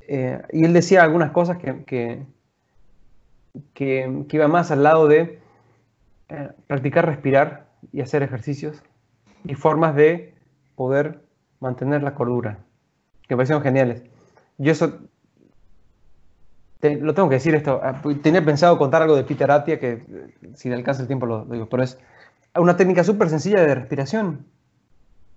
Eh, 0.00 0.40
y 0.52 0.64
él 0.64 0.72
decía 0.72 1.02
algunas 1.02 1.30
cosas 1.30 1.58
que, 1.58 1.84
que, 1.84 2.24
que, 3.74 4.24
iba 4.30 4.48
más 4.48 4.70
al 4.70 4.82
lado 4.82 5.08
de 5.08 5.40
eh, 6.28 6.50
practicar 6.66 7.06
respirar 7.06 7.66
y 7.92 8.00
hacer 8.00 8.22
ejercicios 8.22 8.82
y 9.44 9.54
formas 9.54 9.94
de 9.94 10.34
poder 10.76 11.20
mantener 11.60 12.02
la 12.02 12.14
cordura, 12.14 12.58
que 13.28 13.34
me 13.34 13.38
parecieron 13.38 13.62
geniales. 13.62 14.02
Yo 14.58 14.72
eso, 14.72 15.00
lo 16.80 17.14
tengo 17.14 17.28
que 17.28 17.36
decir 17.36 17.54
esto, 17.54 17.80
ah, 17.82 18.00
tenía 18.22 18.44
pensado 18.44 18.78
contar 18.78 19.02
algo 19.02 19.16
de 19.16 19.24
Peter 19.24 19.50
Atia, 19.50 19.78
que 19.78 19.92
eh, 19.92 20.34
si 20.54 20.68
le 20.68 20.74
alcanza 20.74 21.02
el 21.02 21.08
tiempo 21.08 21.26
lo 21.26 21.44
digo, 21.44 21.68
pero 21.68 21.82
es 21.82 21.98
una 22.56 22.76
técnica 22.76 23.04
súper 23.04 23.28
sencilla 23.28 23.62
de 23.62 23.74
respiración, 23.74 24.46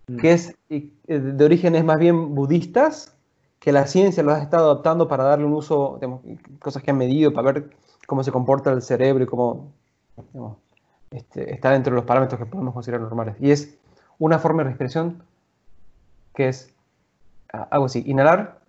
mm. 0.07 0.17
que 0.17 0.33
es 0.33 0.55
eh, 0.69 0.89
de 1.07 1.45
orígenes 1.45 1.83
más 1.83 1.99
bien 1.99 2.33
budistas, 2.35 3.15
que 3.59 3.71
la 3.71 3.87
ciencia 3.87 4.21
lo 4.21 4.31
ha 4.31 4.41
estado 4.41 4.71
adaptando 4.71 5.07
para 5.07 5.23
darle 5.23 5.45
un 5.45 5.53
uso, 5.53 5.99
cosas 6.59 6.83
que 6.83 6.91
han 6.91 6.97
medido, 6.97 7.33
para 7.33 7.51
ver 7.51 7.69
cómo 8.05 8.23
se 8.23 8.31
comporta 8.31 8.71
el 8.71 8.81
cerebro 8.81 9.23
y 9.23 9.27
cómo 9.27 9.73
este, 11.11 11.53
está 11.53 11.71
dentro 11.71 11.91
de 11.91 11.97
los 11.97 12.05
parámetros 12.05 12.39
que 12.39 12.45
podemos 12.45 12.73
considerar 12.73 13.01
normales. 13.01 13.35
Y 13.39 13.51
es 13.51 13.77
una 14.19 14.39
forma 14.39 14.63
de 14.63 14.69
respiración 14.69 15.23
que 16.33 16.49
es 16.49 16.73
algo 17.47 17.85
así, 17.85 18.03
inhalar, 18.05 18.59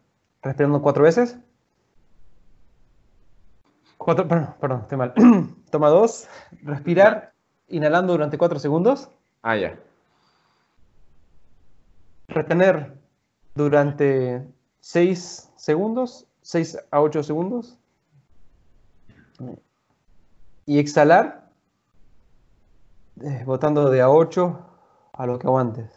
respirando 0.43 0.81
cuatro 0.81 1.05
veces. 1.05 1.37
Cuatro, 3.99 4.29
perdón, 4.29 4.55
perdón, 4.61 4.81
estoy 4.83 4.99
mal. 4.99 5.15
Toma 5.71 5.89
dos, 5.89 6.29
respirar 6.63 7.33
inhalando 7.69 8.13
durante 8.13 8.39
4 8.39 8.59
segundos. 8.59 9.09
Ah, 9.43 9.57
ya. 9.57 9.79
Retener 12.29 12.93
durante 13.55 14.47
6 14.81 15.53
segundos, 15.57 16.27
6 16.43 16.79
a 16.91 17.01
8 17.01 17.23
segundos. 17.23 17.79
Y 20.67 20.79
exhalar, 20.79 21.51
eh, 23.23 23.43
botando 23.47 23.91
de 23.91 24.01
a 24.01 24.11
8 24.11 24.59
a 25.13 25.27
lo 25.27 25.39
que 25.39 25.47
aguantes. 25.47 25.91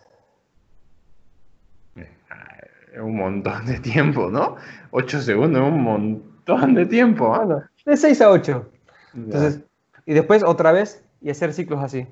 Eh, 1.96 3.02
un 3.02 3.18
montón 3.18 3.66
de 3.66 3.80
tiempo, 3.80 4.30
¿no? 4.30 4.56
8 4.92 5.22
segundos 5.22 5.62
es 5.62 5.68
un 5.68 5.84
montón 5.84 6.76
de 6.76 6.86
tiempo. 6.86 7.36
¿eh? 7.36 7.64
de 7.86 7.98
6 7.98 8.22
a 8.22 8.30
8. 8.30 8.70
Entonces, 9.16 9.62
y 10.06 10.14
después 10.14 10.44
otra 10.44 10.72
vez 10.72 11.04
y 11.22 11.30
hacer 11.30 11.54
ciclos 11.54 11.84
así. 11.84 12.08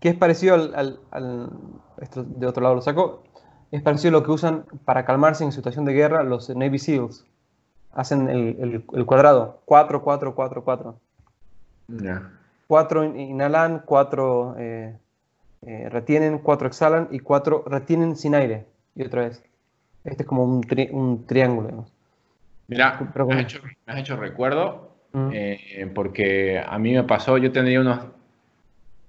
Que 0.00 0.08
es 0.08 0.16
parecido 0.16 0.54
al, 0.54 0.98
esto 2.00 2.24
de 2.24 2.46
otro 2.46 2.62
lado 2.62 2.74
lo 2.74 2.80
saco, 2.80 3.22
es 3.70 3.82
parecido 3.82 4.16
a 4.16 4.20
lo 4.20 4.24
que 4.24 4.32
usan 4.32 4.64
para 4.84 5.04
calmarse 5.04 5.44
en 5.44 5.52
situación 5.52 5.84
de 5.84 5.92
guerra 5.92 6.22
los 6.24 6.48
Navy 6.50 6.78
SEALs. 6.78 7.24
Hacen 7.92 8.28
el, 8.28 8.84
cuadrado, 8.84 9.60
4, 9.64 10.02
4, 10.02 10.34
4, 10.34 10.64
4. 10.64 11.00
4 12.66 13.04
inhalan, 13.04 13.82
4 13.84 14.54
eh, 14.58 14.96
eh, 15.62 15.88
retienen, 15.90 16.38
4 16.38 16.68
exhalan 16.68 17.08
y 17.10 17.18
4 17.18 17.64
retienen 17.66 18.16
sin 18.16 18.34
aire. 18.34 18.66
Y 18.94 19.04
otra 19.04 19.22
vez. 19.22 19.42
Este 20.04 20.22
es 20.22 20.28
como 20.28 20.44
un, 20.44 20.66
un 20.92 21.26
triángulo. 21.26 21.86
Mira, 22.68 22.98
me, 23.26 23.46
has 23.86 23.98
hecho, 23.98 24.16
recuerdo, 24.16 24.94
mm. 25.12 25.30
eh, 25.32 25.90
porque 25.94 26.62
a 26.64 26.78
mí 26.78 26.94
me 26.94 27.04
pasó, 27.04 27.36
yo 27.36 27.52
tendría 27.52 27.80
unos 27.80 28.00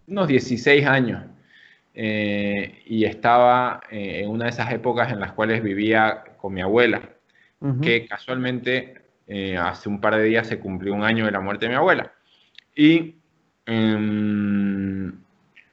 unos 0.07 0.27
16 0.27 0.85
años. 0.85 1.23
Eh, 1.95 2.81
y 2.87 3.05
estaba 3.05 3.81
eh, 3.91 4.21
en 4.23 4.29
una 4.29 4.45
de 4.45 4.49
esas 4.49 4.71
épocas 4.71 5.11
en 5.11 5.19
las 5.19 5.33
cuales 5.33 5.61
vivía 5.61 6.23
con 6.37 6.53
mi 6.53 6.61
abuela, 6.61 7.01
que 7.81 8.05
casualmente 8.05 9.01
eh, 9.27 9.57
hace 9.57 9.87
un 9.87 10.01
par 10.01 10.15
de 10.15 10.23
días 10.23 10.47
se 10.47 10.59
cumplió 10.59 10.93
un 10.93 11.03
año 11.03 11.25
de 11.25 11.31
la 11.31 11.39
muerte 11.39 11.65
de 11.65 11.69
mi 11.69 11.75
abuela. 11.75 12.11
Y 12.75 13.15
em, 13.65 15.13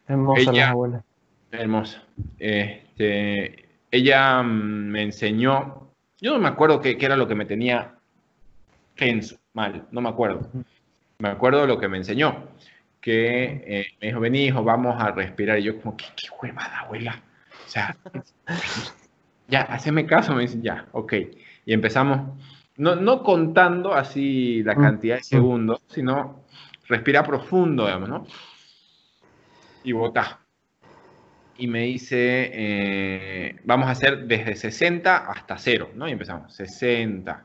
hermosa 0.07 0.53
la 0.53 0.69
abuela. 0.71 1.05
Hermosa. 1.51 2.03
Este, 2.39 3.69
ella 3.91 4.43
me 4.43 5.03
enseñó, 5.03 5.91
yo 6.21 6.33
no 6.33 6.39
me 6.39 6.49
acuerdo 6.49 6.81
qué, 6.81 6.97
qué 6.97 7.07
era 7.07 7.17
lo 7.17 7.27
que 7.27 7.35
me 7.35 7.45
tenía 7.45 7.95
tenso, 8.95 9.37
mal, 9.53 9.87
no 9.91 10.01
me 10.01 10.09
acuerdo. 10.09 10.49
Me 11.19 11.29
acuerdo 11.29 11.67
lo 11.67 11.79
que 11.79 11.89
me 11.89 11.97
enseñó 11.97 12.49
que 13.01 13.65
eh, 13.67 13.87
me 14.01 14.09
dijo, 14.09 14.21
vení, 14.21 14.47
hijo, 14.47 14.63
vamos 14.63 15.01
a 15.01 15.11
respirar. 15.11 15.59
Y 15.59 15.65
yo 15.65 15.81
como, 15.81 15.97
¿qué, 15.97 16.07
qué 16.17 16.29
huevada, 16.41 16.81
abuela? 16.81 17.23
O 17.67 17.69
sea, 17.69 17.97
ya, 19.49 19.63
haceme 19.63 20.07
caso, 20.07 20.35
me 20.35 20.43
dicen, 20.43 20.63
ya, 20.63 20.87
ok. 20.93 21.15
Y 21.65 21.73
empezamos, 21.73 22.39
no, 22.77 22.97
no 22.97 23.23
contando 23.23 23.95
así 23.95 24.63
la 24.63 24.75
mm, 24.75 24.81
cantidad 24.81 25.17
de 25.17 25.23
segundos, 25.23 25.81
sino 25.89 26.45
respira 26.89 27.23
profundo, 27.23 27.87
digamos, 27.87 28.09
¿no? 28.09 28.27
Y 29.85 29.93
bota. 29.93 30.41
Y 31.59 31.67
me 31.67 31.83
dice, 31.83 32.51
eh, 32.53 33.57
vamos 33.65 33.89
a 33.89 33.93
hacer 33.93 34.27
desde 34.27 34.57
60 34.57 35.31
hasta 35.31 35.59
0, 35.59 35.91
¿no? 35.95 36.09
Y 36.09 36.13
empezamos, 36.13 36.55
60, 36.55 37.45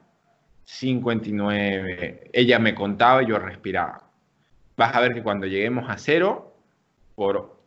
59. 0.64 2.30
Ella 2.32 2.60
me 2.60 2.74
contaba 2.74 3.24
y 3.24 3.28
yo 3.28 3.38
respiraba 3.38 4.06
vas 4.78 4.96
a 4.96 5.00
ver 5.00 5.14
que 5.14 5.24
cuando 5.24 5.48
lleguemos 5.48 5.90
a 5.90 5.98
cero, 5.98 6.54
por 7.16 7.58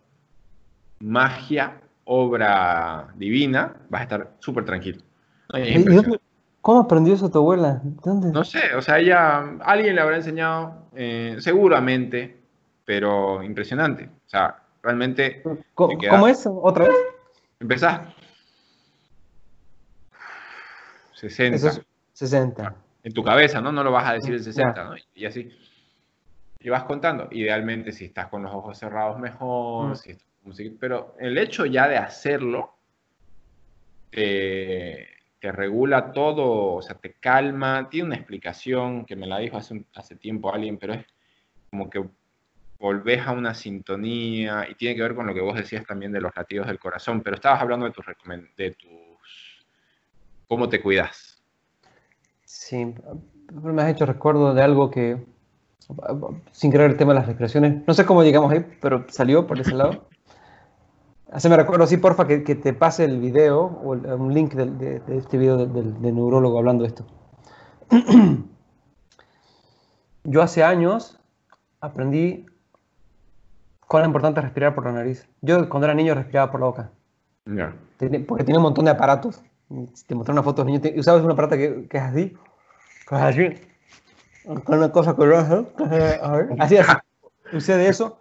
magia, 1.01 1.81
obra 2.05 3.09
divina, 3.17 3.77
vas 3.89 4.01
a 4.01 4.05
estar 4.05 4.37
súper 4.41 4.65
tranquilo. 4.65 5.01
¿Cómo 6.69 6.81
aprendió 6.81 7.15
eso 7.15 7.31
tu 7.31 7.39
abuela? 7.39 7.81
No 8.05 8.45
sé, 8.45 8.75
o 8.75 8.83
sea, 8.83 8.99
ella, 8.99 9.57
alguien 9.63 9.95
le 9.95 10.03
habrá 10.03 10.17
enseñado, 10.17 10.91
eh, 10.95 11.39
seguramente, 11.39 12.43
pero 12.85 13.43
impresionante. 13.43 14.11
O 14.27 14.29
sea, 14.29 14.55
realmente... 14.83 15.43
¿Cómo, 15.73 16.29
es? 16.29 16.47
¿Otra 16.47 16.85
vez? 16.85 16.95
Empezás. 17.59 18.03
60. 21.15 21.81
60. 22.13 22.75
En 23.03 23.13
tu 23.15 23.25
cabeza, 23.25 23.63
¿no? 23.63 23.73
No 23.73 23.83
lo 23.83 23.91
vas 23.91 24.07
a 24.07 24.13
decir 24.13 24.35
el 24.35 24.45
60, 24.45 24.85
¿no? 24.85 24.95
Y 25.15 25.25
así. 25.25 25.51
Y 26.61 26.69
vas 26.69 26.85
contando. 26.85 27.29
Idealmente, 27.31 27.93
si 27.93 28.05
estás 28.05 28.27
con 28.27 28.43
los 28.43 28.53
ojos 28.53 28.77
cerrados, 28.77 29.19
mejor. 29.19 29.97
Mm. 30.45 30.77
pero 30.79 31.15
el 31.19 31.39
hecho 31.39 31.65
ya 31.65 31.89
de 31.89 31.97
hacerlo 31.97 32.75
te, 35.41 35.53
regula 35.53 36.13
todo, 36.13 36.75
o 36.77 36.83
sea, 36.83 36.97
te 36.97 37.15
calma. 37.15 37.89
Tiene 37.91 38.07
una 38.07 38.17
explicación 38.17 39.05
que 39.05 39.17
me 39.17 39.27
la 39.27 39.39
dijo 39.39 39.57
hace, 39.57 39.85
hace 39.95 40.17
tiempo 40.17 40.53
alguien, 40.53 40.79
pero 40.79 40.95
es 40.95 41.07
como 41.71 41.89
que 41.91 42.05
volvés 42.79 43.27
a 43.27 43.33
una 43.33 43.55
sintonía 43.55 44.67
y 44.71 44.75
tiene 44.75 44.95
que 44.95 45.03
ver 45.03 45.15
con 45.15 45.27
lo 45.27 45.35
que 45.35 45.41
vos 45.41 45.57
decías 45.57 45.85
también 45.85 46.13
de 46.13 46.21
los 46.21 46.35
latidos 46.37 46.67
del 46.67 46.79
corazón, 46.79 47.23
pero 47.23 47.37
estabas 47.37 47.61
hablando 47.61 47.87
de 47.87 47.93
tus, 47.93 48.07
de 48.57 48.71
tus 48.73 49.67
cómo 50.47 50.69
te 50.69 50.81
cuidas. 50.81 51.43
Sí, 52.45 52.95
me 53.53 53.83
has 53.83 53.91
hecho 53.91 54.07
recuerdo 54.07 54.55
de 54.55 54.63
algo 54.63 54.91
que 54.91 55.19
sin 56.53 56.71
creer 56.71 56.91
el 56.91 56.97
tema 56.97 57.13
de 57.13 57.21
las 57.21 57.27
respiraciones. 57.27 57.87
No 57.87 57.95
sé 57.95 58.05
cómo 58.05 58.23
llegamos 58.23 58.53
ahí, 58.53 58.65
pero 58.81 59.07
salió 59.09 59.47
por 59.47 59.59
ese 59.59 59.75
lado. 59.75 60.09
Haceme 61.31 61.57
recuerdo, 61.57 61.87
sí, 61.87 61.99
porfa, 61.99 62.27
que, 62.27 62.43
que, 62.43 62.55
te 62.55 62.73
pase 62.73 63.05
el 63.05 63.21
video 63.21 63.65
o 63.85 63.95
el, 63.95 64.07
un 64.07 64.33
link 64.33 64.55
de, 64.55 64.67
de, 64.67 65.01
de 65.01 65.19
este 65.19 65.37
video 65.37 65.59
del, 65.59 66.01
del 66.01 66.15
neurólogo 66.15 66.59
hablando 66.59 66.85
de 66.85 66.89
esto. 66.89 67.07
Yo 70.25 70.43
hace 70.43 70.65
años 70.65 71.19
aprendí 71.81 72.47
cuán 73.87 74.05
importante 74.05 74.41
es 74.41 74.45
respirar 74.45 74.75
por 74.75 74.85
la 74.85 74.93
nariz. 74.93 75.29
Yo 75.41 75.69
cuando 75.69 75.87
era 75.87 75.95
niño 75.95 76.15
respiraba 76.15 76.51
por 76.51 76.61
la 76.61 76.67
boca. 76.67 76.91
Ya. 77.47 77.75
Porque 78.27 78.45
tenía 78.45 78.59
un 78.59 78.65
montón 78.65 78.85
de 78.85 78.91
aparatos. 78.91 79.43
Te 80.07 80.15
mostré 80.15 80.33
una 80.33 80.43
foto 80.43 80.65
de 80.65 80.73
niños, 80.73 80.93
usabas 80.97 81.23
un 81.23 81.31
aparato 81.31 81.57
que, 81.57 81.89
que 81.89 81.97
es 81.97 82.03
así. 82.03 82.37
Que 83.09 83.15
es 83.15 83.23
así. 83.23 83.51
Con 84.65 84.79
una 84.79 84.93
cosa 84.93 85.15
que 85.15 85.25
así, 86.59 86.77
así. 86.77 86.97
Usé 87.53 87.77
de 87.77 87.89
eso. 87.89 88.21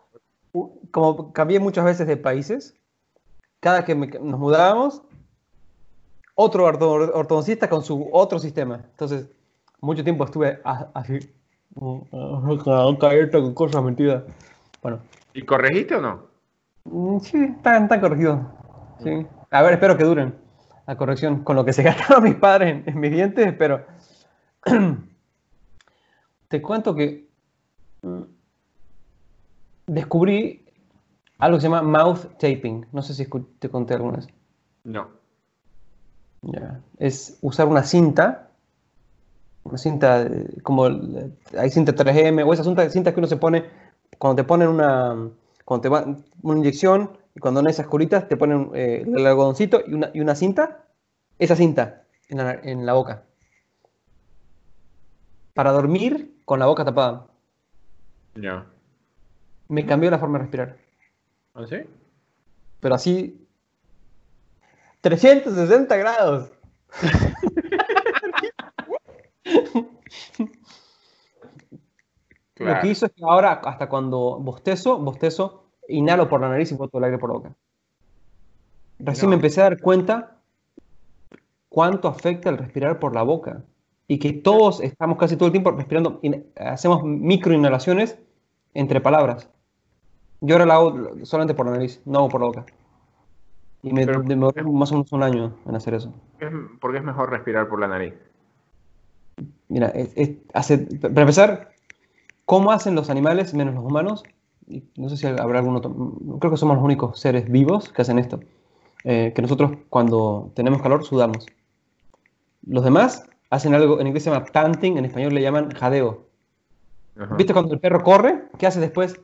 Como 0.92 1.34
cambié 1.34 1.60
muchas 1.60 1.86
veces 1.86 2.08
de 2.08 2.18
países, 2.18 2.76
cada 3.60 3.86
que 3.86 3.96
me, 3.96 4.08
nos 4.08 4.40
mudábamos, 4.40 5.02
otro 6.36 6.66
ortodoncista 6.66 7.68
con 7.68 7.84
su 7.84 8.10
otro 8.12 8.38
sistema. 8.40 8.86
Entonces, 8.92 9.28
mucho 9.82 10.04
tiempo 10.04 10.24
estuve 10.24 10.60
así, 10.64 11.20
caer 13.00 13.32
con 13.32 13.54
cosas 13.54 13.84
mentiras. 13.84 14.24
Bueno. 14.82 15.00
¿Y 15.34 15.44
corregiste 15.44 15.96
o 15.96 16.02
no? 16.02 16.28
Mm, 16.86 17.20
sí, 17.20 17.44
están, 17.44 17.84
están 17.84 18.00
corregidos. 18.00 18.40
Sí. 19.04 19.26
A 19.52 19.62
ver, 19.62 19.74
espero 19.74 19.98
que 19.98 20.04
duren 20.04 20.36
la 20.86 20.96
corrección. 20.96 21.44
Con 21.44 21.56
lo 21.56 21.66
que 21.66 21.74
se 21.74 21.84
gastaron 21.84 22.24
mis 22.24 22.36
padres 22.36 22.70
en, 22.70 22.84
en 22.86 23.00
mis 23.00 23.12
dientes, 23.12 23.54
pero 23.58 23.86
te 26.48 26.62
cuento 26.62 26.96
que 26.96 27.28
mm, 28.02 28.22
descubrí 29.88 30.67
algo 31.40 31.58
que 31.58 31.62
se 31.62 31.70
llama 31.70 31.82
mouth 31.82 32.38
taping. 32.40 32.86
No 32.92 33.02
sé 33.02 33.14
si 33.14 33.28
te 33.60 33.70
conté 33.70 33.94
alguna 33.94 34.18
vez. 34.18 34.28
No. 34.84 35.10
Ya. 36.42 36.82
Es 36.98 37.38
usar 37.42 37.68
una 37.68 37.84
cinta, 37.84 38.50
una 39.64 39.78
cinta 39.78 40.28
como 40.64 40.86
hay 40.86 41.70
cinta 41.70 41.94
3M 41.94 42.46
o 42.46 42.54
esa 42.54 42.64
cinta, 42.64 42.90
cinta 42.90 43.14
que 43.14 43.20
uno 43.20 43.28
se 43.28 43.38
pone 43.38 43.66
cuando 44.18 44.42
te 44.42 44.48
ponen 44.48 44.70
una, 44.70 45.30
cuando 45.66 45.82
te 45.82 45.90
va, 45.90 46.06
una 46.42 46.60
inyección 46.60 47.18
y 47.36 47.40
cuando 47.40 47.62
no 47.62 47.70
esas 47.70 47.88
curitas 47.88 48.28
te 48.28 48.38
ponen 48.38 48.72
eh, 48.74 49.04
el 49.06 49.26
algodoncito 49.26 49.82
y 49.86 49.94
una, 49.94 50.10
y 50.14 50.22
una 50.22 50.36
cinta, 50.36 50.86
esa 51.38 51.56
cinta 51.56 52.04
en 52.30 52.38
la, 52.38 52.54
en 52.54 52.86
la 52.86 52.94
boca. 52.94 53.24
Para 55.54 55.72
dormir 55.72 56.36
con 56.46 56.60
la 56.60 56.68
boca 56.68 56.86
tapada. 56.86 57.28
Ya. 58.36 58.66
Me 59.68 59.86
cambió 59.86 60.10
la 60.10 60.20
forma 60.20 60.38
de 60.38 60.44
respirar. 60.44 60.87
¿Ah, 61.58 61.66
sí? 61.68 61.78
Pero 62.80 62.96
así. 62.96 63.48
360 65.02 65.98
grados. 65.98 66.52
Claro. 72.54 72.74
Lo 72.74 72.82
que 72.82 72.88
hizo 72.88 73.06
es 73.06 73.12
que 73.12 73.24
ahora, 73.24 73.52
hasta 73.52 73.88
cuando 73.88 74.40
bostezo, 74.40 74.98
bostezo, 74.98 75.66
inhalo 75.88 76.28
por 76.28 76.42
la 76.42 76.50
nariz 76.50 76.72
y 76.72 76.76
boto 76.76 76.98
el 76.98 77.04
aire 77.04 77.20
por 77.20 77.30
la 77.30 77.36
boca. 77.36 77.56
Recién 78.98 79.26
no. 79.26 79.30
me 79.30 79.36
empecé 79.36 79.62
a 79.62 79.66
dar 79.66 79.80
cuenta 79.80 80.40
cuánto 81.70 82.08
afecta 82.08 82.50
el 82.50 82.58
respirar 82.58 82.98
por 82.98 83.14
la 83.14 83.22
boca. 83.22 83.64
Y 84.08 84.18
que 84.18 84.34
todos 84.34 84.82
estamos 84.82 85.20
casi 85.20 85.38
todo 85.38 85.46
el 85.46 85.52
tiempo 85.52 85.70
respirando, 85.70 86.20
hacemos 86.56 87.04
microinhalaciones 87.04 88.18
entre 88.74 89.02
palabras. 89.02 89.52
Yo 90.42 90.58
la 90.60 90.76
hago 90.76 91.16
solamente 91.24 91.54
por 91.54 91.66
la 91.66 91.74
nariz, 91.74 92.02
no 92.06 92.28
por 92.30 92.42
la 92.42 92.48
boca. 92.48 92.66
Y 93.84 93.94
me 93.94 94.06
demoró 94.06 94.72
más 94.72 94.92
o 94.92 94.96
menos 94.96 95.12
un 95.12 95.24
año 95.24 95.56
en 95.66 95.76
hacer 95.76 95.94
eso. 95.94 96.14
¿Por 96.80 96.92
qué 96.92 96.98
es 96.98 97.04
mejor 97.04 97.30
respirar 97.30 97.68
por 97.68 97.80
la 97.80 97.88
nariz? 97.88 98.14
Mira, 99.70 99.88
es, 99.90 100.12
es, 100.16 100.32
hace, 100.54 100.78
para 100.78 101.22
empezar, 101.22 101.72
¿cómo 102.46 102.72
hacen 102.72 102.96
los 102.96 103.10
animales 103.10 103.54
menos 103.54 103.76
los 103.76 103.84
humanos? 103.84 104.24
No 104.96 105.10
sé 105.10 105.18
si 105.18 105.28
habrá 105.28 105.60
algún 105.60 105.76
otro. 105.76 105.94
Creo 106.40 106.52
que 106.52 106.58
somos 106.58 106.76
los 106.76 106.84
únicos 106.84 107.20
seres 107.20 107.50
vivos 107.50 107.90
que 107.90 108.02
hacen 108.02 108.20
esto. 108.20 108.40
Eh, 109.04 109.32
que 109.36 109.42
nosotros 109.42 109.72
cuando 109.90 110.52
tenemos 110.56 110.82
calor 110.82 111.06
sudamos. 111.06 111.46
Los 112.66 112.84
demás 112.84 113.26
hacen 113.50 113.74
algo, 113.74 114.00
en 114.00 114.08
inglés 114.08 114.24
se 114.24 114.32
llama 114.32 114.46
panting, 114.46 114.98
en 114.98 115.06
español 115.06 115.34
le 115.34 115.42
llaman 115.42 115.72
jadeo. 115.72 116.26
Ajá. 117.18 117.36
¿Viste 117.36 117.54
cuando 117.54 117.74
el 117.74 117.80
perro 117.80 118.04
corre? 118.04 118.44
¿Qué 118.58 118.68
hace 118.68 118.80
después? 118.80 119.20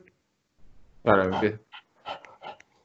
Claro, 1.04 1.24
empieza. 1.26 1.60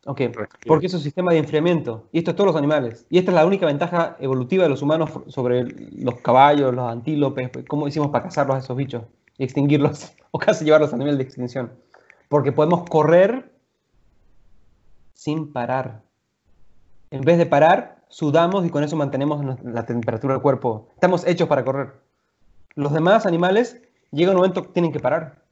Ok, 0.09 0.23
porque 0.67 0.87
es 0.87 0.95
un 0.95 1.01
sistema 1.01 1.33
de 1.33 1.39
enfriamiento. 1.39 2.09
Y 2.13 2.19
esto 2.19 2.31
es 2.31 2.37
todos 2.37 2.49
los 2.49 2.57
animales. 2.57 3.07
Y 3.11 3.19
esta 3.19 3.31
es 3.31 3.35
la 3.35 3.45
única 3.45 3.67
ventaja 3.67 4.17
evolutiva 4.21 4.63
de 4.63 4.71
los 4.71 4.81
humanos 4.81 5.11
sobre 5.27 5.65
los 5.65 6.21
caballos, 6.21 6.75
los 6.75 6.91
antílopes. 6.91 7.51
¿Cómo 7.69 7.87
hicimos 7.87 8.09
para 8.09 8.25
cazarlos 8.25 8.57
a 8.57 8.61
esos 8.61 8.75
bichos? 8.75 9.03
Y 9.37 9.45
extinguirlos, 9.45 10.13
o 10.31 10.39
casi 10.39 10.65
llevarlos 10.65 10.95
a 10.95 10.97
nivel 10.97 11.19
de 11.19 11.25
extinción. 11.25 11.73
Porque 12.31 12.53
podemos 12.53 12.89
correr 12.89 13.53
sin 15.13 15.53
parar. 15.53 16.01
En 17.11 17.21
vez 17.21 17.37
de 17.37 17.45
parar, 17.45 18.03
sudamos 18.09 18.65
y 18.65 18.71
con 18.71 18.83
eso 18.85 18.97
mantenemos 18.97 19.45
la 19.63 19.85
temperatura 19.85 20.35
del 20.35 20.43
cuerpo. 20.43 20.89
Estamos 20.95 21.27
hechos 21.27 21.49
para 21.49 21.65
correr. 21.67 21.93
Los 22.77 22.95
demás 22.95 23.27
animales, 23.27 23.83
llega 24.11 24.31
un 24.31 24.39
momento 24.39 24.63
que 24.63 24.73
tienen 24.73 24.93
que 24.93 25.01
parar 25.01 25.43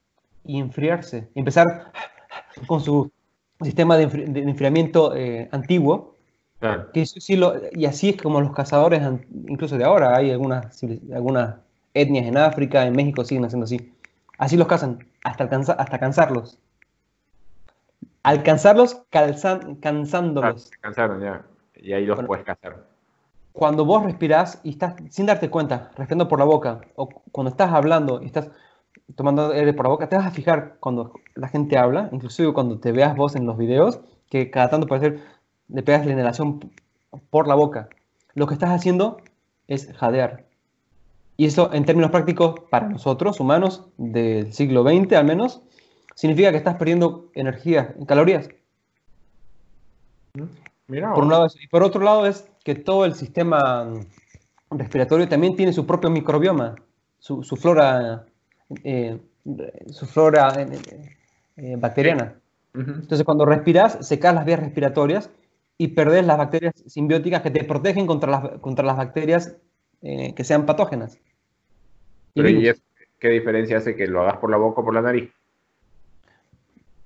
y 0.45 0.59
enfriarse. 0.59 1.29
Y 1.35 1.41
empezar 1.41 1.93
con 2.66 2.81
su 2.81 3.11
sistema 3.61 3.97
de, 3.97 4.05
enfri 4.05 4.24
de 4.24 4.43
enfriamiento 4.43 5.14
eh, 5.14 5.49
antiguo. 5.53 6.14
Claro. 6.59 6.91
Que 6.93 7.03
eso 7.03 7.20
sí 7.20 7.37
lo, 7.37 7.55
y 7.72 7.85
así 7.85 8.11
es 8.11 8.22
como 8.22 8.41
los 8.41 8.53
cazadores, 8.53 9.03
incluso 9.47 9.77
de 9.77 9.85
ahora, 9.85 10.16
hay 10.16 10.31
algunas, 10.31 10.83
algunas 11.14 11.57
etnias 11.93 12.27
en 12.27 12.37
África, 12.39 12.87
en 12.87 12.95
México 12.95 13.24
siguen 13.24 13.45
haciendo 13.45 13.64
así. 13.64 13.93
Así 14.39 14.57
los 14.57 14.66
cazan, 14.66 15.07
hasta, 15.24 15.45
alcanza, 15.45 15.72
hasta 15.74 15.99
cansarlos. 15.99 16.59
Alcanzarlos 18.22 19.03
calzan, 19.11 19.77
cansándolos. 19.77 20.70
Ah, 20.72 20.79
cansaron 20.81 21.20
ya. 21.20 21.45
Y 21.77 21.93
ahí 21.93 22.07
los 22.07 22.16
bueno, 22.16 22.29
puedes 22.29 22.45
cazar. 22.45 22.85
Cuando 23.53 23.85
vos 23.85 24.05
respirás 24.05 24.61
y 24.62 24.70
estás 24.70 24.95
sin 25.11 25.27
darte 25.27 25.49
cuenta, 25.49 25.91
respirando 25.97 26.29
por 26.29 26.39
la 26.39 26.45
boca, 26.45 26.81
o 26.97 27.09
cuando 27.33 27.51
estás 27.51 27.72
hablando 27.72 28.20
y 28.22 28.27
estás 28.27 28.51
tomando 29.15 29.53
aire 29.53 29.73
por 29.73 29.87
la 29.87 29.91
boca, 29.91 30.09
te 30.09 30.17
vas 30.17 30.27
a 30.27 30.31
fijar 30.31 30.77
cuando 30.81 31.13
la 31.35 31.49
gente 31.49 31.79
habla, 31.79 32.09
inclusive 32.13 32.53
cuando 32.53 32.79
te 32.79 32.93
veas 32.93 33.17
vos 33.17 33.37
en 33.37 33.47
los 33.47 33.57
videos, 33.57 34.01
que 34.29 34.51
cada 34.51 34.69
tanto 34.69 34.87
puede 34.87 35.01
ser, 35.01 35.21
le 35.69 35.83
pegas 35.83 36.07
la 36.07 36.13
inhalación 36.13 36.73
por 37.31 37.47
la 37.47 37.55
boca. 37.55 37.89
Lo 38.35 38.47
que 38.47 38.55
estás 38.55 38.71
haciendo 38.71 39.19
es 39.69 39.93
jadear. 39.95 40.45
Y 41.37 41.47
eso, 41.47 41.73
en 41.73 41.85
términos 41.85 42.11
prácticos, 42.11 42.61
para 42.71 42.89
nosotros, 42.89 43.41
humanos 43.41 43.87
del 43.99 44.53
siglo 44.53 44.83
XX 44.83 45.13
al 45.13 45.27
menos, 45.27 45.63
significa 46.15 46.51
que 46.51 46.57
estás 46.57 46.77
perdiendo 46.77 47.31
energía, 47.35 47.95
calorías. 48.07 48.49
Mira, 50.89 51.15
por 51.15 51.25
un 51.25 51.31
lado, 51.31 51.47
y 51.61 51.67
por 51.69 51.83
otro 51.83 52.03
lado 52.03 52.27
es 52.27 52.49
que 52.65 52.75
todo 52.75 53.05
el 53.05 53.15
sistema 53.15 53.93
respiratorio 54.71 55.29
también 55.29 55.57
tiene 55.57 55.73
su 55.73 55.87
propio 55.87 56.11
microbioma, 56.11 56.77
su, 57.19 57.43
su 57.43 57.57
flora 57.57 58.27
eh, 58.85 59.19
su 59.91 60.07
flora 60.07 60.53
eh, 61.57 61.77
bacteriana. 61.77 62.35
Uh 62.75 62.79
-huh. 62.79 62.95
Entonces, 63.01 63.25
cuando 63.25 63.45
respiras, 63.45 64.07
secas 64.07 64.35
las 64.35 64.45
vías 64.45 64.61
respiratorias 64.61 65.31
y 65.79 65.89
perdés 65.89 66.27
las 66.27 66.39
bacterias 66.39 66.75
simbióticas 66.87 67.43
que 67.43 67.51
te 67.51 67.64
protegen 67.64 68.07
contra 68.07 68.31
las, 68.31 68.61
contra 68.61 68.85
las 68.85 68.97
bacterias 68.97 69.57
eh, 70.03 70.35
que 70.35 70.45
sean 70.45 70.67
patógenas. 70.67 71.19
Pero 72.35 72.49
¿y 72.49 72.69
es, 72.69 72.83
qué 73.19 73.29
diferencia 73.29 73.79
hace 73.79 73.97
que 73.97 74.07
lo 74.07 74.23
hagas 74.23 74.39
por 74.39 74.51
la 74.51 74.57
boca 74.57 74.81
o 74.81 74.85
por 74.85 74.95
la 74.95 75.03
nariz? 75.03 75.31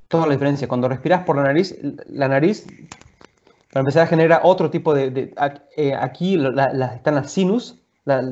Toda 0.08 0.26
la 0.26 0.32
diferencia. 0.32 0.66
Cuando 0.66 0.88
respiras 0.88 1.24
por 1.24 1.36
la 1.36 1.44
nariz, 1.44 1.78
la 2.08 2.26
nariz, 2.26 2.66
para 3.72 3.80
empezar, 3.80 4.08
genera 4.08 4.40
otro 4.42 4.70
tipo 4.70 4.92
de... 4.92 5.10
de 5.10 5.34
eh, 5.76 5.94
aquí 5.94 6.36
la, 6.36 6.72
la, 6.72 6.94
están 6.96 7.14
las 7.14 7.30
sinus, 7.30 7.80
la, 8.04 8.22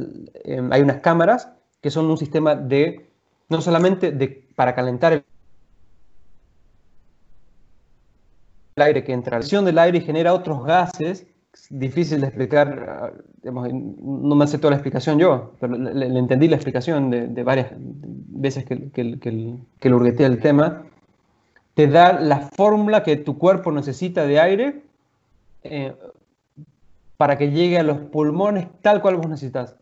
eh, 0.44 0.68
hay 0.70 0.82
unas 0.82 1.00
cámaras 1.00 1.52
que 1.80 1.90
son 1.90 2.10
un 2.10 2.18
sistema 2.18 2.56
de 2.56 3.07
no 3.48 3.60
solamente 3.60 4.12
para 4.54 4.74
calentar 4.74 5.12
el 5.14 5.24
aire 8.76 9.04
que 9.04 9.12
entra, 9.12 9.36
la 9.36 9.40
presión 9.40 9.64
del 9.64 9.78
aire 9.78 10.00
genera 10.00 10.34
otros 10.34 10.64
gases, 10.64 11.26
difícil 11.70 12.20
de 12.20 12.28
explicar, 12.28 13.14
digamos, 13.42 13.72
no 13.72 14.34
me 14.34 14.44
hace 14.44 14.58
la 14.58 14.76
explicación 14.76 15.18
yo, 15.18 15.52
pero 15.60 15.76
le, 15.76 16.18
entendí 16.18 16.48
la 16.48 16.56
explicación 16.56 17.10
de, 17.10 17.42
varias 17.42 17.72
veces 17.76 18.64
que, 18.64 18.90
que, 18.90 19.18
que, 19.18 19.54
que 19.80 19.90
lo 19.90 20.04
el 20.04 20.40
tema, 20.40 20.84
te 21.74 21.86
da 21.86 22.20
la 22.20 22.40
fórmula 22.40 23.02
que 23.02 23.16
tu 23.16 23.38
cuerpo 23.38 23.72
necesita 23.72 24.26
de 24.26 24.40
aire 24.40 24.82
eh, 25.62 25.94
para 27.16 27.38
que 27.38 27.50
llegue 27.50 27.78
a 27.78 27.82
los 27.82 27.98
pulmones 27.98 28.68
tal 28.82 29.00
cual 29.00 29.16
vos 29.16 29.28
necesitas. 29.28 29.76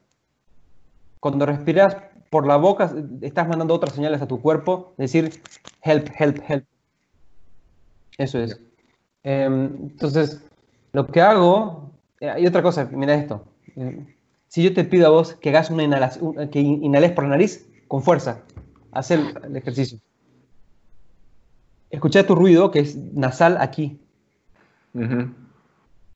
Cuando 1.20 1.46
respiras 1.46 1.96
por 2.30 2.46
la 2.46 2.56
boca 2.56 2.92
estás 3.20 3.48
mandando 3.48 3.74
otras 3.74 3.94
señales 3.94 4.20
a 4.22 4.28
tu 4.28 4.40
cuerpo, 4.40 4.94
decir 4.96 5.40
help, 5.82 6.08
help, 6.18 6.38
help. 6.48 6.64
Eso 8.18 8.38
es. 8.38 8.60
Em, 9.22 9.70
entonces, 9.82 10.42
lo 10.92 11.06
que 11.06 11.20
hago, 11.20 11.90
eh, 12.20 12.30
hay 12.30 12.46
otra 12.46 12.62
cosa, 12.62 12.88
mira 12.92 13.14
esto. 13.14 13.44
Em, 13.74 14.06
si 14.48 14.62
yo 14.62 14.72
te 14.72 14.84
pido 14.84 15.06
a 15.06 15.10
vos 15.10 15.34
que 15.34 15.50
hagas 15.50 15.70
una 15.70 15.82
inhalación, 15.82 16.48
que 16.50 16.60
inhales 16.60 17.12
por 17.12 17.24
la 17.24 17.30
nariz 17.30 17.68
con 17.88 18.02
fuerza, 18.02 18.42
haz 18.92 19.10
el, 19.10 19.34
ejercicio. 19.54 19.98
Escucha 21.90 22.26
tu 22.26 22.34
ruido 22.34 22.70
que 22.70 22.80
es 22.80 22.96
nasal 22.96 23.58
aquí. 23.60 24.00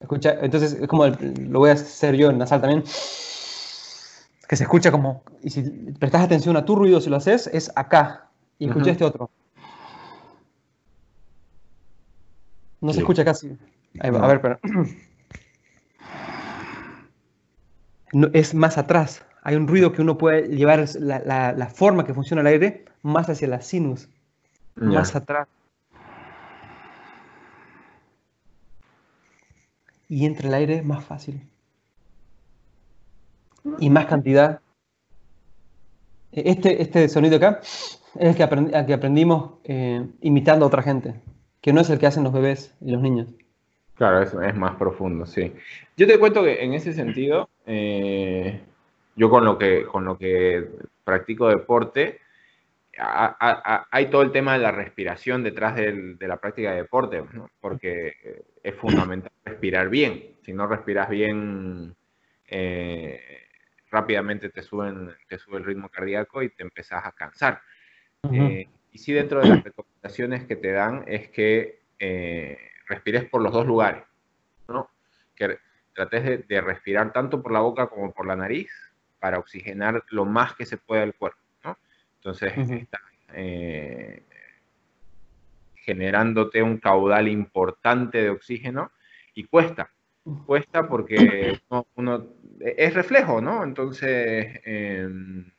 Escucha, 0.01 0.39
entonces 0.41 0.73
es 0.73 0.89
como 0.89 1.07
lo 1.07 1.59
voy 1.59 1.71
a 1.71 1.75
hacer 1.75 2.17
yo 2.17 2.31
en 2.31 2.39
nasal 2.39 2.61
también. 2.61 2.85
Que 4.51 4.57
se 4.57 4.64
escucha 4.64 4.90
como. 4.90 5.22
Y 5.44 5.51
si 5.51 5.62
prestas 5.62 6.22
atención 6.22 6.57
a 6.57 6.64
tu 6.64 6.74
ruido, 6.74 7.01
si 7.01 7.09
lo 7.09 7.14
haces, 7.18 7.46
es 7.53 7.70
acá. 7.76 8.30
Y 8.59 8.66
escucha 8.66 8.90
este 8.90 9.05
otro. 9.05 9.30
No 12.80 12.92
se 12.92 12.98
escucha 12.98 13.24
casi. 13.24 13.57
Ahí 14.01 14.11
va, 14.11 14.24
a 14.24 14.26
ver, 14.26 14.40
pero. 14.40 14.59
es 18.32 18.53
más 18.53 18.76
atrás. 18.76 19.24
Hay 19.42 19.55
un 19.55 19.68
ruido 19.68 19.92
que 19.92 20.03
uno 20.03 20.18
puede 20.18 20.48
llevar 20.48 20.84
la, 20.98 21.70
forma 21.72 22.05
que 22.05 22.12
funciona 22.12 22.40
el 22.40 22.48
aire 22.48 22.86
más 23.03 23.30
hacia 23.30 23.46
la 23.46 23.61
sinus. 23.61 24.09
Más 24.74 25.14
atrás. 25.14 25.46
Y 30.09 30.26
entra 30.26 30.48
el 30.48 30.55
aire 30.55 30.82
más 30.82 31.05
fácil. 31.05 31.48
Y 33.79 33.91
más 33.91 34.07
cantidad. 34.07 34.61
Este, 36.33 36.83
este 36.83 37.09
sonido 37.09 37.37
acá 37.37 37.61
es 37.63 38.01
el 38.19 38.37
que, 38.37 38.43
aprendimos 38.93 39.55
eh, 39.65 40.07
imitando 40.21 40.65
a 40.65 40.69
otra 40.69 40.83
gente, 40.83 41.15
que 41.61 41.73
no 41.73 41.81
es 41.81 41.91
el 41.91 41.99
que 41.99 42.07
hacen 42.07 42.25
los 42.25 42.33
bebés 42.33 42.75
y 42.81 42.91
los 42.91 43.03
niños. 43.03 43.29
Claro, 43.97 44.23
eso 44.23 44.41
es 44.43 44.57
más 44.57 44.77
profundo, 44.77 45.27
sí. 45.27 45.53
Yo 45.97 46.07
te 46.07 46.19
cuento 46.19 46.43
que 46.43 46.65
en 46.65 46.73
ese 46.73 46.93
sentido, 46.93 47.51
eh, 47.67 48.61
yo 49.17 49.29
con 49.29 49.45
lo 49.45 49.59
que, 49.59 49.85
con 49.85 50.05
lo 50.05 50.17
que 50.17 50.67
practico 51.05 51.49
deporte, 51.49 52.21
hay 52.99 54.07
todo 54.07 54.23
el 54.23 54.33
tema 54.33 54.55
de 54.55 54.59
la 54.61 54.73
respiración 54.73 55.43
detrás 55.43 55.77
de 55.77 56.17
la 56.21 56.37
práctica 56.37 56.71
de 56.71 56.79
deporte, 56.79 57.23
porque 57.61 58.45
es 58.63 58.75
fundamental 58.75 59.33
respirar 59.45 59.89
bien. 59.89 60.37
Si 60.43 60.53
no 60.53 60.67
respiras 60.67 61.09
bien, 61.09 61.95
eh, 62.49 63.21
rápidamente 63.91 64.51
te, 64.51 64.62
suben, 64.62 65.11
te 65.28 65.38
sube 65.38 65.59
el 65.59 65.64
ritmo 65.64 65.88
cardíaco 65.88 66.43
y 66.43 66.51
te 66.51 66.62
empezás 66.62 67.05
a 67.05 67.12
cansar. 67.12 67.61
Eh, 68.32 68.68
y 68.93 68.99
sí, 68.99 69.12
dentro 69.12 69.41
de 69.41 69.49
las 69.49 69.64
recomendaciones 69.64 70.45
que 70.45 70.57
te 70.57 70.72
dan 70.72 71.05
es 71.07 71.28
que 71.28 71.80
respires 72.91 73.24
por 73.24 73.41
los 73.41 73.53
dos 73.53 73.66
lugares, 73.66 74.03
¿no? 74.68 74.91
Que 75.34 75.59
trates 75.95 76.47
de, 76.47 76.61
respirar 76.61 77.12
tanto 77.12 77.43
por 77.43 77.53
la 77.53 77.61
boca 77.61 77.88
como 77.88 78.12
por 78.12 78.26
la 78.26 78.36
nariz 78.36 78.70
para 79.18 79.38
oxigenar 79.38 80.05
lo 80.11 80.24
más 80.24 80.55
que 80.55 80.66
se 80.66 80.76
pueda 80.76 81.03
el 81.03 81.14
cuerpo, 81.14 81.41
¿no? 81.64 81.78
Entonces, 82.16 82.53
eh, 83.32 84.24
generándote 85.76 86.62
un 86.62 86.78
caudal 86.78 87.28
importante 87.28 88.22
de 88.22 88.30
oxígeno 88.30 88.91
y 89.34 89.45
cuesta, 89.45 89.91
cuesta 90.47 90.89
porque 90.89 91.61
uno, 91.97 92.26
es 92.61 92.95
reflejo, 92.95 93.41
¿no? 93.41 93.64
Entonces, 93.64 94.61
em, 94.64 95.51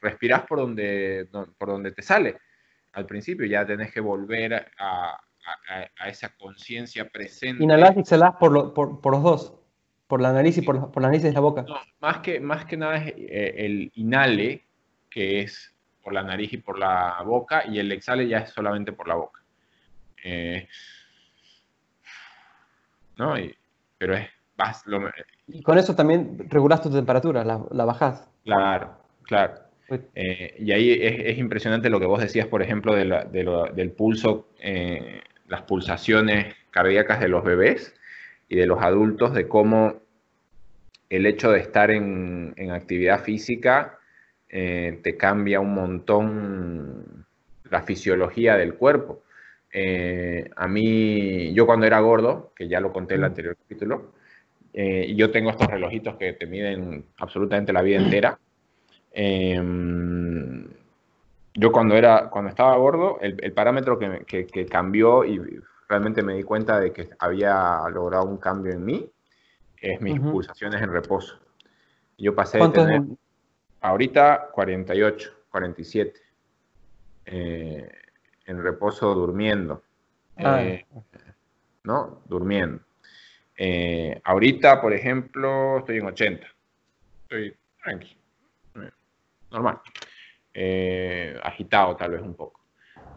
respiras 0.00 0.42
por 0.42 0.58
donde, 0.58 1.28
por 1.58 1.68
donde 1.68 1.92
te 1.92 2.02
sale. 2.02 2.38
Al 2.92 3.06
principio 3.06 3.46
ya 3.46 3.66
tenés 3.66 3.92
que 3.92 4.00
volver 4.00 4.54
a, 4.78 5.20
a, 5.98 6.08
esa 6.08 6.34
conciencia 6.36 7.08
presente. 7.08 7.62
Inhalas 7.62 7.96
y 7.96 8.00
exhalas 8.00 8.34
por, 8.36 8.72
por, 8.74 9.12
los 9.12 9.22
dos, 9.22 9.54
por 10.06 10.20
la 10.20 10.32
nariz 10.32 10.58
y 10.58 10.62
por, 10.62 10.90
por 10.90 11.02
la 11.02 11.08
nariz 11.08 11.24
y 11.24 11.32
la 11.32 11.40
boca. 11.40 11.62
No, 11.62 11.76
más 12.00 12.18
que, 12.18 12.40
más 12.40 12.64
que 12.64 12.76
nada 12.76 12.96
es 12.96 13.14
eh, 13.16 13.54
el 13.58 13.92
inhale, 13.94 14.64
que 15.10 15.40
es 15.40 15.74
por 16.02 16.12
la 16.12 16.22
nariz 16.22 16.52
y 16.52 16.58
por 16.58 16.78
la 16.78 17.20
boca, 17.24 17.64
y 17.66 17.78
el 17.78 17.90
exhale 17.92 18.28
ya 18.28 18.38
es 18.38 18.50
solamente 18.50 18.92
por 18.92 19.08
la 19.08 19.16
boca. 19.16 19.42
Eh, 20.22 20.68
¿no? 23.16 23.34
Pero 23.98 24.14
es... 24.14 24.28
y 25.46 25.62
con 25.62 25.78
eso 25.78 25.94
también 25.94 26.48
regulas 26.48 26.82
tu 26.82 26.90
temperatura, 26.90 27.44
la, 27.44 27.64
la 27.70 27.84
bajas. 27.84 28.28
Claro, 28.44 28.96
claro. 29.24 29.54
Pues 29.88 30.00
eh, 30.14 30.56
y 30.58 30.72
ahí 30.72 30.92
es, 31.00 31.38
impresionante 31.38 31.90
lo 31.90 32.00
que 32.00 32.06
vos 32.06 32.20
decías, 32.20 32.46
por 32.46 32.62
ejemplo, 32.62 32.94
del 32.94 33.92
pulso 33.96 34.48
las 35.48 35.62
pulsaciones 35.62 36.54
cardíacas 36.70 37.20
de 37.20 37.28
los 37.28 37.44
bebés 37.44 37.94
y 38.48 38.56
de 38.56 38.66
los 38.66 38.82
adultos, 38.82 39.34
de 39.34 39.48
cómo 39.48 39.94
el 41.08 41.26
hecho 41.26 41.50
de 41.52 41.60
estar 41.60 41.90
en, 41.90 42.54
actividad 42.70 43.22
física 43.22 43.98
eh, 44.48 45.00
te 45.02 45.16
cambia 45.16 45.60
un 45.60 45.74
montón 45.74 47.26
la 47.70 47.82
fisiología 47.82 48.56
del 48.56 48.74
cuerpo. 48.74 49.22
Eh, 49.78 50.48
a 50.56 50.68
mí, 50.68 51.52
yo 51.52 51.66
cuando 51.66 51.84
era 51.84 52.00
gordo, 52.00 52.50
que 52.56 52.66
ya 52.66 52.80
lo 52.80 52.94
conté 52.94 53.12
en 53.12 53.20
el 53.20 53.26
anterior 53.26 53.58
capítulo, 53.58 54.12
eh, 54.72 55.12
yo 55.14 55.30
tengo 55.30 55.50
estos 55.50 55.66
relojitos 55.66 56.16
que 56.16 56.32
te 56.32 56.46
miden 56.46 57.04
absolutamente 57.18 57.74
la 57.74 57.82
vida 57.82 57.98
entera. 57.98 58.38
Em, 59.12 60.66
yo 61.52 61.72
cuando, 61.72 61.94
era, 61.94 62.30
cuando 62.30 62.48
estaba 62.48 62.74
gordo, 62.78 63.18
el, 63.20 63.52
parámetro 63.52 63.98
que, 63.98 64.46
que, 64.46 64.64
cambió 64.64 65.26
y 65.26 65.60
realmente 65.86 66.22
me 66.22 66.36
di 66.36 66.42
cuenta 66.42 66.80
de 66.80 66.94
que 66.94 67.10
había 67.18 67.82
logrado 67.92 68.24
un 68.24 68.38
cambio 68.38 68.72
en 68.72 68.82
mí 68.82 69.10
es 69.76 70.00
mis 70.00 70.18
pulsaciones 70.18 70.80
en 70.80 70.90
reposo. 70.90 71.38
Yo 72.16 72.34
pasé 72.34 72.56
de 72.56 72.68
tener 72.70 73.02
ahorita 73.82 74.48
48, 74.52 75.32
47 75.50 76.18
eh, 77.26 77.88
en 78.46 78.62
reposo 78.62 79.14
durmiendo. 79.14 79.82
Ah. 80.36 80.62
Eh, 80.62 80.86
¿No? 81.84 82.22
Durmiendo. 82.26 82.82
Eh, 83.56 84.20
ahorita, 84.24 84.80
por 84.80 84.92
ejemplo, 84.92 85.78
estoy 85.78 85.98
en 85.98 86.06
80. 86.06 86.46
Estoy 87.22 87.56
tranqui. 87.82 88.16
Normal. 89.50 89.80
Eh, 90.52 91.40
agitado 91.42 91.96
tal 91.96 92.10
vez 92.12 92.22
un 92.22 92.34
poco. 92.34 92.60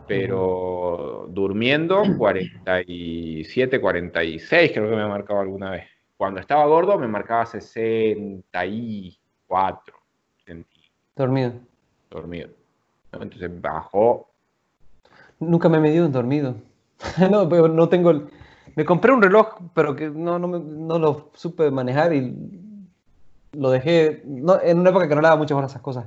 Pero 0.07 1.27
durmiendo, 1.29 2.01
47, 2.17 3.79
46 3.79 4.71
creo 4.71 4.89
que 4.89 4.95
me 4.95 5.03
ha 5.03 5.07
marcado 5.07 5.41
alguna 5.41 5.69
vez. 5.71 5.85
Cuando 6.17 6.39
estaba 6.39 6.65
gordo 6.65 6.97
me 6.97 7.07
marcaba 7.07 7.45
64. 7.45 9.95
Dormido. 11.15 11.53
Dormido. 12.09 12.49
Entonces 13.11 13.61
bajó. 13.61 14.31
Nunca 15.39 15.69
me 15.69 15.77
he 15.77 15.81
medido 15.81 16.05
en 16.05 16.11
dormido. 16.11 16.55
no, 17.31 17.47
pero 17.49 17.67
no 17.67 17.89
tengo... 17.89 18.27
Me 18.75 18.85
compré 18.85 19.11
un 19.11 19.21
reloj, 19.21 19.55
pero 19.73 19.95
que 19.95 20.09
no, 20.09 20.39
no, 20.39 20.99
lo 20.99 21.31
supe 21.33 21.71
manejar 21.71 22.13
y 22.13 22.35
lo 23.53 23.71
dejé 23.71 24.21
en 24.23 24.79
una 24.79 24.89
época 24.91 25.07
que 25.07 25.15
no 25.15 25.21
le 25.21 25.27
daba 25.27 25.37
muchas 25.37 25.57
esas 25.65 25.81
cosas 25.81 26.05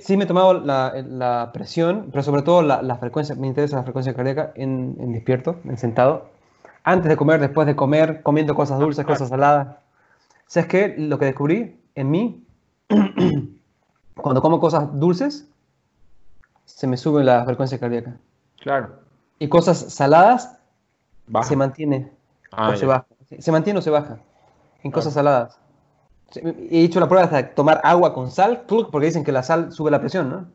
sí 0.00 0.16
me 0.16 0.24
he 0.24 0.26
tomado 0.26 0.54
la, 0.54 1.50
presión, 1.52 2.08
pero 2.10 2.22
sobre 2.22 2.42
todo 2.42 2.62
la, 2.62 2.96
frecuencia, 2.96 3.34
me 3.36 3.46
interesa 3.46 3.76
la 3.76 3.84
frecuencia 3.84 4.14
cardíaca 4.14 4.52
en, 4.56 5.12
despierto, 5.12 5.56
en 5.64 5.78
sentado, 5.78 6.28
antes 6.82 7.08
de 7.08 7.16
comer, 7.16 7.40
después 7.40 7.66
de 7.66 7.76
comer, 7.76 8.22
comiendo 8.22 8.54
cosas 8.54 8.80
dulces, 8.80 9.04
cosas 9.04 9.28
saladas. 9.28 9.76
¿Sabes 10.46 10.68
qué? 10.68 10.94
Lo 10.98 11.18
que 11.18 11.26
descubrí 11.26 11.80
en 11.94 12.10
mí, 12.10 12.44
cuando 14.14 14.42
como 14.42 14.58
cosas 14.58 14.88
dulces, 14.98 15.48
se 16.76 16.86
me 16.86 16.96
sube 16.96 17.24
la 17.24 17.44
frecuencia 17.44 17.78
cardíaca. 17.78 18.16
Claro. 18.60 19.00
Y 19.38 19.48
cosas 19.48 19.92
saladas, 19.92 20.58
se 21.42 21.56
mantiene 21.56 22.12
ah, 22.52 22.70
o 22.70 22.76
se 22.76 22.86
baja. 22.86 23.06
Se 23.38 23.52
mantiene 23.52 23.78
o 23.78 23.82
se 23.82 23.90
baja 23.90 24.18
en 24.82 24.90
cosas 24.90 25.14
saladas. 25.14 25.58
He 26.34 26.84
hecho 26.84 27.00
la 27.00 27.08
prueba 27.08 27.26
de 27.26 27.42
tomar 27.42 27.80
agua 27.84 28.14
con 28.14 28.30
sal, 28.30 28.64
porque 28.66 29.06
dicen 29.06 29.24
que 29.24 29.32
la 29.32 29.42
sal 29.42 29.72
sube 29.72 29.90
la 29.90 30.00
presión, 30.00 30.30
¿no? 30.30 30.46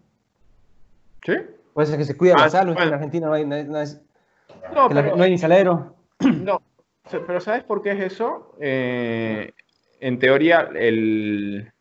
Sí. 1.26 1.34
Puede 1.74 1.88
ser 1.88 1.98
que 1.98 2.06
se 2.06 2.16
cuida 2.16 2.38
la 2.38 2.46
ah, 2.46 2.50
sal, 2.50 2.70
en 2.70 2.94
Argentina 2.94 3.28
no 3.28 3.34
hay, 3.34 3.46
no, 3.46 3.64
no, 3.66 4.90
no 4.90 5.24
hay 5.24 5.32
ni 5.32 5.38
salero. 5.38 5.96
No, 6.22 6.62
pero 7.28 7.40
¿sabes 7.40 7.64
por 7.64 7.82
qué 7.82 7.92
es 7.92 8.14
eso? 8.14 8.56
Eh, 8.60 9.52
en 10.00 10.20
teoría, 10.20 10.70
el, 10.74 11.72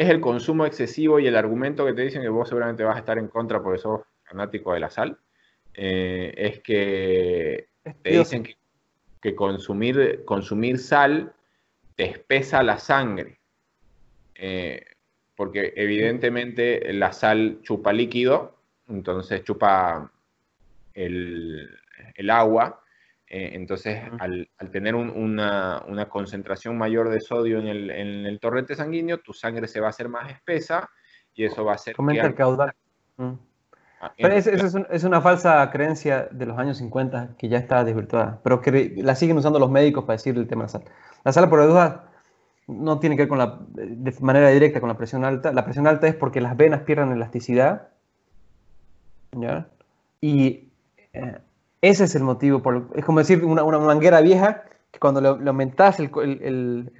es 0.00 0.08
el 0.08 0.20
consumo 0.20 0.66
excesivo 0.66 1.18
y 1.18 1.26
el 1.26 1.36
argumento 1.36 1.84
que 1.84 1.92
te 1.92 2.02
dicen 2.02 2.22
que 2.22 2.28
vos 2.28 2.48
seguramente 2.48 2.84
vas 2.84 2.96
a 2.96 3.00
estar 3.00 3.18
en 3.18 3.28
contra 3.28 3.62
porque 3.62 3.78
sos 3.78 4.00
fanático 4.24 4.72
de 4.72 4.80
la 4.80 4.90
sal, 4.90 5.18
eh, 5.74 6.32
es 6.36 6.60
que 6.60 7.68
te 8.02 8.10
dicen 8.10 8.42
que, 8.42 8.56
que, 9.20 9.34
consumir, 9.34 10.22
consumir 10.24 10.78
sal 10.78 11.32
espesa 12.04 12.62
la 12.62 12.78
sangre, 12.78 13.38
eh, 14.34 14.84
porque 15.36 15.72
evidentemente 15.76 16.92
la 16.92 17.12
sal 17.12 17.58
chupa 17.62 17.92
líquido, 17.92 18.56
entonces 18.88 19.44
chupa 19.44 20.10
el, 20.94 21.70
agua, 22.28 22.79
Eh, 23.32 23.52
entonces, 23.54 24.02
al, 24.18 24.48
tener 24.72 24.96
una, 24.96 26.08
concentración 26.08 26.76
mayor 26.76 27.10
de 27.10 27.20
sodio 27.20 27.60
en 27.60 27.68
el, 27.68 28.40
torrente 28.40 28.74
sanguíneo, 28.74 29.18
tu 29.18 29.32
sangre 29.32 29.68
se 29.68 29.78
va 29.78 29.86
a 29.86 29.90
hacer 29.90 30.08
más 30.08 30.32
espesa 30.32 30.90
y 31.32 31.44
eso 31.44 31.64
va 31.64 31.72
a 31.72 31.74
hacer... 31.76 31.94
Comenta 31.94 32.26
el 32.26 32.34
caudal. 32.34 32.74
Ah, 34.00 34.12
pero 34.18 34.34
esa 34.34 34.50
es, 34.90 35.04
una 35.04 35.20
falsa 35.20 35.70
creencia 35.70 36.26
de 36.32 36.46
los 36.46 36.58
años 36.58 36.78
50 36.78 37.36
que 37.38 37.48
ya 37.48 37.58
está 37.58 37.84
desvirtuada, 37.84 38.40
pero 38.42 38.60
que 38.60 38.94
la 38.96 39.14
siguen 39.14 39.36
usando 39.36 39.60
los 39.60 39.70
médicos 39.70 40.04
para 40.04 40.16
decir 40.16 40.36
el 40.36 40.48
tema 40.48 40.62
de 40.62 40.66
la 40.66 40.68
sal. 40.70 40.84
La 41.22 41.32
sal, 41.32 41.48
por 41.48 41.64
duda, 41.64 42.10
no 42.66 42.98
tiene 42.98 43.14
que 43.14 43.22
ver 43.22 43.28
con 43.28 43.38
la, 43.38 43.60
de 43.70 44.12
manera 44.20 44.48
directa 44.48 44.80
con 44.80 44.88
la 44.88 44.96
presión 44.96 45.24
alta. 45.24 45.52
La 45.52 45.64
presión 45.64 45.86
alta 45.86 46.08
es 46.08 46.16
porque 46.16 46.40
las 46.40 46.56
venas 46.56 46.80
pierden 46.80 47.12
elasticidad. 47.12 47.90
¿ya? 49.32 49.68
Y 50.20 50.70
eh, 51.12 51.38
ese 51.82 52.04
es 52.04 52.14
el 52.14 52.22
motivo. 52.22 52.62
Por, 52.62 52.88
es 52.94 53.04
como 53.04 53.18
decir 53.18 53.44
una, 53.44 53.62
manguera 53.64 54.20
vieja 54.20 54.64
que 54.90 54.98
cuando 54.98 55.20
le, 55.20 55.48
aumentas, 55.48 55.98
el, 56.00 56.92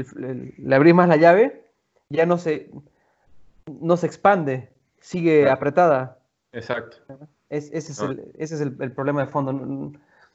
le 0.58 0.74
abrís 0.74 0.94
más 0.94 1.08
la 1.08 1.16
llave, 1.16 1.64
ya 2.08 2.26
no 2.26 2.38
se, 2.38 2.70
no 3.80 3.96
se 3.96 4.06
expande, 4.06 4.70
sigue 5.00 5.48
apretada. 5.50 6.18
Exacto. 6.52 6.98
ese 7.48 7.76
es, 7.76 8.00
el, 8.00 8.32
ese 8.38 8.54
es 8.56 8.60
el, 8.60 8.92
problema 8.92 9.24
de 9.24 9.30
fondo. 9.30 9.52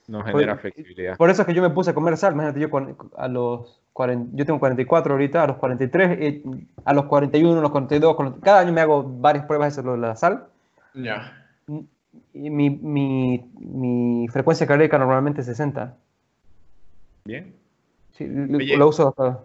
No 0.08 0.24
genera 0.24 0.58
flexibilidad. 0.58 1.18
Por 1.18 1.30
eso 1.30 1.41
es 1.41 1.48
que 1.48 1.54
yo 1.54 1.62
me 1.62 1.72
puse 1.72 1.91
a 1.91 1.93
comer 1.93 2.16
sal. 2.18 2.34
Imagínate, 2.34 2.60
yo 2.60 2.70
a 3.18 3.28
los 3.28 3.82
40, 3.93 4.38
yo 4.38 4.46
tengo 4.46 4.60
44 4.60 5.14
ahorita, 5.14 5.43
a 5.43 5.48
los 5.48 5.58
43, 5.58 6.41
a 6.84 6.93
los 6.93 7.06
41, 7.06 7.58
a 7.58 7.62
los 7.62 7.72
42, 7.72 8.16
cada 8.41 8.60
año 8.60 8.72
me 8.72 8.82
hago 8.82 9.04
varias 9.04 9.46
pruebas 9.46 9.76
de 9.76 9.98
la 9.98 10.16
sal. 10.16 10.48
Ya. 10.93 11.45
Y 11.45 11.45
mi, 12.34 12.70
mi, 12.70 13.49
mi, 13.59 14.28
frecuencia 14.30 14.68
cardíaca 14.68 14.97
normalmente 14.97 15.41
es 15.41 15.47
60. 15.47 15.95
Bien. 17.26 17.53
Sí, 18.11 18.28
lo 18.28 18.89
uso 18.89 19.09
hasta. 19.09 19.41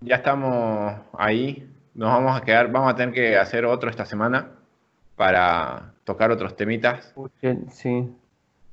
Ya 0.00 0.16
estamos 0.16 0.94
ahí. 1.16 1.68
Nos 1.94 2.10
vamos 2.10 2.40
a 2.40 2.44
quedar, 2.44 2.70
vamos 2.72 2.92
a 2.92 2.96
tener 2.96 3.14
que 3.14 3.36
hacer 3.36 3.64
otro 3.64 3.90
esta 3.90 4.04
semana 4.04 4.50
para 5.16 5.92
tocar 6.04 6.30
otros 6.30 6.56
temitas. 6.56 7.14
Sí. 7.70 8.10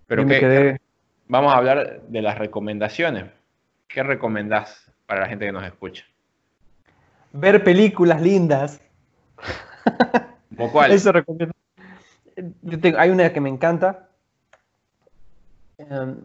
Pero 0.08 0.26
que, 0.26 0.80
vamos 1.28 1.54
a 1.54 1.58
hablar 1.58 2.02
de 2.08 2.22
las 2.22 2.38
recomendaciones. 2.38 3.26
¿Qué 3.88 4.04
recomendás 4.04 4.92
para 5.06 5.22
la 5.22 5.28
gente 5.28 5.46
que 5.46 5.52
nos 5.52 5.66
escucha? 5.66 6.06
Ver 7.34 7.64
películas 7.64 8.22
lindas. 8.22 8.82
¿Cómo 10.56 10.72
cuál? 10.72 10.92
Eso 10.94 11.12
recomiendo. 11.12 11.54
Hay 12.98 13.10
una 13.10 13.32
que 13.32 13.42
me 13.42 13.50
encanta, 13.50 14.10
em, 15.78 16.18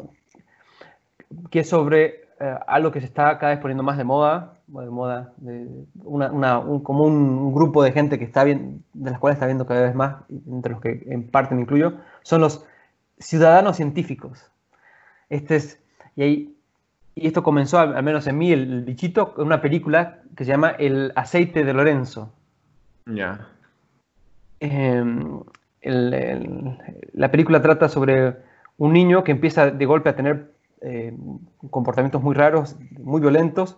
que 1.50 1.60
es 1.60 1.68
sobre 1.68 2.24
eh, 2.40 2.58
algo 2.66 2.90
que 2.90 3.00
se 3.00 3.06
está 3.06 3.38
cada 3.38 3.52
vez 3.52 3.60
poniendo 3.60 3.82
más 3.82 3.96
de 3.96 4.04
moda, 4.04 4.54
de 4.66 4.90
moda, 4.90 5.32
de 5.36 5.68
una, 6.02 6.58
un, 6.58 6.80
como 6.80 7.04
un, 7.04 7.54
grupo 7.54 7.82
de 7.82 7.92
gente 7.92 8.18
que 8.18 8.24
está 8.24 8.44
bien, 8.44 8.82
de 8.92 9.10
las 9.10 9.20
cuales 9.20 9.36
está 9.36 9.46
viendo 9.46 9.66
cada 9.66 9.82
vez 9.82 9.94
más, 9.94 10.16
entre 10.28 10.72
los 10.72 10.80
que 10.80 11.04
en 11.06 11.28
parte 11.28 11.54
me 11.54 11.62
incluyo, 11.62 11.94
son 12.22 12.40
los 12.40 12.66
ciudadanos 13.18 13.76
científicos. 13.76 14.50
Este 15.28 15.56
es, 15.56 15.80
y, 16.16 16.22
ahí, 16.22 16.56
y 17.14 17.26
esto 17.28 17.42
comenzó, 17.42 17.78
al, 17.78 18.02
menos 18.02 18.26
en 18.26 18.36
mí, 18.36 18.52
el, 18.52 18.82
bichito, 18.84 19.34
en 19.38 19.44
una 19.44 19.60
película 19.60 20.18
que 20.36 20.44
se 20.44 20.50
llama 20.50 20.70
El 20.70 21.12
aceite 21.14 21.64
de 21.64 21.72
Lorenzo. 21.72 22.32
Ya. 23.06 23.48
Em, 25.86 26.78
la 27.12 27.30
película 27.30 27.60
trata 27.60 27.90
sobre 27.90 28.36
un 28.78 28.94
niño 28.94 29.22
que 29.22 29.32
empieza 29.32 29.70
de 29.70 29.84
golpe 29.84 30.08
a 30.08 30.16
tener 30.16 30.50
eh, 30.80 31.14
comportamientos 31.70 32.22
muy 32.22 32.34
raros, 32.34 32.76
muy 32.98 33.20
violentos, 33.20 33.76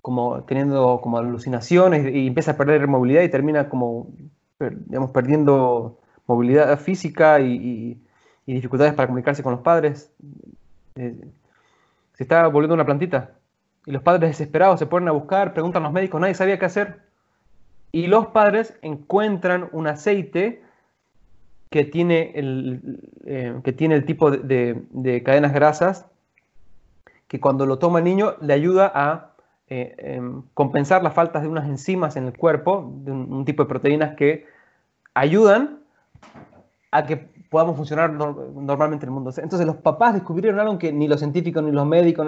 como 0.00 0.44
teniendo 0.44 1.00
como 1.02 1.18
alucinaciones 1.18 2.14
y 2.14 2.28
empieza 2.28 2.52
a 2.52 2.56
perder 2.56 2.86
movilidad 2.86 3.22
y 3.22 3.28
termina 3.28 3.68
como, 3.68 4.06
digamos, 4.60 5.10
perdiendo 5.10 5.98
movilidad 6.26 6.78
física 6.78 7.40
y, 7.40 8.00
dificultades 8.46 8.94
para 8.94 9.08
comunicarse 9.08 9.42
con 9.42 9.52
los 9.52 9.60
padres. 9.60 10.10
Eh, 10.94 11.14
se 12.14 12.22
está 12.22 12.46
volviendo 12.46 12.74
una 12.74 12.86
plantita. 12.86 13.32
Y 13.86 13.90
los 13.90 14.02
padres 14.02 14.30
desesperados 14.30 14.78
se 14.78 14.86
ponen 14.86 15.08
a 15.08 15.12
buscar, 15.12 15.52
preguntan 15.52 15.82
a 15.82 15.86
los 15.86 15.92
médicos, 15.92 16.20
nadie 16.20 16.34
sabía 16.34 16.58
qué 16.58 16.64
hacer. 16.64 17.00
Y 17.92 18.06
los 18.06 18.28
padres 18.28 18.78
encuentran 18.82 19.68
un 19.72 19.86
aceite 19.88 20.62
que 21.70 21.84
tiene 21.84 22.32
el, 22.34 23.00
eh, 23.26 23.60
que 23.62 23.72
tiene 23.72 23.94
el 23.94 24.04
tipo 24.04 24.30
de, 24.30 25.22
cadenas 25.24 25.52
grasas 25.52 26.06
que 27.26 27.40
cuando 27.40 27.66
lo 27.66 27.78
toma 27.78 27.98
el 27.98 28.04
niño 28.04 28.36
le 28.40 28.54
ayuda 28.54 28.90
a 28.94 29.32
eh, 29.68 29.94
em, 29.98 30.42
compensar 30.54 31.02
las 31.02 31.12
faltas 31.12 31.42
de 31.42 31.48
unas 31.48 31.66
enzimas 31.66 32.16
en 32.16 32.24
el 32.24 32.36
cuerpo, 32.36 32.90
de 33.04 33.12
un, 33.12 33.44
tipo 33.44 33.62
de 33.62 33.68
proteínas 33.68 34.16
que 34.16 34.46
ayudan 35.12 35.80
a 36.90 37.04
que 37.04 37.28
podamos 37.50 37.76
funcionar 37.76 38.12
normalmente 38.12 39.04
en 39.04 39.10
el 39.10 39.14
mundo. 39.14 39.30
Entonces 39.36 39.66
los 39.66 39.76
papás 39.76 40.14
descubrieron 40.14 40.58
algo 40.58 40.78
que 40.78 40.90
ni 40.90 41.06
los 41.06 41.20
científicos 41.20 41.62
ni 41.62 41.70
los 41.70 41.86
médicos, 41.86 42.26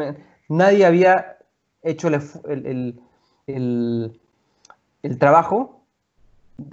nadie 0.49 0.84
había 0.84 1.38
hecho 1.82 2.09
el, 2.09 3.01
el 3.47 5.18
trabajo 5.18 5.80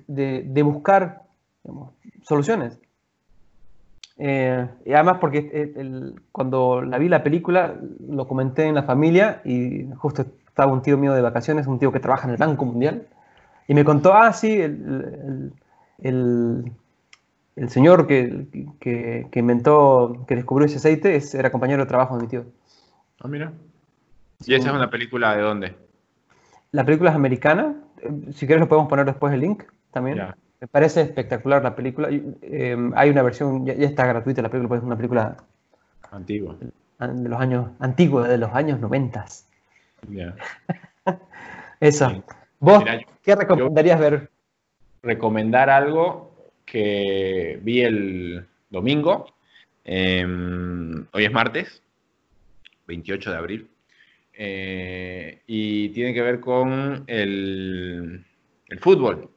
de, 0.07 0.63
buscar 0.63 1.23
soluciones. 2.23 2.79
Eh, 4.19 4.67
y 4.85 4.93
además 4.93 5.17
porque 5.21 5.71
cuando 6.31 6.81
la 6.81 6.97
vi 6.97 7.07
la 7.07 7.21
película 7.21 7.75
lo 8.09 8.27
comenté 8.27 8.65
en 8.65 8.73
la 8.75 8.83
familia 8.83 9.41
y 9.45 9.87
justo 9.97 10.25
estaba 10.47 10.73
un 10.73 10.81
tío 10.81 10.97
mío 10.97 11.13
de 11.13 11.21
vacaciones, 11.21 11.67
un 11.67 11.77
tío 11.77 11.91
que 11.91 11.99
trabaja 11.99 12.25
en 12.25 12.31
el 12.31 12.37
Banco 12.37 12.65
Mundial, 12.65 13.07
y 13.67 13.73
me 13.73 13.83
contó, 13.83 14.13
ah, 14.13 14.33
sí, 14.33 14.59
el, 14.59 15.51
señor 17.67 18.07
que, 18.07 18.47
que, 18.79 19.39
inventó, 19.39 20.25
que 20.27 20.35
descubrió 20.35 20.65
ese 20.65 20.77
aceite, 20.77 21.21
era 21.33 21.51
compañero 21.51 21.83
de 21.83 21.87
trabajo 21.87 22.15
de 22.15 22.23
mi 22.23 22.29
tío. 22.29 22.45
Ah, 23.19 23.27
mira. 23.27 23.51
¿Y 24.45 24.53
esa 24.55 24.69
es 24.69 24.75
una 24.75 24.89
película 24.89 25.35
de 25.35 25.41
dónde? 25.41 25.75
La 26.71 26.85
película 26.85 27.09
es 27.09 27.15
americana. 27.15 27.75
Si 28.33 28.45
quieres 28.45 28.61
lo 28.61 28.69
podemos 28.69 28.89
poner 28.89 29.05
después 29.05 29.33
el 29.33 29.41
link 29.41 29.63
también. 29.91 30.17
Me 30.59 30.67
parece 30.67 31.01
espectacular 31.01 31.63
la 31.63 31.75
película. 31.75 32.09
Em, 32.09 32.91
hay 32.95 33.09
una 33.09 33.21
versión, 33.21 33.65
ya, 33.65 33.73
está 33.73 34.05
gratuita 34.05 34.41
la 34.41 34.49
película, 34.49 34.69
pues 34.69 34.79
es 34.79 34.85
una 34.85 34.97
película 34.97 35.37
antigua. 36.11 36.57
De 36.99 37.29
los 37.29 37.39
años, 37.39 37.71
antigua, 37.79 38.27
de 38.27 38.37
los 38.37 38.51
años 38.53 38.79
noventas. 38.79 39.47
Ya. 40.09 40.35
Eso. 41.79 42.23
¿Vos 42.59 42.83
qué 43.21 43.35
recomendarías 43.35 43.99
ver? 43.99 44.31
Recomendar 45.03 45.69
algo 45.69 46.51
que 46.65 47.59
vi 47.61 47.81
el 47.81 48.47
domingo. 48.69 49.27
Em, 49.83 51.05
hoy 51.13 51.25
es 51.25 51.31
martes, 51.31 51.81
28 52.87 53.31
de 53.31 53.37
abril. 53.37 53.69
Eh, 54.33 55.41
y 55.47 55.89
tiene 55.89 56.13
que 56.13 56.21
ver 56.21 56.39
con 56.39 57.03
el, 57.07 58.23
fútbol. 58.79 59.29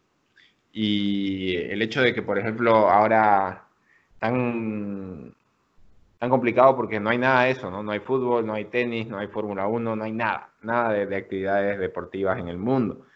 Y 0.72 1.56
el 1.56 1.82
hecho 1.82 2.00
de 2.00 2.14
que, 2.14 2.22
por 2.22 2.38
ejemplo, 2.38 2.88
ahora 2.88 3.64
tan, 4.18 5.34
tan 6.18 6.30
complicado 6.30 6.76
porque 6.76 7.00
no 7.00 7.10
hay 7.10 7.18
nada 7.18 7.44
de 7.44 7.50
eso, 7.52 7.70
¿no? 7.70 7.82
No 7.82 7.92
hay 7.92 8.00
fútbol, 8.00 8.46
no 8.46 8.54
hay 8.54 8.66
tenis, 8.66 9.08
no 9.08 9.18
hay 9.18 9.26
Fórmula 9.28 9.66
1, 9.66 9.96
no 9.96 10.04
hay 10.04 10.12
nada, 10.12 10.50
nada 10.62 10.92
de, 10.92 11.16
actividades 11.16 11.78
deportivas 11.78 12.38
en 12.38 12.48
el 12.48 12.58
mundo. 12.58 13.06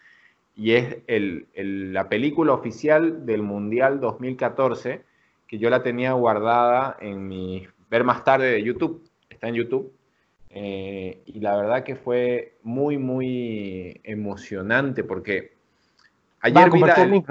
Y 0.55 0.71
es 0.73 0.97
el, 1.07 1.47
la 1.93 2.09
película 2.09 2.53
oficial 2.53 3.25
del 3.25 3.41
Mundial 3.41 3.99
2014, 3.99 5.03
que 5.47 5.57
yo 5.57 5.69
la 5.69 5.83
tenía 5.83 6.13
guardada 6.13 6.97
en 6.99 7.27
mi 7.27 7.67
ver 7.89 8.03
más 8.03 8.23
tarde 8.23 8.51
de 8.51 8.63
YouTube, 8.63 9.07
está 9.29 9.47
en 9.47 9.55
YouTube, 9.55 9.93
eh, 10.49 11.21
y 11.25 11.39
la 11.41 11.55
verdad 11.57 11.83
que 11.83 11.95
fue 11.95 12.57
muy, 12.63 12.97
muy 12.97 13.99
emocionante 14.03 15.03
porque 15.03 15.54
ayer 16.45 16.71
vi 16.71 16.79
la 16.79 16.95
del... 16.95 17.23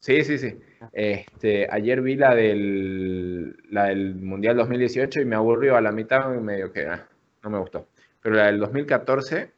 Sí, 0.00 0.22
sí, 0.22 0.38
sí. 0.38 0.56
Este, 0.92 1.66
ayer 1.70 2.00
vi 2.02 2.16
la 2.16 2.34
del, 2.34 3.56
la 3.70 3.84
del 3.84 4.14
Mundial 4.14 4.56
2018 4.56 5.20
y 5.20 5.24
me 5.24 5.36
aburrió 5.36 5.76
a 5.76 5.80
la 5.80 5.90
mitad 5.90 6.32
y 6.34 6.40
medio 6.40 6.72
que 6.72 6.86
ah, 6.86 7.06
no 7.42 7.50
me 7.50 7.58
gustó. 7.58 7.88
Pero 8.22 8.36
la 8.36 8.46
del 8.46 8.60
2014 8.60 9.50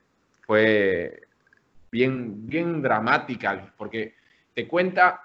fue 0.47 1.23
bien, 1.91 2.47
bien 2.47 2.81
dramática 2.81 3.73
porque 3.77 4.15
te 4.55 4.67
cuenta, 4.67 5.23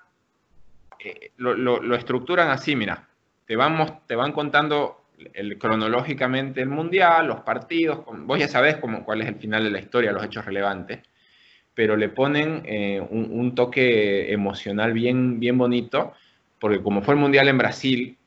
eh, 0.99 1.31
lo, 1.37 1.53
lo, 1.53 1.81
lo, 1.81 1.95
estructuran 1.95 2.49
así, 2.49 2.75
mira, 2.75 3.07
te, 3.45 3.55
vamos, 3.55 4.05
te 4.07 4.15
van 4.15 4.31
contando 4.31 5.05
el, 5.33 5.57
cronológicamente 5.57 6.61
el 6.61 6.69
mundial, 6.69 7.27
los 7.27 7.41
partidos, 7.41 8.03
vos 8.05 8.39
ya 8.39 8.47
sabés 8.47 8.77
cómo, 8.77 9.05
cuál 9.05 9.21
es 9.21 9.27
el 9.27 9.35
final 9.35 9.63
de 9.63 9.71
la 9.71 9.79
historia, 9.79 10.11
los 10.11 10.23
hechos 10.23 10.45
relevantes, 10.45 11.01
pero 11.75 11.95
le 11.95 12.09
ponen 12.09 12.61
eh, 12.65 13.01
un, 13.01 13.55
toque 13.55 14.31
emocional 14.31 14.93
bien, 14.93 15.39
bien 15.39 15.57
bonito, 15.57 16.13
porque 16.59 16.81
como 16.81 17.01
fue 17.01 17.15
el 17.15 17.19
mundial 17.19 17.47
en 17.47 17.57
Brasil, 17.57 18.17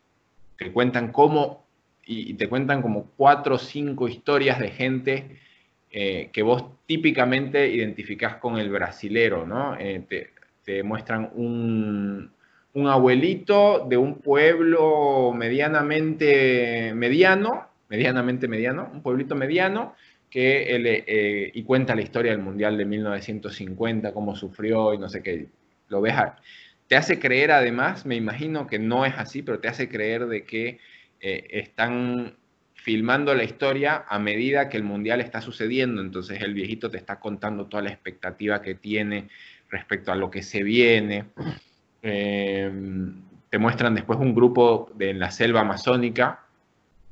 te 0.58 0.72
cuentan 0.72 1.12
cómo 1.12 1.64
y, 2.04 2.34
te 2.34 2.48
cuentan 2.48 2.82
como 2.82 3.10
cuatro 3.16 3.56
o 3.56 3.58
cinco 3.58 4.08
historias 4.08 4.58
de 4.58 4.70
gente 4.70 5.38
eh, 5.90 6.30
que 6.32 6.42
vos 6.42 6.64
típicamente 6.86 7.68
identificás 7.68 8.36
con 8.36 8.58
el 8.58 8.70
brasilero, 8.70 9.46
¿no? 9.46 9.76
Eh, 9.78 10.02
te, 10.08 10.30
te, 10.64 10.82
muestran 10.82 11.30
un, 11.34 12.30
un, 12.74 12.86
abuelito 12.88 13.86
de 13.88 13.96
un 13.96 14.16
pueblo 14.16 15.32
medianamente 15.34 16.92
mediano, 16.94 17.68
medianamente 17.88 18.48
mediano, 18.48 18.90
un 18.92 19.02
pueblito 19.02 19.34
mediano, 19.36 19.94
que 20.36 20.76
él, 20.76 20.84
eh, 20.86 21.50
y 21.54 21.62
cuenta 21.62 21.94
la 21.94 22.02
historia 22.02 22.30
del 22.30 22.42
Mundial 22.42 22.76
de 22.76 22.84
1950, 22.84 24.12
cómo 24.12 24.36
sufrió 24.36 24.92
y 24.92 24.98
no 24.98 25.08
sé 25.08 25.22
qué, 25.22 25.46
lo 25.88 26.02
ves, 26.02 26.14
te 26.88 26.94
hace 26.94 27.18
creer 27.18 27.52
además, 27.52 28.04
me 28.04 28.16
imagino 28.16 28.66
que 28.66 28.78
no 28.78 29.06
es 29.06 29.14
así, 29.16 29.40
pero 29.40 29.60
te 29.60 29.68
hace 29.68 29.88
creer 29.88 30.26
de 30.26 30.44
que 30.44 30.78
eh, 31.22 31.46
están 31.52 32.36
filmando 32.74 33.34
la 33.34 33.44
historia 33.44 34.04
a 34.06 34.18
medida 34.18 34.68
que 34.68 34.76
el 34.76 34.82
mundial 34.82 35.22
está 35.22 35.40
sucediendo. 35.40 36.02
Entonces 36.02 36.42
el 36.42 36.52
viejito 36.52 36.90
te 36.90 36.98
está 36.98 37.18
contando 37.18 37.64
toda 37.64 37.84
la 37.84 37.88
expectativa 37.88 38.60
que 38.60 38.74
tiene 38.74 39.30
respecto 39.70 40.12
a 40.12 40.16
lo 40.16 40.30
que 40.30 40.42
se 40.42 40.62
viene. 40.62 41.24
Eh, 42.02 42.70
te 43.48 43.58
muestran 43.58 43.94
después 43.94 44.18
un 44.18 44.34
grupo 44.34 44.92
de, 44.96 45.08
en 45.08 45.18
la 45.18 45.30
selva 45.30 45.62
amazónica, 45.62 46.44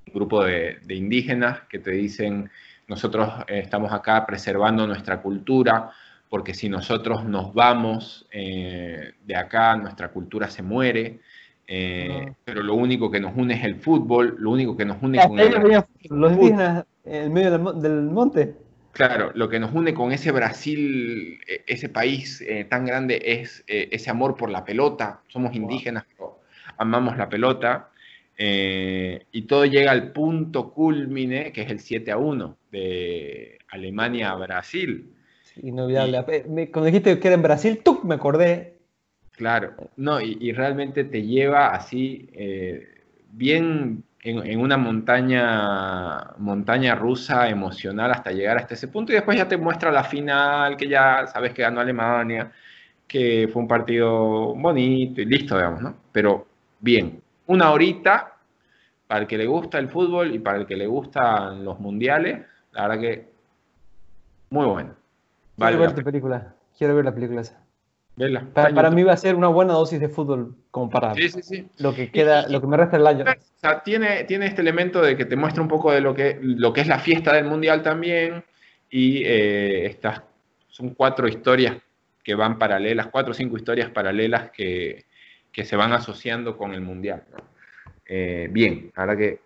un 0.09 0.13
grupo 0.13 0.45
de, 0.45 0.79
indígenas 0.91 1.63
que 1.71 1.79
te 1.79 1.93
dicen, 1.93 2.51
nosotros 2.89 3.33
eh, 3.49 3.61
estamos 3.61 3.93
acá 3.93 4.25
preservando 4.27 4.87
nuestra 4.87 5.21
cultura, 5.21 5.91
porque 6.29 6.55
si 6.55 6.69
nosotros 6.69 7.25
nos 7.25 7.55
vamos 7.55 8.27
de 8.33 9.37
acá, 9.37 9.77
nuestra 9.77 10.09
cultura 10.09 10.51
se 10.51 10.63
muere. 10.63 11.21
Eh, 11.67 12.35
pero 12.45 12.63
lo 12.63 12.75
único 12.75 13.11
que 13.11 13.21
nos 13.21 13.35
une 13.37 13.55
es 13.55 13.65
el 13.65 13.77
fútbol, 13.77 14.37
lo 14.39 14.51
único 14.51 14.77
que 14.77 14.85
nos 14.85 15.03
une 15.03 15.19
con 15.27 15.37
los 16.11 16.33
indígenas 16.33 16.85
en 17.05 17.33
medio 17.33 17.59
del, 17.75 18.03
monte. 18.03 18.55
Claro, 18.93 19.33
lo 19.35 19.49
que 19.49 19.59
nos 19.59 19.73
une 19.73 19.95
con 19.95 20.13
ese 20.13 20.31
Brasil, 20.31 21.41
ese 21.67 21.89
país 21.89 22.41
eh, 22.43 22.65
tan 22.65 22.85
grande 22.85 23.21
es 23.25 23.65
eh, 23.67 23.89
ese 23.93 24.11
amor 24.11 24.37
por 24.37 24.51
la 24.51 24.65
pelota. 24.65 25.21
Somos 25.29 25.55
indígenas, 25.55 26.05
pero 26.09 26.41
amamos 26.77 27.17
la 27.17 27.29
pelota. 27.29 27.91
Y 28.37 29.43
todo 29.43 29.65
llega 29.65 29.93
al 29.93 30.13
punto 30.13 30.73
culmine, 30.73 31.53
que 31.53 31.63
es 31.63 31.71
el 31.71 31.81
7 31.81 32.11
a 32.11 32.17
1 32.17 32.57
de 32.73 33.59
Alemania 33.71 34.31
a 34.31 34.37
Brasil. 34.37 35.13
Inolvidable. 35.63 36.25
Cuando 36.73 36.87
dijiste 36.87 37.19
que 37.19 37.29
era 37.29 37.37
en 37.37 37.43
Brasil, 37.43 37.81
¡tuc! 37.85 38.05
me 38.05 38.17
acordé 38.17 38.75
Claro, 39.37 39.75
no, 39.97 40.21
y, 40.21 40.53
realmente 40.53 41.05
te 41.05 41.23
lleva 41.23 41.75
así 41.75 42.29
eh, 42.35 43.03
bien 43.33 44.05
en, 44.23 44.61
una 44.61 44.77
montaña, 44.77 46.35
montaña 46.39 46.95
rusa 46.95 47.49
emocional 47.49 48.13
hasta 48.13 48.31
llegar 48.31 48.59
hasta 48.59 48.75
ese 48.75 48.89
punto 48.89 49.11
y 49.11 49.17
después 49.17 49.37
ya 49.37 49.49
te 49.49 49.57
muestra 49.57 49.91
la 49.91 50.05
final, 50.05 50.77
que 50.77 50.89
ya 50.89 51.27
sabes 51.27 51.53
que 51.53 51.63
ganó 51.63 51.81
Alemania, 51.81 52.53
que 53.09 53.49
fue 53.53 53.63
un 53.63 53.69
partido 53.69 54.55
bonito 54.55 55.21
y 55.21 55.25
listo, 55.25 55.57
digamos, 55.57 55.83
¿no? 55.83 55.97
Pero 56.13 56.47
bien, 56.79 57.21
una 57.47 57.71
horita 57.71 58.37
para 59.07 59.23
el 59.23 59.27
que 59.27 59.39
le 59.39 59.47
gusta 59.47 59.79
el 59.79 59.89
fútbol 59.89 60.35
y 60.35 60.39
para 60.39 60.59
el 60.59 60.67
que 60.67 60.77
le 60.77 60.87
gustan 60.87 61.65
los 61.65 61.79
mundiales, 61.79 62.41
la 62.73 62.89
verdad 62.89 63.01
que 63.01 63.29
muy 64.51 64.67
bueno. 64.67 64.95
Quiero 65.57 65.79
ver 65.79 65.95
tu 65.95 66.03
película, 66.03 66.55
quiero 66.77 66.97
ver 66.97 67.05
la 67.05 67.15
película 67.15 67.41
esa. 67.43 67.61
Para, 68.53 68.91
mí 68.93 69.03
va 69.03 69.13
a 69.13 69.17
ser 69.17 69.35
una 69.35 69.49
buena 69.49 69.73
dosis 69.73 69.99
de 69.99 70.09
fútbol 70.09 70.55
como 70.71 70.89
para 70.89 71.15
lo 71.79 71.95
que 71.95 72.13
queda, 72.13 72.49
lo 72.49 72.61
que 72.61 72.67
me 72.69 72.77
resta 72.77 72.97
del 72.97 73.09
año. 73.09 73.25
tiene, 73.85 74.23
tiene 74.23 74.47
este 74.47 74.61
elemento 74.61 75.03
de 75.03 75.17
que 75.17 75.25
te 75.25 75.35
muestra 75.35 75.63
un 75.63 75.69
poco 75.69 75.91
de 75.91 76.01
lo 76.01 76.15
que, 76.15 76.39
lo 76.41 76.73
que 76.73 76.83
es 76.83 76.87
la 76.87 77.01
fiesta 77.01 77.33
del 77.33 77.47
mundial 77.47 77.83
también 77.83 78.45
y 78.89 79.25
eh, 79.25 79.87
estas 79.87 80.23
son 80.69 80.91
cuatro 80.91 81.27
historias 81.27 81.77
que 82.23 82.37
van 82.37 82.57
paralelas, 82.57 83.09
cuatro 83.09 83.33
o 83.33 83.35
cinco 83.35 83.57
historias 83.57 83.91
paralelas 83.91 84.53
que, 84.53 85.07
se 85.63 85.77
van 85.77 85.93
asociando 85.93 86.57
con 86.57 86.75
el 86.75 86.81
mundial. 86.81 87.23
Eh, 88.07 88.49
bien, 88.51 88.91
ahora 88.97 89.17
que 89.17 89.41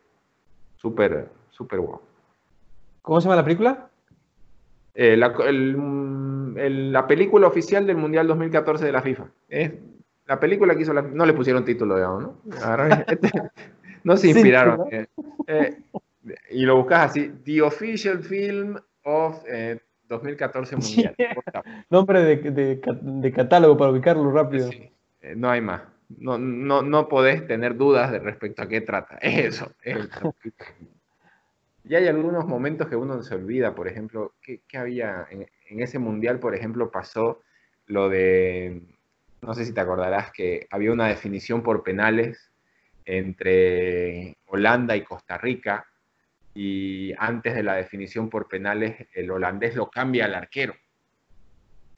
súper, 0.77 1.29
súper 1.51 1.81
guau. 1.81 2.01
¿Cómo 3.03 3.21
se 3.21 3.25
llama 3.25 3.37
la 3.37 3.45
película? 3.45 3.89
Eh, 5.01 5.17
la, 5.17 7.07
película 7.07 7.47
oficial 7.47 7.87
del 7.87 7.97
Mundial 7.97 8.27
2014 8.27 8.85
de 8.85 8.91
la 8.91 9.01
FIFA. 9.01 9.27
la 10.27 10.41
película 10.41 10.75
que 10.75 10.83
hizo 10.83 10.93
la 10.93 11.03
No 11.03 11.25
le 11.25 11.35
pusieron 11.35 11.65
título, 11.65 11.95
digamos, 11.95 12.23
¿no? 12.25 12.37
Este, 13.07 13.31
no 14.03 14.17
se 14.17 14.31
inspiraron. 14.31 14.89
Eh, 14.91 15.07
eh, 15.47 15.79
y 16.51 16.65
lo 16.65 16.79
buscas 16.79 17.11
así, 17.11 17.33
The 17.45 17.63
Official 17.63 18.25
Film 18.25 18.77
of 19.05 19.41
2014 20.09 20.77
Mundial. 20.77 21.15
Nombre 21.91 22.41
de, 22.41 23.33
catálogo 23.33 23.77
para 23.77 23.93
ubicarlo 23.93 24.33
rápido. 24.33 24.69
no 25.37 25.49
hay 25.49 25.61
más. 25.61 25.83
No, 26.09 26.39
no, 26.39 26.83
no 26.83 27.09
podés 27.09 27.47
tener 27.47 27.77
dudas 27.77 28.11
de 28.11 28.19
respecto 28.19 28.63
a 28.63 28.69
qué 28.69 28.81
trata. 28.81 29.19
Eso. 29.21 29.73
Es 29.83 29.97
y 31.85 31.95
hay 31.95 32.07
algunos 32.07 32.47
momentos 32.47 32.89
que 32.89 32.97
uno 32.97 33.23
se 33.23 33.35
olvida, 33.35 33.75
por 33.75 33.89
ejemplo, 33.89 34.35
¿qué, 34.43 34.61
había 34.75 35.27
en, 35.31 35.49
ese 35.81 35.99
mundial, 35.99 36.39
por 36.39 36.55
ejemplo, 36.55 36.91
pasó 36.91 37.43
lo 37.87 38.09
de, 38.09 38.83
no 39.43 39.55
sé 39.55 39.65
si 39.65 39.73
te 39.73 39.81
acordarás, 39.81 40.33
que 40.33 40.67
había 40.71 40.93
una 40.93 41.09
definición 41.09 41.63
por 41.63 41.83
penales 41.83 42.51
entre 43.05 44.37
Holanda 44.47 44.97
y 44.97 45.03
Costa 45.03 45.39
Rica, 45.39 45.87
y 46.55 47.15
antes 47.19 47.55
de 47.55 47.63
la 47.63 47.75
definición 47.75 48.29
por 48.29 48.49
penales, 48.49 49.07
el 49.15 49.31
holandés 49.31 49.77
lo 49.77 49.89
cambia 49.91 50.25
al 50.25 50.35
arquero. 50.35 50.75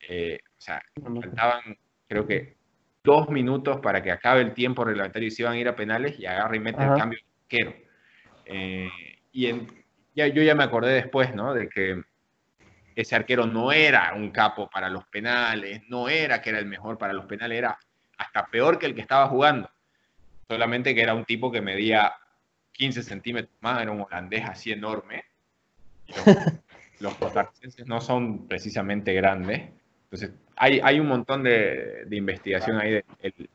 Eh, 0.08 0.38
o 0.44 0.60
sea, 0.60 0.82
faltaban, 1.02 1.76
creo 2.06 2.26
que, 2.26 2.59
dos 3.02 3.28
minutos 3.28 3.80
para 3.80 4.02
que 4.02 4.12
acabe 4.12 4.40
el 4.42 4.52
tiempo 4.52 4.84
reglamentario 4.84 5.28
y 5.28 5.30
se 5.30 5.42
iban 5.42 5.54
a 5.54 5.58
ir 5.58 5.68
a 5.68 5.76
penales 5.76 6.18
y 6.18 6.26
agarra 6.26 6.56
y 6.56 6.60
mete 6.60 6.82
el 6.82 6.94
cambio 6.96 7.18
arquero. 7.42 7.74
Eh, 8.44 8.88
y 9.32 9.46
en, 9.46 9.66
ya, 10.14 10.26
yo 10.26 10.42
ya 10.42 10.54
me 10.54 10.64
acordé 10.64 10.92
después, 10.92 11.34
¿no? 11.34 11.54
De 11.54 11.68
que 11.68 12.02
ese 12.94 13.16
arquero 13.16 13.46
no 13.46 13.72
era 13.72 14.12
un 14.14 14.30
capo 14.30 14.68
para 14.68 14.90
los 14.90 15.06
penales, 15.06 15.82
no 15.88 16.08
era 16.08 16.42
que 16.42 16.50
era 16.50 16.58
el 16.58 16.66
mejor 16.66 16.98
para 16.98 17.12
los 17.12 17.26
penales, 17.26 17.58
era 17.58 17.78
hasta 18.18 18.46
peor 18.46 18.78
que 18.78 18.86
el 18.86 18.94
que 18.94 19.00
estaba 19.00 19.28
jugando. 19.28 19.70
Solamente 20.48 20.94
que 20.94 21.02
era 21.02 21.14
un 21.14 21.24
tipo 21.24 21.50
que 21.50 21.60
medía 21.60 22.12
15 22.72 23.02
centímetros 23.02 23.54
más, 23.60 23.80
era 23.80 23.92
un 23.92 24.02
holandés 24.02 24.44
así 24.46 24.72
enorme. 24.72 25.24
los, 27.00 27.14
costarricenses 27.14 27.86
no 27.86 28.00
son 28.00 28.46
precisamente 28.48 29.14
grandes. 29.14 29.70
Entonces, 30.10 30.32
hay, 30.56 30.80
hay 30.82 30.98
un 30.98 31.06
montón 31.06 31.44
de, 31.44 32.04
investigación 32.10 32.78
ahí, 32.78 32.90
del 32.90 33.04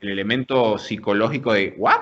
el 0.00 0.08
elemento 0.08 0.78
psicológico 0.78 1.52
de, 1.52 1.74
¿what? 1.76 2.00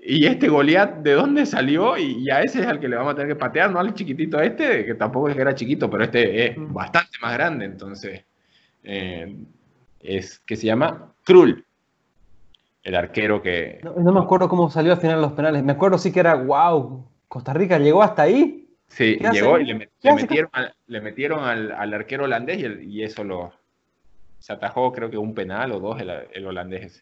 Y 0.00 0.26
este 0.26 0.48
Goliat, 0.48 0.98
¿de 0.98 1.14
dónde 1.14 1.44
salió? 1.44 1.96
Y, 1.98 2.30
a 2.30 2.40
ese 2.42 2.60
es 2.60 2.66
al 2.66 2.78
que 2.78 2.88
le 2.88 2.94
vamos 2.94 3.12
a 3.12 3.16
tener 3.16 3.28
que 3.28 3.36
patear, 3.36 3.72
no 3.72 3.80
al 3.80 3.94
chiquitito 3.94 4.40
este, 4.40 4.86
que 4.86 4.94
tampoco 4.94 5.28
es 5.28 5.34
que 5.34 5.42
era 5.42 5.56
chiquito, 5.56 5.90
pero 5.90 6.04
este 6.04 6.46
es 6.46 6.54
bastante 6.56 7.18
más 7.20 7.34
grande, 7.34 7.64
entonces. 7.64 8.24
Eh, 8.84 9.36
es 10.00 10.38
que 10.38 10.54
se 10.54 10.66
llama 10.66 11.12
Krull, 11.24 11.64
el 12.84 12.94
arquero 12.94 13.42
que. 13.42 13.80
No, 13.82 14.12
me 14.12 14.20
acuerdo 14.20 14.48
cómo 14.48 14.70
salió 14.70 14.92
al 14.92 15.00
final 15.00 15.16
de 15.16 15.22
los 15.22 15.32
penales. 15.32 15.64
Me 15.64 15.72
acuerdo 15.72 15.98
sí 15.98 16.12
que 16.12 16.20
era, 16.20 16.34
wow, 16.36 17.04
Costa 17.26 17.52
Rica 17.52 17.78
llegó 17.78 18.02
hasta 18.02 18.22
ahí. 18.22 18.67
Sí, 18.88 19.18
llegó 19.32 19.58
y 19.58 19.66
le, 19.66 19.74
metieron, 20.14 20.50
al, 20.52 20.74
le 20.86 21.00
metieron 21.00 21.44
al, 21.44 21.94
arquero 21.94 22.24
holandés 22.24 22.58
y, 22.82 23.02
eso 23.02 23.22
lo. 23.22 23.52
Se 24.38 24.52
atajó, 24.52 24.92
creo 24.92 25.10
que 25.10 25.18
un 25.18 25.34
penal 25.34 25.72
o 25.72 25.80
dos 25.80 26.00
el, 26.00 26.10
el 26.10 26.46
holandés 26.46 26.84
ese. 26.84 27.00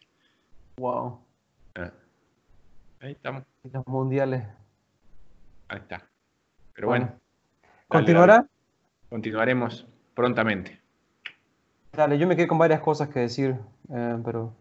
Wow. 0.77 1.19
Ahí 2.99 3.11
estamos. 3.11 3.43
Los 3.71 3.85
mundiales. 3.87 4.43
Ahí 5.67 5.79
está. 5.79 6.03
Pero 6.73 6.87
bueno. 6.87 7.13
¿Continuará? 7.87 8.45
Continuaremos 9.09 9.87
prontamente. 10.13 10.81
Dale, 11.93 12.17
yo 12.17 12.27
me 12.27 12.35
quedé 12.35 12.47
con 12.47 12.57
varias 12.57 12.81
cosas 12.81 13.09
que 13.09 13.21
decir, 13.21 13.55
eh, 13.93 14.17
pero 14.23 14.53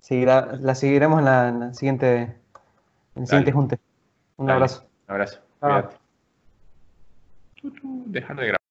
seguirá, 0.00 0.56
la 0.60 0.74
seguiremos 0.74 1.20
en 1.20 1.24
la, 1.24 1.74
siguiente, 1.74 2.22
en 3.14 3.22
el 3.22 3.26
siguiente 3.26 3.52
junte. 3.52 3.78
Un 4.36 4.50
abrazo. 4.50 4.84
Un 5.08 5.14
abrazo. 5.14 5.40
Cuídate. 5.60 5.96
Dejando 8.06 8.42
de 8.42 8.48
grabar. 8.48 8.57